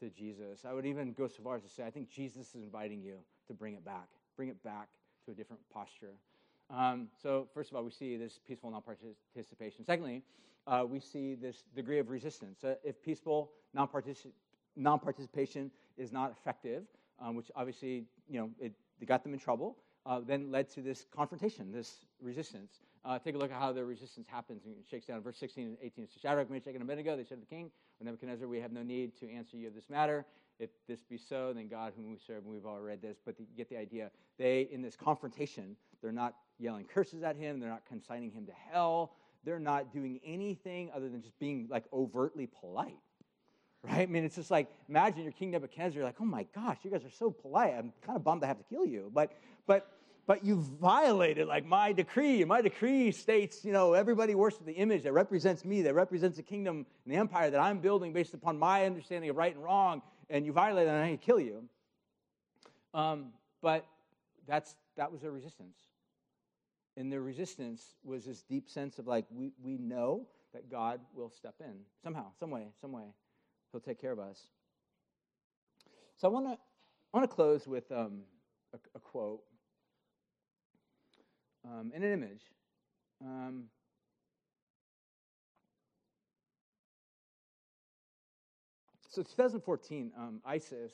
to 0.00 0.10
Jesus. 0.10 0.64
I 0.68 0.72
would 0.72 0.86
even 0.86 1.12
go 1.12 1.26
so 1.26 1.42
far 1.42 1.56
as 1.56 1.62
to 1.62 1.68
say, 1.68 1.84
I 1.84 1.90
think 1.90 2.10
Jesus 2.10 2.48
is 2.54 2.62
inviting 2.62 3.02
you 3.02 3.16
to 3.48 3.54
bring 3.54 3.74
it 3.74 3.84
back. 3.84 4.08
Bring 4.36 4.48
it 4.48 4.62
back 4.62 4.88
to 5.24 5.32
a 5.32 5.34
different 5.34 5.62
posture. 5.72 6.12
Um, 6.68 7.08
so, 7.22 7.46
first 7.54 7.70
of 7.70 7.76
all, 7.76 7.84
we 7.84 7.90
see 7.90 8.16
this 8.16 8.38
peaceful 8.46 8.70
non 8.70 8.82
participation. 8.82 9.84
Secondly, 9.84 10.22
uh, 10.66 10.84
we 10.86 11.00
see 11.00 11.34
this 11.34 11.62
degree 11.74 11.98
of 11.98 12.10
resistance. 12.10 12.64
Uh, 12.64 12.74
if 12.84 13.00
peaceful 13.02 13.52
non 13.72 13.88
participation 13.88 15.70
is 15.96 16.12
not 16.12 16.32
effective, 16.32 16.84
um, 17.20 17.36
which 17.36 17.50
obviously, 17.54 18.04
you 18.28 18.40
know, 18.40 18.50
it 18.60 18.72
got 19.06 19.22
them 19.22 19.32
in 19.32 19.38
trouble, 19.38 19.76
uh, 20.04 20.20
then 20.20 20.50
led 20.50 20.68
to 20.70 20.80
this 20.80 21.06
confrontation, 21.14 21.72
this 21.72 22.04
resistance. 22.20 22.80
Uh, 23.06 23.20
take 23.20 23.36
a 23.36 23.38
look 23.38 23.52
at 23.52 23.58
how 23.58 23.72
the 23.72 23.84
resistance 23.84 24.26
happens 24.28 24.64
and 24.64 24.74
shakes 24.90 25.06
down. 25.06 25.22
Verse 25.22 25.38
16 25.38 25.64
and 25.64 25.76
18. 25.80 26.08
So 26.08 26.18
Shadrach, 26.20 26.50
Meshach, 26.50 26.74
and 26.74 26.82
Abednego, 26.82 27.16
they 27.16 27.22
said 27.22 27.36
to 27.36 27.40
the 27.40 27.46
king, 27.46 27.70
Nebuchadnezzar, 28.02 28.48
we 28.48 28.60
have 28.60 28.72
no 28.72 28.82
need 28.82 29.16
to 29.20 29.30
answer 29.30 29.56
you 29.56 29.68
of 29.68 29.74
this 29.74 29.88
matter. 29.88 30.26
If 30.58 30.70
this 30.88 31.04
be 31.04 31.16
so, 31.16 31.52
then 31.52 31.68
God, 31.68 31.92
whom 31.96 32.08
we 32.08 32.18
serve, 32.26 32.44
and 32.44 32.52
we've 32.52 32.66
all 32.66 32.80
read 32.80 33.00
this, 33.00 33.18
but 33.24 33.38
you 33.38 33.46
get 33.56 33.68
the 33.68 33.76
idea. 33.76 34.10
They, 34.38 34.68
in 34.72 34.82
this 34.82 34.96
confrontation, 34.96 35.76
they're 36.02 36.10
not 36.10 36.34
yelling 36.58 36.86
curses 36.86 37.22
at 37.22 37.36
him, 37.36 37.60
they're 37.60 37.70
not 37.70 37.84
consigning 37.86 38.32
him 38.32 38.46
to 38.46 38.52
hell, 38.72 39.12
they're 39.44 39.60
not 39.60 39.92
doing 39.92 40.18
anything 40.24 40.90
other 40.94 41.08
than 41.08 41.22
just 41.22 41.38
being 41.38 41.68
like 41.70 41.84
overtly 41.92 42.46
polite. 42.46 42.98
Right? 43.84 44.00
I 44.00 44.06
mean, 44.06 44.24
it's 44.24 44.34
just 44.34 44.50
like 44.50 44.68
imagine 44.88 45.22
you're 45.22 45.32
King 45.32 45.52
Nebuchadnezzar, 45.52 45.94
you're 45.94 46.04
like, 46.04 46.16
oh 46.20 46.24
my 46.24 46.46
gosh, 46.54 46.78
you 46.82 46.90
guys 46.90 47.04
are 47.04 47.10
so 47.10 47.30
polite. 47.30 47.74
I'm 47.78 47.92
kind 48.04 48.16
of 48.16 48.24
bummed 48.24 48.42
I 48.42 48.48
have 48.48 48.58
to 48.58 48.64
kill 48.64 48.84
you. 48.84 49.12
But 49.14 49.32
but 49.66 49.95
but 50.26 50.44
you 50.44 50.60
violated 50.80 51.46
like 51.46 51.64
my 51.64 51.92
decree. 51.92 52.44
My 52.44 52.60
decree 52.60 53.12
states, 53.12 53.64
you 53.64 53.72
know, 53.72 53.92
everybody 53.92 54.34
worships 54.34 54.64
the 54.64 54.72
image 54.72 55.04
that 55.04 55.12
represents 55.12 55.64
me, 55.64 55.82
that 55.82 55.94
represents 55.94 56.36
the 56.36 56.42
kingdom 56.42 56.86
and 57.04 57.14
the 57.14 57.18
empire 57.18 57.50
that 57.50 57.60
I'm 57.60 57.78
building 57.78 58.12
based 58.12 58.34
upon 58.34 58.58
my 58.58 58.84
understanding 58.86 59.30
of 59.30 59.36
right 59.36 59.54
and 59.54 59.62
wrong 59.62 60.02
and 60.28 60.44
you 60.44 60.52
violate 60.52 60.86
that, 60.86 60.94
and 60.94 61.04
I 61.04 61.16
kill 61.16 61.38
you. 61.40 61.62
Um, 62.94 63.26
but 63.62 63.86
that's, 64.46 64.74
that 64.96 65.12
was 65.12 65.20
their 65.20 65.30
resistance. 65.30 65.76
And 66.96 67.12
their 67.12 67.20
resistance 67.20 67.94
was 68.04 68.24
this 68.24 68.42
deep 68.42 68.68
sense 68.68 68.98
of 68.98 69.06
like, 69.06 69.26
we, 69.30 69.52
we 69.62 69.76
know 69.76 70.26
that 70.54 70.70
God 70.70 71.00
will 71.14 71.30
step 71.30 71.54
in 71.60 71.74
somehow, 72.02 72.26
some 72.40 72.50
way, 72.50 72.68
some 72.80 72.92
way. 72.92 73.04
He'll 73.70 73.80
take 73.80 74.00
care 74.00 74.12
of 74.12 74.18
us. 74.18 74.40
So 76.16 76.28
I 76.28 76.30
want 76.30 76.46
to 76.46 76.52
I 76.52 77.18
want 77.18 77.30
to 77.30 77.34
close 77.34 77.66
with 77.66 77.90
um, 77.92 78.22
a, 78.74 78.78
a, 78.94 79.00
quote 79.00 79.40
um, 81.66 81.92
and 81.94 82.04
an 82.04 82.12
image. 82.12 82.42
Um, 83.22 83.64
so 89.10 89.22
2014, 89.22 90.12
um, 90.16 90.40
ISIS, 90.44 90.92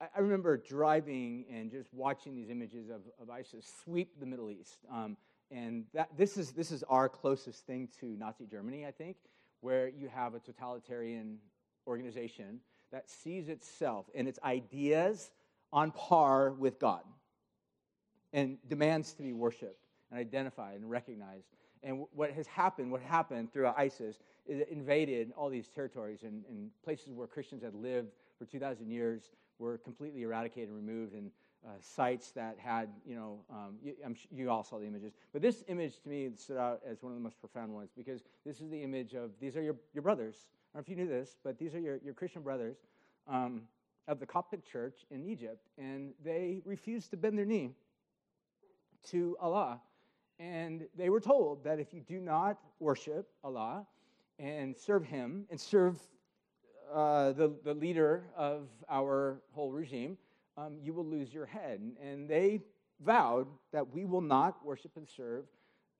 I, 0.00 0.06
I, 0.16 0.20
remember 0.20 0.56
driving 0.58 1.46
and 1.50 1.70
just 1.70 1.92
watching 1.94 2.34
these 2.34 2.50
images 2.50 2.90
of, 2.90 3.00
of 3.20 3.30
ISIS 3.30 3.66
sweep 3.84 4.20
the 4.20 4.26
Middle 4.26 4.50
East. 4.50 4.78
Um, 4.92 5.16
and 5.50 5.84
that, 5.94 6.10
this, 6.16 6.36
is, 6.36 6.52
this 6.52 6.70
is 6.70 6.82
our 6.84 7.08
closest 7.08 7.66
thing 7.66 7.88
to 8.00 8.06
Nazi 8.06 8.46
Germany, 8.46 8.84
I 8.84 8.90
think, 8.90 9.16
where 9.60 9.88
you 9.88 10.08
have 10.08 10.34
a 10.34 10.40
totalitarian 10.40 11.38
organization 11.86 12.60
that 12.92 13.08
sees 13.08 13.48
itself 13.48 14.06
and 14.14 14.28
its 14.28 14.38
ideas 14.44 15.30
on 15.72 15.90
par 15.92 16.52
with 16.52 16.78
God 16.78 17.02
and 18.32 18.58
demands 18.68 19.14
to 19.14 19.22
be 19.22 19.32
worshiped 19.32 19.85
and 20.10 20.20
identified 20.20 20.76
and 20.76 20.90
recognized. 20.90 21.46
And 21.82 22.06
what 22.14 22.32
has 22.32 22.46
happened, 22.46 22.90
what 22.90 23.02
happened 23.02 23.52
through 23.52 23.68
ISIS, 23.76 24.18
is 24.46 24.60
it 24.60 24.68
invaded 24.70 25.32
all 25.36 25.48
these 25.48 25.68
territories 25.68 26.22
and, 26.22 26.44
and 26.48 26.70
places 26.84 27.12
where 27.12 27.26
Christians 27.26 27.62
had 27.62 27.74
lived 27.74 28.08
for 28.38 28.44
2,000 28.44 28.90
years, 28.90 29.30
were 29.58 29.78
completely 29.78 30.22
eradicated 30.22 30.68
and 30.68 30.76
removed, 30.76 31.14
and 31.14 31.30
uh, 31.66 31.70
sites 31.80 32.30
that 32.32 32.56
had, 32.58 32.88
you 33.04 33.16
know, 33.16 33.40
um, 33.50 33.76
you, 33.82 33.94
you, 34.30 34.50
all 34.50 34.62
saw 34.62 34.78
the 34.78 34.86
images. 34.86 35.14
But 35.32 35.42
this 35.42 35.64
image 35.68 36.00
to 36.02 36.08
me 36.08 36.30
stood 36.36 36.58
out 36.58 36.80
as 36.88 37.02
one 37.02 37.12
of 37.12 37.18
the 37.18 37.22
most 37.22 37.40
profound 37.40 37.72
ones 37.72 37.90
because 37.96 38.22
this 38.44 38.60
is 38.60 38.70
the 38.70 38.80
image 38.82 39.14
of 39.14 39.30
these 39.40 39.56
are 39.56 39.62
your, 39.62 39.74
your 39.92 40.02
brothers. 40.02 40.36
I 40.74 40.78
don't 40.78 40.88
know 40.88 40.92
if 40.92 40.96
you 40.96 41.04
knew 41.04 41.10
this, 41.10 41.36
but 41.42 41.58
these 41.58 41.74
are 41.74 41.80
your, 41.80 41.98
your 42.04 42.14
Christian 42.14 42.42
brothers 42.42 42.76
um, 43.26 43.62
of 44.06 44.20
the 44.20 44.26
Coptic 44.26 44.64
church 44.64 45.06
in 45.10 45.24
Egypt, 45.24 45.66
and 45.78 46.12
they 46.24 46.62
refused 46.64 47.10
to 47.10 47.16
bend 47.16 47.36
their 47.36 47.46
knee 47.46 47.72
to 49.10 49.36
Allah. 49.40 49.80
And 50.38 50.86
they 50.96 51.08
were 51.08 51.20
told 51.20 51.64
that 51.64 51.78
if 51.80 51.94
you 51.94 52.00
do 52.00 52.20
not 52.20 52.58
worship 52.78 53.28
Allah 53.42 53.86
and 54.38 54.76
serve 54.76 55.04
Him 55.04 55.46
and 55.50 55.58
serve 55.58 55.98
uh, 56.92 57.32
the, 57.32 57.52
the 57.64 57.74
leader 57.74 58.24
of 58.36 58.68
our 58.88 59.40
whole 59.52 59.72
regime, 59.72 60.18
um, 60.58 60.78
you 60.82 60.92
will 60.92 61.06
lose 61.06 61.32
your 61.32 61.46
head. 61.46 61.80
And 62.02 62.28
they 62.28 62.60
vowed 63.00 63.46
that 63.72 63.92
we 63.92 64.04
will 64.04 64.20
not 64.20 64.64
worship 64.64 64.92
and 64.96 65.08
serve 65.08 65.44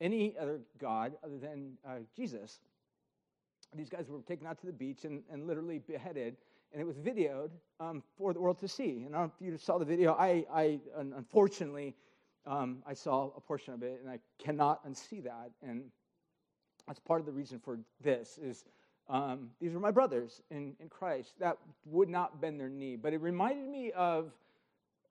any 0.01 0.37
other 0.39 0.61
God 0.78 1.12
other 1.24 1.39
than 1.39 1.72
uh, 1.87 1.97
Jesus. 2.14 2.61
These 3.74 3.89
guys 3.89 4.09
were 4.09 4.20
taken 4.20 4.47
out 4.47 4.59
to 4.61 4.66
the 4.66 4.72
beach 4.72 5.05
and, 5.05 5.22
and 5.30 5.47
literally 5.47 5.78
beheaded, 5.78 6.37
and 6.72 6.80
it 6.80 6.84
was 6.84 6.97
videoed 6.97 7.51
um, 7.80 8.03
for 8.16 8.32
the 8.32 8.41
world 8.41 8.59
to 8.61 8.68
see. 8.68 9.05
And 9.07 9.14
I 9.14 9.18
don't 9.18 9.28
know 9.28 9.32
if 9.41 9.47
you 9.47 9.59
saw 9.59 9.78
the 9.78 9.84
video. 9.84 10.12
I, 10.14 10.45
I 10.53 10.80
unfortunately, 10.97 11.95
um, 12.47 12.82
I 12.86 12.94
saw 12.94 13.30
a 13.36 13.40
portion 13.40 13.74
of 13.74 13.82
it, 13.82 14.01
and 14.03 14.11
I 14.11 14.18
cannot 14.38 14.86
unsee 14.88 15.22
that. 15.24 15.51
And 15.62 15.84
that's 16.86 17.01
part 17.01 17.20
of 17.20 17.26
the 17.26 17.32
reason 17.32 17.59
for 17.59 17.78
this 18.03 18.38
is 18.38 18.64
um, 19.09 19.51
these 19.61 19.72
were 19.72 19.80
my 19.80 19.90
brothers 19.90 20.42
in, 20.51 20.74
in 20.80 20.88
Christ 20.88 21.34
that 21.38 21.59
would 21.84 22.09
not 22.09 22.40
bend 22.40 22.59
their 22.59 22.68
knee. 22.68 22.97
But 22.97 23.12
it 23.12 23.20
reminded 23.20 23.68
me 23.68 23.92
of 23.92 24.32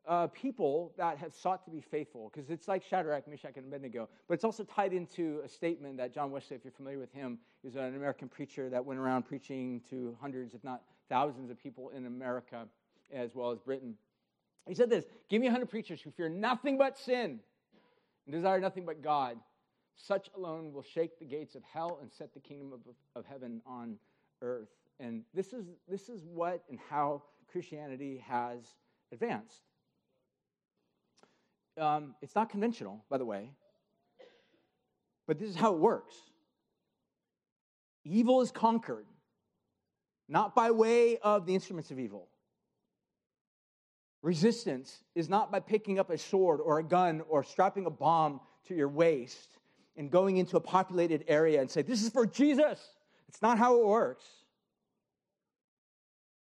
uh, 0.07 0.27
people 0.27 0.93
that 0.97 1.17
have 1.17 1.33
sought 1.33 1.63
to 1.65 1.71
be 1.71 1.81
faithful, 1.81 2.31
because 2.31 2.49
it's 2.49 2.67
like 2.67 2.83
Shadrach, 2.83 3.27
Meshach, 3.27 3.57
and 3.57 3.65
Abednego. 3.65 4.07
But 4.27 4.35
it's 4.35 4.43
also 4.43 4.63
tied 4.63 4.93
into 4.93 5.41
a 5.43 5.49
statement 5.49 5.97
that 5.97 6.13
John 6.13 6.29
Wesley, 6.31 6.55
if 6.55 6.63
you're 6.63 6.71
familiar 6.71 6.99
with 6.99 7.11
him, 7.11 7.39
is 7.63 7.75
an 7.75 7.95
American 7.95 8.27
preacher 8.27 8.69
that 8.69 8.85
went 8.85 8.99
around 8.99 9.23
preaching 9.23 9.81
to 9.89 10.15
hundreds, 10.21 10.53
if 10.53 10.63
not 10.63 10.83
thousands, 11.09 11.49
of 11.49 11.57
people 11.57 11.89
in 11.89 12.05
America 12.05 12.67
as 13.13 13.33
well 13.33 13.51
as 13.51 13.59
Britain. 13.59 13.95
He 14.67 14.73
said 14.73 14.89
this 14.89 15.05
Give 15.29 15.41
me 15.41 15.47
a 15.47 15.51
hundred 15.51 15.69
preachers 15.69 16.01
who 16.01 16.11
fear 16.11 16.29
nothing 16.29 16.77
but 16.77 16.97
sin 16.97 17.39
and 18.25 18.35
desire 18.35 18.59
nothing 18.59 18.85
but 18.85 19.01
God. 19.01 19.37
Such 19.97 20.29
alone 20.35 20.73
will 20.73 20.83
shake 20.83 21.19
the 21.19 21.25
gates 21.25 21.55
of 21.55 21.63
hell 21.63 21.99
and 22.01 22.11
set 22.11 22.33
the 22.33 22.39
kingdom 22.39 22.73
of, 22.73 22.81
of 23.15 23.25
heaven 23.25 23.61
on 23.65 23.97
earth. 24.41 24.67
And 24.99 25.23
this 25.33 25.53
is, 25.53 25.65
this 25.87 26.09
is 26.09 26.25
what 26.25 26.63
and 26.69 26.79
how 26.89 27.23
Christianity 27.49 28.21
has 28.27 28.59
advanced. 29.11 29.61
Um, 31.79 32.15
it's 32.21 32.35
not 32.35 32.49
conventional, 32.49 33.03
by 33.09 33.17
the 33.17 33.25
way, 33.25 33.51
but 35.27 35.39
this 35.39 35.49
is 35.49 35.55
how 35.55 35.73
it 35.73 35.79
works. 35.79 36.15
Evil 38.05 38.41
is 38.41 38.51
conquered, 38.51 39.07
not 40.29 40.55
by 40.55 40.71
way 40.71 41.17
of 41.17 41.45
the 41.45 41.53
instruments 41.53 41.91
of 41.91 41.99
evil. 41.99 42.27
Resistance 44.25 45.03
is 45.13 45.29
not 45.29 45.51
by 45.51 45.59
picking 45.59 45.99
up 45.99 46.09
a 46.09 46.17
sword 46.17 46.59
or 46.59 46.79
a 46.79 46.83
gun 46.83 47.21
or 47.29 47.43
strapping 47.43 47.85
a 47.85 47.91
bomb 47.91 48.41
to 48.67 48.73
your 48.73 48.89
waist 48.89 49.57
and 49.97 50.09
going 50.09 50.37
into 50.37 50.57
a 50.57 50.61
populated 50.61 51.23
area 51.27 51.61
and 51.61 51.69
say, 51.69 51.81
This 51.81 52.01
is 52.01 52.09
for 52.09 52.25
Jesus. 52.25 52.79
It's 53.27 53.41
not 53.41 53.57
how 53.57 53.79
it 53.79 53.85
works. 53.85 54.25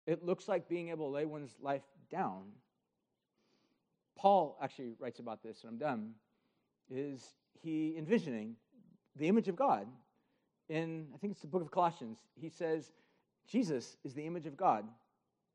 It 0.07 0.23
looks 0.23 0.47
like 0.47 0.69
being 0.69 0.89
able 0.89 1.07
to 1.09 1.15
lay 1.15 1.26
one's 1.26 1.55
life 1.61 1.84
down 2.09 2.43
Paul 4.15 4.57
actually 4.61 4.93
writes 4.99 5.19
about 5.19 5.43
this, 5.43 5.63
and 5.63 5.71
I'm 5.71 5.78
done, 5.78 6.11
is 6.89 7.36
he 7.61 7.95
envisioning 7.97 8.55
the 9.15 9.28
image 9.28 9.47
of 9.47 9.55
God. 9.55 9.88
In, 10.69 11.07
I 11.13 11.17
think 11.17 11.34
it's 11.34 11.41
the 11.41 11.47
book 11.47 11.61
of 11.61 11.69
Colossians, 11.69 12.17
he 12.34 12.49
says, 12.49 12.91
Jesus 13.47 13.97
is 14.03 14.13
the 14.13 14.26
image 14.26 14.47
of 14.47 14.57
God. 14.57 14.86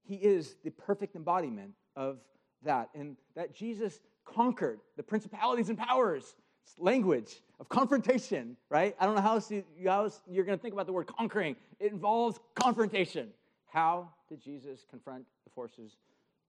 He 0.05 0.15
is 0.15 0.55
the 0.63 0.71
perfect 0.71 1.17
embodiment 1.17 1.73
of 1.97 2.19
that. 2.65 2.91
And 2.95 3.17
that 3.35 3.55
Jesus 3.55 4.01
conquered 4.25 4.81
the 4.97 5.03
principalities 5.03 5.69
and 5.69 5.79
powers. 5.79 6.35
It's 6.65 6.79
language 6.79 7.41
of 7.59 7.69
confrontation, 7.69 8.57
right? 8.69 8.95
I 9.01 9.07
don't 9.07 9.15
know 9.15 9.23
how 9.23 9.35
else, 9.35 9.51
you, 9.51 9.65
how 9.87 10.05
else 10.05 10.21
you're 10.29 10.45
going 10.45 10.59
to 10.59 10.63
think 10.63 10.75
about 10.75 10.87
the 10.87 10.93
word 10.93 11.07
conquering. 11.07 11.57
It 11.79 11.93
involves 11.93 12.39
confrontation. 12.55 13.29
How 13.73 14.09
did 14.29 14.43
Jesus 14.43 14.85
confront 14.91 15.25
the 15.45 15.51
forces 15.51 15.93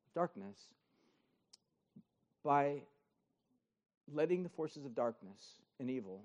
of 0.08 0.14
darkness? 0.14 0.58
by 2.44 2.82
letting 4.14 4.44
the 4.44 4.50
forces 4.50 4.86
of 4.86 4.96
darkness 4.96 5.60
and 5.80 5.90
evil 5.90 6.22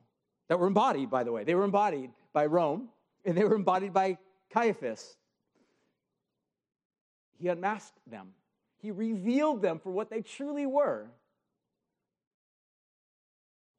that 0.49 0.59
were 0.59 0.67
embodied, 0.67 1.11
by 1.11 1.25
the 1.25 1.33
way, 1.33 1.45
they 1.45 1.55
were 1.55 1.65
embodied 1.65 2.11
by 2.33 2.47
Rome 2.47 2.89
and 3.25 3.37
they 3.37 3.45
were 3.45 3.55
embodied 3.55 3.93
by 3.93 4.19
Caiaphas. 4.51 5.17
He 7.39 7.49
unmasked 7.49 7.99
them, 8.07 8.29
he 8.79 8.91
revealed 8.91 9.63
them 9.63 9.79
for 9.79 9.91
what 9.91 10.11
they 10.11 10.23
truly 10.23 10.67
were 10.67 11.09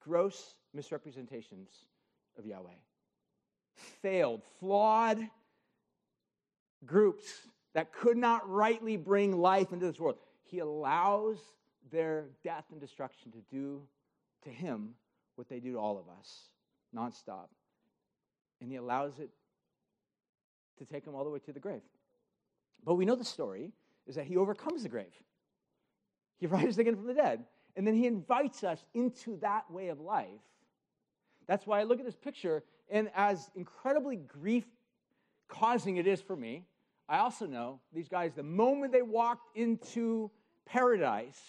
gross 0.02 0.56
misrepresentations 0.74 1.70
of 2.38 2.45
Yahweh. 2.45 2.70
Failed, 4.02 4.41
flawed 4.60 5.20
groups 6.86 7.26
that 7.74 7.93
could 7.93 8.18
not 8.18 8.50
rightly 8.50 8.98
bring 8.98 9.38
life 9.38 9.72
into 9.74 9.86
this 9.86 10.00
world. 10.00 10.18
He 10.43 10.60
allows 10.60 11.38
their 11.91 12.26
death 12.43 12.66
and 12.72 12.80
destruction 12.80 13.32
to 13.32 13.39
do 13.52 13.82
to 14.43 14.50
him 14.50 14.95
what 15.36 15.50
they 15.50 15.60
do 15.60 15.74
to 15.74 15.80
all 15.80 15.98
of 15.98 16.06
us, 16.20 16.50
nonstop. 16.95 17.50
And 18.62 18.72
he 18.72 18.78
allows 18.78 19.20
it 19.20 19.30
to 20.80 20.86
take 20.86 21.06
him 21.06 21.14
all 21.14 21.24
the 21.24 21.30
way 21.30 21.39
to 21.39 21.54
the 21.54 21.60
grave. 21.60 21.82
But 22.84 22.95
we 22.95 23.06
know 23.06 23.16
the 23.16 23.26
story 23.26 23.72
is 24.08 24.16
that 24.16 24.26
he 24.26 24.38
overcomes 24.38 24.84
the 24.84 24.89
grave. 24.89 25.14
He 26.38 26.47
rises 26.47 26.78
again 26.78 26.95
from 26.95 27.08
the 27.08 27.14
dead. 27.14 27.45
And 27.76 27.86
then 27.86 27.93
he 27.93 28.08
invites 28.08 28.64
us 28.64 28.84
into 28.93 29.38
that 29.41 29.70
way 29.70 29.89
of 29.89 29.99
life. 29.99 30.28
That's 31.47 31.66
why 31.68 31.80
I 31.80 31.84
look 31.84 31.99
at 31.99 32.05
this 32.05 32.16
picture, 32.16 32.64
and 32.89 33.10
as 33.16 33.49
incredibly 33.55 34.18
grief 34.18 34.66
causing 35.47 35.97
it 35.97 36.08
is 36.08 36.22
for 36.22 36.36
me, 36.36 36.66
I 37.08 37.20
also 37.20 37.45
know 37.45 37.80
these 37.93 38.10
guys, 38.10 38.34
the 38.34 38.43
moment 38.43 38.91
they 38.91 39.01
walked 39.01 39.55
into 39.55 40.30
paradise, 40.66 41.39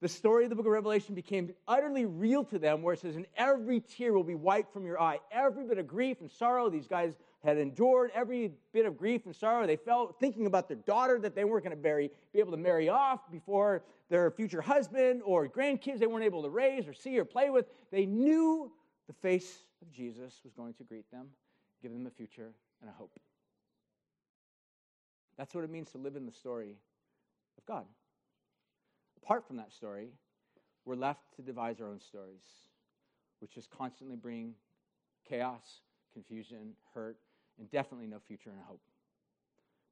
the 0.00 0.08
story 0.08 0.44
of 0.44 0.50
the 0.50 0.56
book 0.56 0.64
of 0.64 0.72
Revelation 0.72 1.14
became 1.14 1.52
utterly 1.66 2.06
real 2.06 2.44
to 2.44 2.58
them, 2.58 2.82
where 2.82 2.94
it 2.94 3.00
says, 3.00 3.16
And 3.16 3.26
every 3.36 3.80
tear 3.80 4.12
will 4.12 4.24
be 4.24 4.36
wiped 4.36 4.72
from 4.72 4.86
your 4.86 5.00
eye. 5.00 5.18
Every 5.30 5.64
bit 5.64 5.78
of 5.78 5.86
grief 5.86 6.20
and 6.20 6.30
sorrow 6.30 6.70
these 6.70 6.86
guys 6.86 7.14
had 7.44 7.56
endured, 7.56 8.10
every 8.14 8.52
bit 8.72 8.84
of 8.84 8.96
grief 8.96 9.24
and 9.26 9.34
sorrow 9.34 9.66
they 9.66 9.76
felt 9.76 10.18
thinking 10.18 10.46
about 10.46 10.68
their 10.68 10.78
daughter 10.78 11.18
that 11.20 11.34
they 11.34 11.44
weren't 11.44 11.64
going 11.64 11.76
to 11.76 12.10
be 12.32 12.40
able 12.40 12.50
to 12.50 12.56
marry 12.56 12.88
off 12.88 13.30
before 13.30 13.84
their 14.08 14.30
future 14.30 14.60
husband 14.60 15.22
or 15.24 15.48
grandkids 15.48 15.98
they 15.98 16.06
weren't 16.06 16.24
able 16.24 16.42
to 16.42 16.50
raise 16.50 16.88
or 16.88 16.92
see 16.92 17.18
or 17.18 17.24
play 17.24 17.50
with. 17.50 17.66
They 17.92 18.06
knew 18.06 18.72
the 19.06 19.12
face 19.12 19.64
of 19.82 19.92
Jesus 19.92 20.40
was 20.42 20.52
going 20.52 20.74
to 20.74 20.84
greet 20.84 21.08
them, 21.10 21.28
give 21.80 21.92
them 21.92 22.06
a 22.06 22.10
future 22.10 22.52
and 22.80 22.90
a 22.90 22.92
hope. 22.92 23.12
That's 25.36 25.54
what 25.54 25.62
it 25.62 25.70
means 25.70 25.90
to 25.92 25.98
live 25.98 26.16
in 26.16 26.26
the 26.26 26.32
story 26.32 26.74
of 27.56 27.64
God. 27.66 27.84
Apart 29.22 29.46
from 29.46 29.56
that 29.58 29.72
story, 29.72 30.08
we're 30.84 30.96
left 30.96 31.36
to 31.36 31.42
devise 31.42 31.80
our 31.80 31.86
own 31.86 32.00
stories, 32.00 32.42
which 33.40 33.54
just 33.54 33.70
constantly 33.70 34.16
bring 34.16 34.54
chaos, 35.28 35.82
confusion, 36.12 36.72
hurt, 36.94 37.18
and 37.58 37.70
definitely 37.70 38.06
no 38.06 38.18
future 38.18 38.50
and 38.50 38.60
hope. 38.66 38.82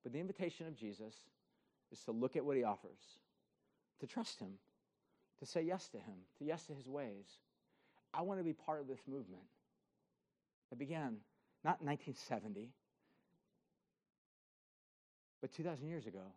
But 0.02 0.12
the 0.12 0.20
invitation 0.20 0.66
of 0.66 0.76
Jesus 0.76 1.14
is 1.92 2.00
to 2.04 2.12
look 2.12 2.36
at 2.36 2.44
what 2.44 2.56
he 2.56 2.64
offers, 2.64 2.98
to 4.00 4.06
trust 4.06 4.38
him, 4.40 4.52
to 5.40 5.46
say 5.46 5.62
yes 5.62 5.88
to 5.88 5.98
him, 5.98 6.14
to 6.38 6.44
yes 6.44 6.64
to 6.66 6.72
his 6.72 6.86
ways. 6.86 7.26
I 8.14 8.22
want 8.22 8.40
to 8.40 8.44
be 8.44 8.52
part 8.52 8.80
of 8.80 8.88
this 8.88 9.00
movement 9.06 9.42
that 10.70 10.78
began 10.78 11.16
not 11.64 11.80
in 11.80 11.86
1970, 11.86 12.70
but 15.40 15.52
2,000 15.52 15.86
years 15.86 16.06
ago 16.06 16.32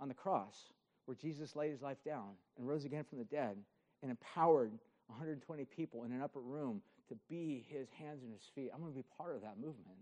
on 0.00 0.08
the 0.08 0.14
cross 0.14 0.72
where 1.06 1.16
Jesus 1.16 1.54
laid 1.54 1.70
his 1.70 1.82
life 1.82 2.02
down 2.04 2.30
and 2.56 2.66
rose 2.66 2.84
again 2.84 3.04
from 3.04 3.18
the 3.18 3.24
dead 3.24 3.56
and 4.02 4.10
empowered 4.10 4.72
120 5.06 5.64
people 5.66 6.04
in 6.04 6.12
an 6.12 6.22
upper 6.22 6.40
room 6.40 6.80
to 7.08 7.16
be 7.28 7.64
his 7.68 7.88
hands 7.98 8.22
and 8.22 8.32
his 8.32 8.42
feet. 8.54 8.70
I'm 8.72 8.80
going 8.80 8.92
to 8.92 8.96
be 8.96 9.04
part 9.18 9.36
of 9.36 9.42
that 9.42 9.58
movement. 9.58 9.98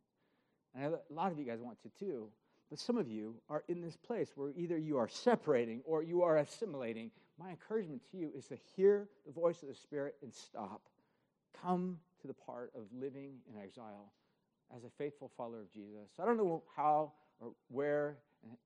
And 0.75 0.95
a 0.95 0.99
lot 1.13 1.33
of 1.33 1.39
you 1.39 1.45
guys 1.45 1.61
want 1.61 1.79
to 1.83 1.91
too. 1.99 2.29
But 2.71 2.79
some 2.79 2.97
of 2.97 3.09
you 3.09 3.35
are 3.51 3.65
in 3.69 3.83
this 3.83 3.97
place 3.97 4.31
where 4.35 4.51
either 4.57 4.79
you 4.79 4.97
are 4.97 5.09
separating 5.09 5.83
or 5.85 6.03
you 6.03 6.23
are 6.23 6.39
assimilating. 6.39 7.11
My 7.39 7.51
encouragement 7.51 8.03
to 8.11 8.17
you 8.17 8.31
is 8.35 8.47
to 8.47 8.57
hear 8.77 9.09
the 9.27 9.33
voice 9.33 9.63
of 9.63 9.69
the 9.69 9.75
Spirit 9.75 10.17
and 10.23 10.33
stop. 10.33 10.83
Come 11.61 11.99
to 12.23 12.27
the 12.27 12.35
part 12.35 12.73
of 12.75 12.85
living 12.99 13.35
in 13.53 13.61
exile 13.63 14.13
as 14.75 14.85
a 14.85 14.91
faithful 14.97 15.31
follower 15.37 15.61
of 15.61 15.71
Jesus. 15.71 16.09
I 16.19 16.25
don't 16.25 16.39
know 16.39 16.63
how 16.75 17.13
or 17.41 17.53
where 17.69 18.17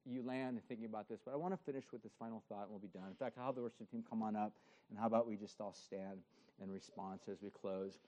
you 0.04 0.22
land 0.22 0.56
in 0.56 0.62
thinking 0.68 0.86
about 0.86 1.08
this. 1.08 1.20
But 1.24 1.32
I 1.32 1.36
want 1.36 1.54
to 1.54 1.60
finish 1.64 1.84
with 1.92 2.02
this 2.02 2.12
final 2.18 2.42
thought 2.48 2.62
and 2.62 2.70
we'll 2.70 2.78
be 2.78 2.88
done. 2.88 3.08
In 3.08 3.14
fact, 3.14 3.36
I'll 3.38 3.46
have 3.46 3.54
the 3.54 3.62
worship 3.62 3.90
team 3.90 4.04
come 4.08 4.22
on 4.22 4.36
up, 4.36 4.52
and 4.90 4.98
how 4.98 5.06
about 5.06 5.26
we 5.26 5.36
just 5.36 5.60
all 5.60 5.74
stand 5.74 6.20
in 6.62 6.70
response 6.70 7.24
as 7.30 7.42
we 7.42 7.50
close. 7.50 7.98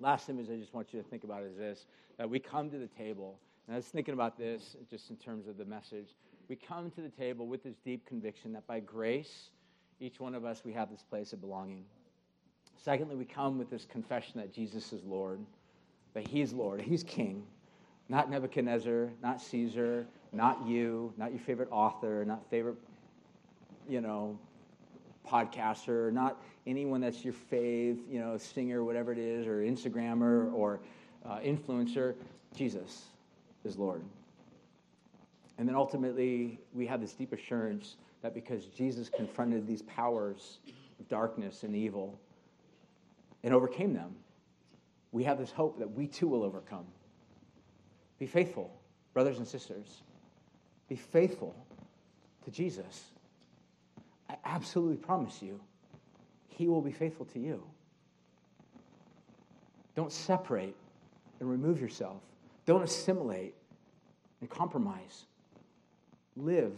Last 0.00 0.28
image 0.28 0.48
I 0.50 0.56
just 0.56 0.74
want 0.74 0.92
you 0.92 1.00
to 1.02 1.08
think 1.08 1.24
about 1.24 1.42
is 1.42 1.56
this 1.56 1.86
that 2.18 2.28
we 2.28 2.38
come 2.38 2.70
to 2.70 2.78
the 2.78 2.88
table, 2.88 3.38
and 3.66 3.74
I 3.74 3.78
was 3.78 3.86
thinking 3.86 4.14
about 4.14 4.36
this 4.36 4.76
just 4.90 5.10
in 5.10 5.16
terms 5.16 5.46
of 5.46 5.56
the 5.56 5.64
message. 5.64 6.08
We 6.48 6.56
come 6.56 6.90
to 6.90 7.00
the 7.00 7.08
table 7.08 7.46
with 7.46 7.62
this 7.62 7.76
deep 7.84 8.04
conviction 8.06 8.52
that 8.52 8.66
by 8.66 8.80
grace, 8.80 9.50
each 10.00 10.20
one 10.20 10.34
of 10.34 10.44
us, 10.44 10.62
we 10.64 10.72
have 10.72 10.90
this 10.90 11.02
place 11.02 11.32
of 11.32 11.40
belonging. 11.40 11.84
Secondly, 12.76 13.14
we 13.14 13.24
come 13.24 13.58
with 13.58 13.70
this 13.70 13.86
confession 13.86 14.40
that 14.40 14.52
Jesus 14.52 14.92
is 14.92 15.04
Lord, 15.04 15.40
that 16.14 16.26
He's 16.26 16.52
Lord, 16.52 16.80
He's 16.80 17.02
King, 17.02 17.44
not 18.08 18.28
Nebuchadnezzar, 18.28 19.10
not 19.22 19.40
Caesar, 19.40 20.06
not 20.32 20.66
you, 20.66 21.14
not 21.16 21.30
your 21.30 21.40
favorite 21.40 21.68
author, 21.70 22.24
not 22.24 22.44
favorite, 22.50 22.76
you 23.88 24.00
know, 24.00 24.38
podcaster, 25.28 26.12
not 26.12 26.40
anyone 26.66 27.00
that's 27.00 27.24
your 27.24 27.34
fave, 27.34 27.98
you 28.08 28.20
know, 28.20 28.36
singer, 28.36 28.84
whatever 28.84 29.12
it 29.12 29.18
is, 29.18 29.46
or 29.46 29.60
Instagrammer 29.60 30.52
or 30.52 30.80
uh, 31.24 31.38
influencer. 31.38 32.14
Jesus 32.54 33.04
is 33.64 33.76
Lord. 33.76 34.02
And 35.58 35.68
then 35.68 35.74
ultimately, 35.76 36.58
we 36.72 36.86
have 36.86 37.00
this 37.00 37.12
deep 37.12 37.32
assurance 37.32 37.96
that 38.22 38.34
because 38.34 38.66
Jesus 38.66 39.08
confronted 39.08 39.66
these 39.66 39.82
powers 39.82 40.58
of 40.98 41.08
darkness 41.08 41.62
and 41.62 41.74
evil 41.74 42.18
and 43.44 43.52
overcame 43.52 43.92
them, 43.92 44.14
we 45.10 45.24
have 45.24 45.38
this 45.38 45.50
hope 45.50 45.78
that 45.78 45.90
we 45.90 46.06
too 46.06 46.26
will 46.26 46.42
overcome. 46.42 46.86
Be 48.18 48.26
faithful, 48.26 48.72
brothers 49.12 49.38
and 49.38 49.46
sisters. 49.46 50.02
Be 50.88 50.96
faithful 50.96 51.54
to 52.44 52.50
Jesus. 52.50 53.04
I 54.32 54.36
absolutely 54.46 54.96
promise 54.96 55.42
you, 55.42 55.60
He 56.48 56.66
will 56.66 56.80
be 56.80 56.92
faithful 56.92 57.26
to 57.26 57.38
you. 57.38 57.62
Don't 59.94 60.10
separate 60.10 60.74
and 61.40 61.50
remove 61.50 61.80
yourself. 61.80 62.22
Don't 62.64 62.82
assimilate 62.82 63.54
and 64.40 64.48
compromise. 64.48 65.26
Live 66.36 66.72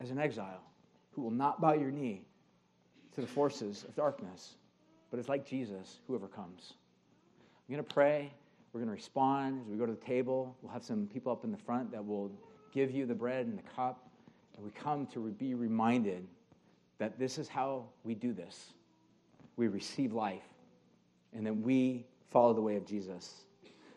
as 0.00 0.10
an 0.10 0.18
exile 0.18 0.62
who 1.12 1.20
will 1.20 1.30
not 1.30 1.60
bow 1.60 1.74
your 1.74 1.90
knee 1.90 2.22
to 3.14 3.20
the 3.20 3.26
forces 3.26 3.84
of 3.84 3.94
darkness, 3.94 4.54
but 5.10 5.20
is 5.20 5.28
like 5.28 5.46
Jesus 5.46 5.98
who 6.06 6.14
overcomes. 6.14 6.74
I'm 7.68 7.74
going 7.74 7.84
to 7.84 7.94
pray. 7.94 8.32
We're 8.72 8.80
going 8.80 8.88
to 8.88 8.94
respond 8.94 9.60
as 9.62 9.68
we 9.68 9.76
go 9.76 9.84
to 9.84 9.92
the 9.92 10.04
table. 10.04 10.56
We'll 10.62 10.72
have 10.72 10.84
some 10.84 11.08
people 11.12 11.30
up 11.30 11.44
in 11.44 11.52
the 11.52 11.58
front 11.58 11.90
that 11.92 12.06
will 12.06 12.30
give 12.72 12.90
you 12.90 13.04
the 13.04 13.14
bread 13.14 13.46
and 13.46 13.58
the 13.58 13.62
cup. 13.74 14.08
And 14.56 14.64
we 14.64 14.70
come 14.70 15.06
to 15.08 15.30
be 15.32 15.54
reminded 15.54 16.26
that 16.98 17.18
this 17.18 17.38
is 17.38 17.48
how 17.48 17.86
we 18.04 18.14
do 18.14 18.32
this. 18.32 18.72
We 19.56 19.68
receive 19.68 20.12
life, 20.12 20.44
and 21.32 21.46
then 21.46 21.62
we 21.62 22.06
follow 22.30 22.52
the 22.52 22.60
way 22.60 22.76
of 22.76 22.86
Jesus. 22.86 23.44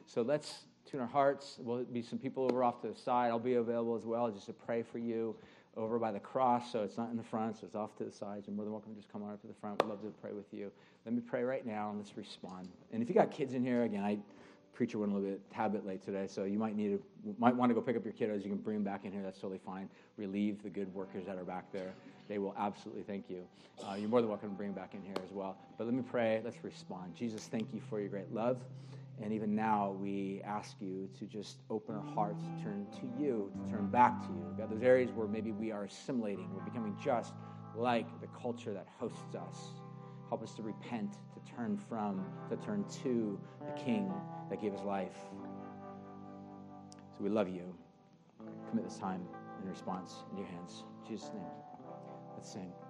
So 0.06 0.22
let's 0.22 0.64
tune 0.90 1.02
our 1.02 1.08
hearts. 1.08 1.58
There'll 1.60 1.84
be 1.84 2.02
some 2.02 2.18
people 2.18 2.46
over 2.46 2.64
off 2.64 2.82
to 2.82 2.88
the 2.88 2.96
side. 2.96 3.30
I'll 3.30 3.40
be 3.40 3.56
available 3.56 3.96
as 3.96 4.06
well 4.06 4.30
just 4.32 4.46
to 4.48 4.54
pray 4.54 4.82
for 4.84 4.98
you 4.98 5.36
over 5.78 6.00
by 6.00 6.12
the 6.12 6.20
cross. 6.20 6.72
So 6.72 6.84
it's 6.84 6.98
not 6.98 7.12
in 7.12 7.18
the 7.18 7.24
front, 7.24 7.58
so 7.58 7.66
it's 7.66 7.76
off 7.76 7.96
to 7.98 8.06
the 8.06 8.12
sides. 8.12 8.48
You're 8.48 8.56
more 8.56 8.66
than 8.66 8.72
welcome 8.72 8.94
to 8.94 9.00
just 9.00 9.12
come 9.12 9.24
on 9.24 9.34
up 9.34 9.42
to 9.42 9.48
the 9.48 9.54
front. 9.54 9.82
We'd 9.84 9.90
love 9.90 10.02
to 10.02 10.10
pray 10.22 10.32
with 10.32 10.52
you. 10.52 10.72
Let 11.06 11.14
me 11.14 11.22
pray 11.22 11.44
right 11.44 11.66
now, 11.66 11.90
and 11.90 12.00
let's 12.00 12.18
respond. 12.18 12.70
And 12.92 13.02
if 13.02 13.10
you 13.10 13.16
got 13.16 13.32
kids 13.32 13.54
in 13.54 13.64
here, 13.64 13.84
again, 13.84 14.04
I 14.04 14.18
preacher 14.74 14.98
went 14.98 15.12
a 15.12 15.16
little 15.16 15.30
bit 15.30 15.42
tad 15.52 15.74
bit 15.74 15.86
late 15.86 16.02
today, 16.04 16.26
so 16.28 16.46
you 16.46 16.58
might 16.58 16.76
need 16.76 17.00
to 17.24 17.36
might 17.38 17.54
want 17.54 17.70
to 17.70 17.74
go 17.74 17.82
pick 17.82 17.98
up 17.98 18.06
your 18.06 18.14
kiddos. 18.14 18.44
You 18.44 18.50
can 18.50 18.58
bring 18.58 18.78
them 18.78 18.84
back 18.84 19.04
in 19.04 19.12
here. 19.12 19.22
That's 19.22 19.40
totally 19.40 19.60
fine. 19.66 19.90
Relieve 20.18 20.64
the 20.64 20.70
good 20.70 20.94
workers 20.94 21.26
that 21.26 21.38
are 21.38 21.44
back 21.44 21.72
there. 21.72 21.94
They 22.30 22.38
will 22.38 22.56
absolutely 22.58 23.04
thank 23.04 23.30
you. 23.30 23.44
Uh, 23.84 23.96
you're 23.96 24.08
more 24.08 24.22
than 24.22 24.30
welcome 24.30 24.50
to 24.52 24.56
bring 24.56 24.72
back 24.72 24.94
in 24.94 25.02
here 25.02 25.16
as 25.26 25.32
well. 25.32 25.58
But 25.78 25.86
let 25.86 25.94
me 25.96 26.04
pray. 26.04 26.42
Let's 26.46 26.64
respond. 26.64 27.16
Jesus, 27.16 27.48
thank 27.48 27.74
you 27.74 27.82
for 27.90 28.00
your 28.00 28.08
great 28.08 28.32
love. 28.32 28.62
And 29.22 29.34
even 29.34 29.56
now, 29.56 29.98
we 30.00 30.42
ask 30.46 30.76
you 30.80 31.10
to 31.18 31.26
just 31.26 31.58
open 31.70 31.96
our 31.96 32.14
hearts 32.14 32.42
to 32.44 32.64
turn 32.64 32.86
to 33.02 33.22
you, 33.22 33.52
to 33.66 33.72
turn 33.72 33.88
back 33.88 34.22
to 34.22 34.28
you. 34.28 34.56
God, 34.58 34.72
those 34.72 34.84
areas 34.84 35.10
where 35.12 35.28
maybe 35.28 35.52
we 35.52 35.72
are 35.72 35.84
assimilating, 35.84 36.50
we're 36.54 36.64
becoming 36.64 36.96
just 37.04 37.34
like 37.76 38.08
the 38.22 38.28
culture 38.28 38.74
that 38.74 38.88
hosts 39.00 39.36
us. 39.36 39.72
Help 40.30 40.44
us 40.44 40.54
to 40.54 40.62
repent, 40.62 41.14
to 41.14 41.52
turn 41.56 41.78
from, 41.90 42.24
to 42.50 42.56
turn 42.58 42.86
to 43.04 43.38
the 43.66 43.82
King 43.82 44.14
that 44.50 44.62
gave 44.62 44.74
us 44.74 44.84
life. 44.86 45.18
So 47.18 47.24
we 47.24 47.30
love 47.30 47.50
you. 47.50 47.74
Commit 48.70 48.86
this 48.86 48.98
time 48.98 49.26
in 49.62 49.70
response 49.70 50.24
in 50.32 50.38
your 50.38 50.48
hands. 50.48 50.84
In 51.02 51.12
Jesus' 51.12 51.32
name. 51.34 51.69
Let's. 52.40 52.89